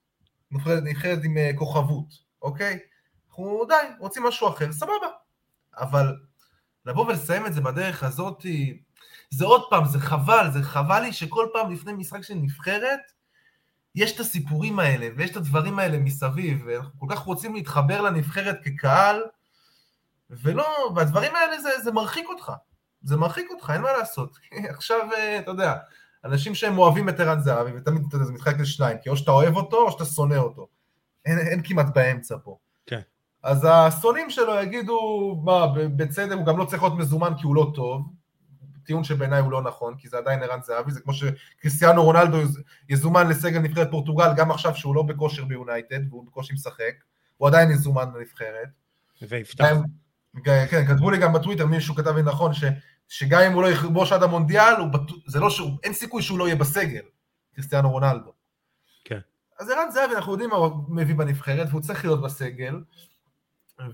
נבחרת, 0.51 0.83
נבחרת 0.83 1.19
עם 1.23 1.37
אה, 1.37 1.51
כוכבות, 1.55 2.13
אוקיי? 2.41 2.79
אנחנו 3.29 3.65
די, 3.67 3.73
רוצים 3.99 4.23
משהו 4.23 4.47
אחר, 4.47 4.71
סבבה. 4.71 5.07
אבל 5.77 6.15
לבוא 6.85 7.05
ולסיים 7.05 7.45
את 7.45 7.53
זה 7.53 7.61
בדרך 7.61 8.03
הזאת, 8.03 8.45
זה 9.29 9.45
עוד 9.45 9.63
פעם, 9.69 9.85
זה 9.85 9.99
חבל, 9.99 10.49
זה 10.53 10.63
חבל 10.63 10.99
לי 10.99 11.13
שכל 11.13 11.47
פעם 11.53 11.71
לפני 11.71 11.93
משחק 11.93 12.21
של 12.21 12.33
נבחרת, 12.33 12.99
יש 13.95 14.15
את 14.15 14.19
הסיפורים 14.19 14.79
האלה, 14.79 15.07
ויש 15.15 15.31
את 15.31 15.35
הדברים 15.35 15.79
האלה 15.79 15.97
מסביב, 15.97 16.63
ואנחנו 16.65 16.99
כל 16.99 17.07
כך 17.09 17.19
רוצים 17.19 17.55
להתחבר 17.55 18.01
לנבחרת 18.01 18.57
כקהל, 18.63 19.21
ולא, 20.29 20.91
והדברים 20.95 21.35
האלה 21.35 21.61
זה, 21.61 21.69
זה 21.83 21.91
מרחיק 21.91 22.25
אותך. 22.29 22.51
זה 23.01 23.17
מרחיק 23.17 23.47
אותך, 23.51 23.71
אין 23.73 23.81
מה 23.81 23.91
לעשות. 23.91 24.37
עכשיו, 24.75 24.99
אה, 25.17 25.39
אתה 25.39 25.51
יודע, 25.51 25.75
אנשים 26.25 26.55
שהם 26.55 26.77
אוהבים 26.77 27.09
את 27.09 27.19
ערן 27.19 27.39
זהבי, 27.39 27.71
ותמיד 27.77 28.03
אתה 28.07 28.15
יודע, 28.15 28.25
זה 28.25 28.33
מתחלק 28.33 28.59
לשניים, 28.59 28.97
כי 29.03 29.09
או 29.09 29.17
שאתה 29.17 29.31
אוהב 29.31 29.55
אותו, 29.55 29.77
או 29.77 29.91
שאתה 29.91 30.05
שונא 30.05 30.35
אותו. 30.35 30.67
אין, 31.25 31.39
אין 31.39 31.61
כמעט 31.63 31.85
באמצע 31.95 32.35
פה. 32.43 32.57
כן. 32.85 33.01
אז 33.43 33.67
השונאים 33.71 34.29
שלו 34.29 34.55
יגידו, 34.55 34.99
מה, 35.43 35.67
בצדק, 35.95 36.35
הוא 36.35 36.45
גם 36.45 36.57
לא 36.57 36.65
צריך 36.65 36.83
להיות 36.83 36.97
מזומן 36.97 37.33
כי 37.37 37.43
הוא 37.43 37.55
לא 37.55 37.71
טוב, 37.75 38.13
טיעון 38.89 39.03
שבעיניי 39.03 39.39
הוא 39.39 39.51
לא 39.51 39.61
נכון, 39.61 39.95
כי 39.97 40.09
זה 40.09 40.17
עדיין 40.17 40.43
ערן 40.43 40.59
זהבי, 40.61 40.91
זה 40.91 41.01
כמו 41.01 41.13
שקריסטיאנו 41.13 42.03
רונלדו 42.03 42.41
יז- 42.41 42.59
יזומן 42.89 43.27
לסגל 43.27 43.59
נבחרת 43.59 43.91
פורטוגל, 43.91 44.33
גם 44.37 44.51
עכשיו 44.51 44.75
שהוא 44.75 44.95
לא 44.95 45.01
בכושר 45.03 45.45
ביונייטד, 45.45 45.99
והוא 46.09 46.25
בקושי 46.27 46.53
משחק, 46.53 46.93
הוא 47.37 47.47
עדיין 47.47 47.71
יזומן 47.71 48.05
לנבחרת. 48.15 48.67
ויפתח. 49.29 49.63
כן, 50.43 50.85
כתבו 50.87 51.11
לי 51.11 51.17
גם 51.17 51.33
בטוויטר, 51.33 51.65
מישהו 51.65 51.95
כתב 51.95 52.15
לי 52.15 52.21
נכון, 52.23 52.53
ש, 52.53 52.63
שגם 53.07 53.41
אם 53.41 53.53
הוא 53.53 53.63
לא 53.63 53.67
יכבוש 53.67 54.11
עד 54.11 54.23
המונדיאל, 54.23 54.73
בטו- 54.93 55.15
זה 55.27 55.39
לא 55.39 55.49
שהוא, 55.49 55.71
אין 55.83 55.93
סיכוי 55.93 56.21
שהוא 56.21 56.39
לא 56.39 56.45
יהיה 56.45 56.55
בסגל, 56.55 57.01
קריסטיאנו 57.55 57.91
רונלדו. 57.91 58.31
כן. 59.05 59.19
אז 59.59 59.69
ערן 59.69 59.91
זהבי, 59.91 60.15
אנחנו 60.15 60.31
יודעים 60.31 60.49
מה 60.49 60.55
הוא 60.55 60.83
מביא 60.89 61.15
בנבחרת, 61.15 61.67
והוא 61.69 61.81
צריך 61.81 62.05
להיות 62.05 62.21
בסגל, 62.21 62.75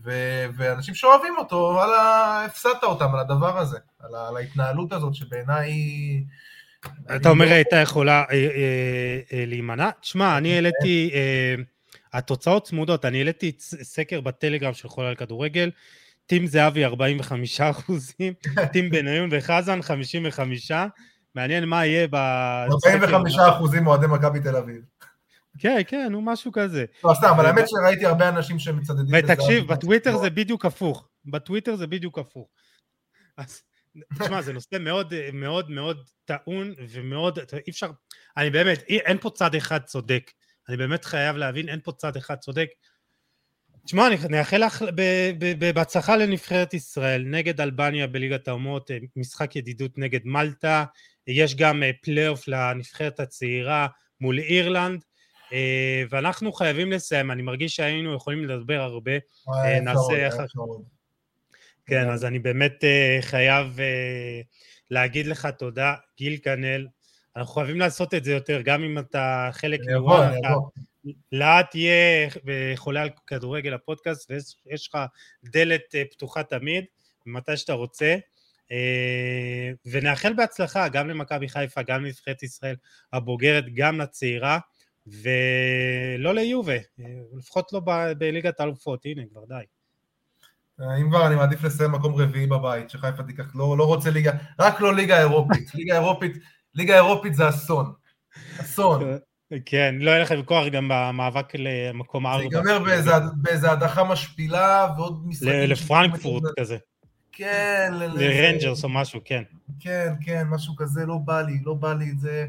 ו, 0.03 0.11
ואנשים 0.57 0.95
שאוהבים 0.95 1.33
אותו, 1.37 1.55
וואלה, 1.55 2.45
הפסדת 2.45 2.83
אותם 2.83 3.13
על 3.13 3.19
הדבר 3.19 3.57
הזה, 3.57 3.77
על, 3.99 4.15
ה, 4.15 4.27
על 4.27 4.37
ההתנהלות 4.37 4.93
הזאת, 4.93 5.15
שבעיניי 5.15 5.71
היא... 5.71 6.23
אתה 7.15 7.29
אומר 7.29 7.51
הייתה 7.51 7.75
יכולה 7.75 8.23
אה, 8.31 8.33
אה, 8.33 9.19
אה, 9.33 9.43
להימנע? 9.47 9.89
תשמע, 10.01 10.37
אני 10.37 10.53
העליתי, 10.53 11.11
אה, 11.13 11.55
התוצאות 12.13 12.67
צמודות, 12.67 13.05
אני 13.05 13.17
העליתי 13.17 13.51
סקר 13.59 14.21
בטלגרם 14.21 14.73
של 14.73 14.87
חולה 14.87 15.09
על 15.09 15.15
כדורגל, 15.15 15.71
טים 16.25 16.47
זהבי 16.47 16.85
45 16.85 17.61
אחוזים, 17.61 18.33
טים 18.73 18.89
בניון 18.89 19.29
וחזן 19.31 19.81
55, 19.81 20.71
מעניין 21.35 21.65
מה 21.65 21.85
יהיה 21.85 22.07
בסקר. 22.07 22.91
45 22.91 23.35
אחוזים 23.39 23.87
אוהדי 23.87 24.07
מכבי 24.07 24.39
תל 24.39 24.55
אביב. 24.55 24.81
כן, 25.59 25.81
כן, 25.87 26.07
נו, 26.11 26.21
משהו 26.21 26.51
כזה. 26.51 26.85
לא, 27.03 27.13
סתם, 27.13 27.27
אבל 27.35 27.43
ו- 27.43 27.47
האמת 27.47 27.65
שראיתי 27.69 28.05
הרבה 28.05 28.29
אנשים 28.29 28.59
שמצדדים 28.59 29.15
לזהבי. 29.15 29.33
ותקשיב, 29.33 29.67
בטוויטר 29.67 30.17
זה 30.17 30.29
בדיוק 30.29 30.65
הפוך. 30.65 31.07
בטוויטר 31.25 31.75
זה 31.75 31.87
בדיוק 31.87 32.19
הפוך. 32.19 32.47
אז 33.37 33.61
תשמע, 34.19 34.41
זה 34.41 34.53
נושא 34.53 34.77
מאוד 34.79 35.13
מאוד 35.33 35.71
מאוד 35.71 36.09
טעון 36.25 36.73
ומאוד, 36.89 37.39
אי 37.67 37.71
אפשר, 37.71 37.91
אני 38.37 38.49
באמת, 38.49 38.83
אי- 38.89 38.99
אין 38.99 39.17
פה 39.17 39.29
צד 39.29 39.55
אחד 39.55 39.79
צודק. 39.83 40.31
אני 40.69 40.77
באמת 40.77 41.05
חייב 41.05 41.35
להבין, 41.35 41.69
אין 41.69 41.79
פה 41.83 41.91
צד 41.91 42.17
אחד 42.17 42.35
צודק. 42.35 42.67
תשמע, 43.85 44.07
אני 44.07 44.15
נאחל 44.29 44.65
לך 44.65 44.83
בהצלחה 45.73 46.17
לנבחרת 46.17 46.73
ישראל 46.73 47.23
נגד 47.27 47.61
אלבניה 47.61 48.07
בליגת 48.07 48.47
האומות, 48.47 48.91
אה, 48.91 48.97
משחק 49.15 49.55
ידידות 49.55 49.97
נגד 49.97 50.19
מלטה, 50.25 50.85
יש 51.27 51.55
גם 51.55 51.83
אה, 51.83 51.91
פלייאוף 52.01 52.47
לנבחרת 52.47 53.19
הצעירה 53.19 53.87
מול 54.21 54.39
אירלנד, 54.39 55.03
אה, 55.03 55.14
ואנחנו 56.09 56.53
חייבים 56.53 56.91
לסיים, 56.91 57.31
אני 57.31 57.41
מרגיש 57.41 57.75
שהיינו 57.75 58.13
יכולים 58.15 58.45
לדבר 58.45 58.81
הרבה, 58.81 59.11
אה, 59.49 59.79
נעשה 59.79 60.25
איך- 60.25 60.33
אפשר 60.33 60.59
עוד. 60.59 60.83
כן, 61.85 62.09
אז 62.09 62.25
אני 62.25 62.39
באמת 62.39 62.83
אה, 62.83 63.17
חייב 63.21 63.79
אה, 63.79 64.41
להגיד 64.91 65.25
לך 65.27 65.45
תודה, 65.57 65.95
גיל 66.17 66.37
כנל. 66.43 66.87
אנחנו 67.35 67.53
חייבים 67.53 67.79
לעשות 67.79 68.13
את 68.13 68.23
זה 68.23 68.31
יותר, 68.33 68.61
גם 68.61 68.83
אם 68.83 68.99
אתה 68.99 69.49
חלק 69.51 69.79
מוואלה, 69.97 70.27
אני 70.29 70.39
אתה 70.39 70.47
אבוא. 70.49 70.69
לאט 71.31 71.71
תהיה 71.71 72.29
חולה 72.75 73.01
על 73.01 73.09
כדורגל 73.27 73.73
הפודקאסט, 73.73 74.31
ויש 74.31 74.55
יש 74.65 74.87
לך 74.87 74.97
דלת 75.43 75.95
אה, 75.95 76.03
פתוחה 76.11 76.43
תמיד, 76.43 76.85
מתי 77.25 77.57
שאתה 77.57 77.73
רוצה. 77.73 78.15
אה, 78.71 79.71
ונאחל 79.85 80.33
בהצלחה 80.33 80.87
גם 80.89 81.09
למכבי 81.09 81.49
חיפה, 81.49 81.81
גם 81.81 82.05
לנבחרת 82.05 82.43
ישראל 82.43 82.75
הבוגרת, 83.13 83.65
גם 83.73 84.01
לצעירה, 84.01 84.59
ולא 85.07 86.35
ליובה, 86.35 86.77
לפחות 87.37 87.73
לא 87.73 87.79
ב- 87.79 88.11
בליגת 88.17 88.59
האלופות, 88.59 89.05
הנה 89.05 89.21
כבר 89.31 89.41
די. 89.47 89.63
אם 91.01 91.09
כבר 91.09 91.27
אני 91.27 91.35
מעדיף 91.35 91.63
לסיים 91.63 91.91
מקום 91.91 92.15
רביעי 92.15 92.47
בבית, 92.47 92.89
שחיפה 92.89 93.23
תיקח, 93.23 93.55
לא, 93.55 93.77
לא 93.77 93.83
רוצה 93.83 94.09
ליגה, 94.09 94.31
רק 94.59 94.81
לא 94.81 94.95
ליגה 94.95 95.19
אירופית. 95.19 95.75
ליגה 95.75 95.93
אירופית, 95.93 96.37
ליגה 96.75 96.95
אירופית 96.95 97.35
זה 97.35 97.49
אסון. 97.49 97.93
אסון. 98.61 99.17
כן, 99.65 99.95
לא 99.99 100.11
יהיה 100.11 100.19
לך 100.19 100.31
ויכוח 100.31 100.67
גם 100.67 100.91
במאבק 100.91 101.53
למקום 101.55 102.23
זה 102.23 102.29
ארבע. 102.29 102.43
ייגמר 102.43 102.79
באיזה, 103.35 103.71
הדחה 103.71 104.03
משפילה 104.03 104.87
ועוד 104.97 105.27
משחקים. 105.27 105.69
לפרנקפורט 105.69 106.43
כזה, 106.59 106.77
כן, 107.31 107.93
לרנג'רס 107.93 108.83
או 108.83 108.89
משהו, 108.89 109.21
כן. 109.25 109.43
כן, 109.79 110.13
כן, 110.21 110.43
משהו 110.47 110.75
כזה, 110.75 111.05
לא 111.05 111.17
בא 111.17 111.41
לי, 111.41 111.59
לא 111.63 111.73
בא 111.73 111.93
לי 111.93 112.09
את 112.09 112.19
זה. 112.19 112.47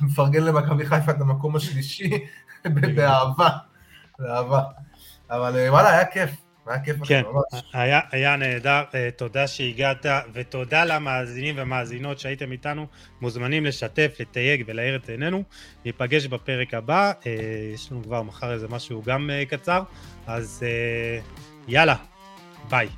מפרגן 0.00 0.42
למכבי 0.42 0.86
חיפה 0.86 1.10
את 1.10 1.20
המקום 1.20 1.56
השלישי, 1.56 2.10
באהבה, 2.96 3.48
באהבה. 4.18 4.62
אבל 5.30 5.56
אה, 5.56 5.72
וואלה, 5.72 5.90
היה 5.90 6.04
כיף. 6.04 6.30
היה 6.66 6.80
כיף 6.80 6.96
כן, 7.04 7.22
ממש. 7.32 7.62
היה, 7.72 8.00
היה 8.10 8.36
נהדר, 8.36 8.82
אה, 8.94 9.08
תודה 9.16 9.46
שהגעת, 9.46 10.06
ותודה 10.32 10.84
למאזינים 10.84 11.54
ומאזינות 11.58 12.18
שהייתם 12.18 12.52
איתנו, 12.52 12.86
מוזמנים 13.20 13.64
לשתף, 13.64 14.16
לתייג 14.20 14.64
ולהאיר 14.66 14.96
את 14.96 15.08
עינינו. 15.08 15.42
ניפגש 15.84 16.26
בפרק 16.26 16.74
הבא, 16.74 17.12
אה, 17.26 17.32
יש 17.74 17.92
לנו 17.92 18.02
כבר 18.02 18.22
מחר 18.22 18.52
איזה 18.52 18.68
משהו 18.68 19.02
גם 19.02 19.30
קצר, 19.48 19.82
אז 20.26 20.62
יאללה, 21.68 21.96
ביי. 22.70 22.88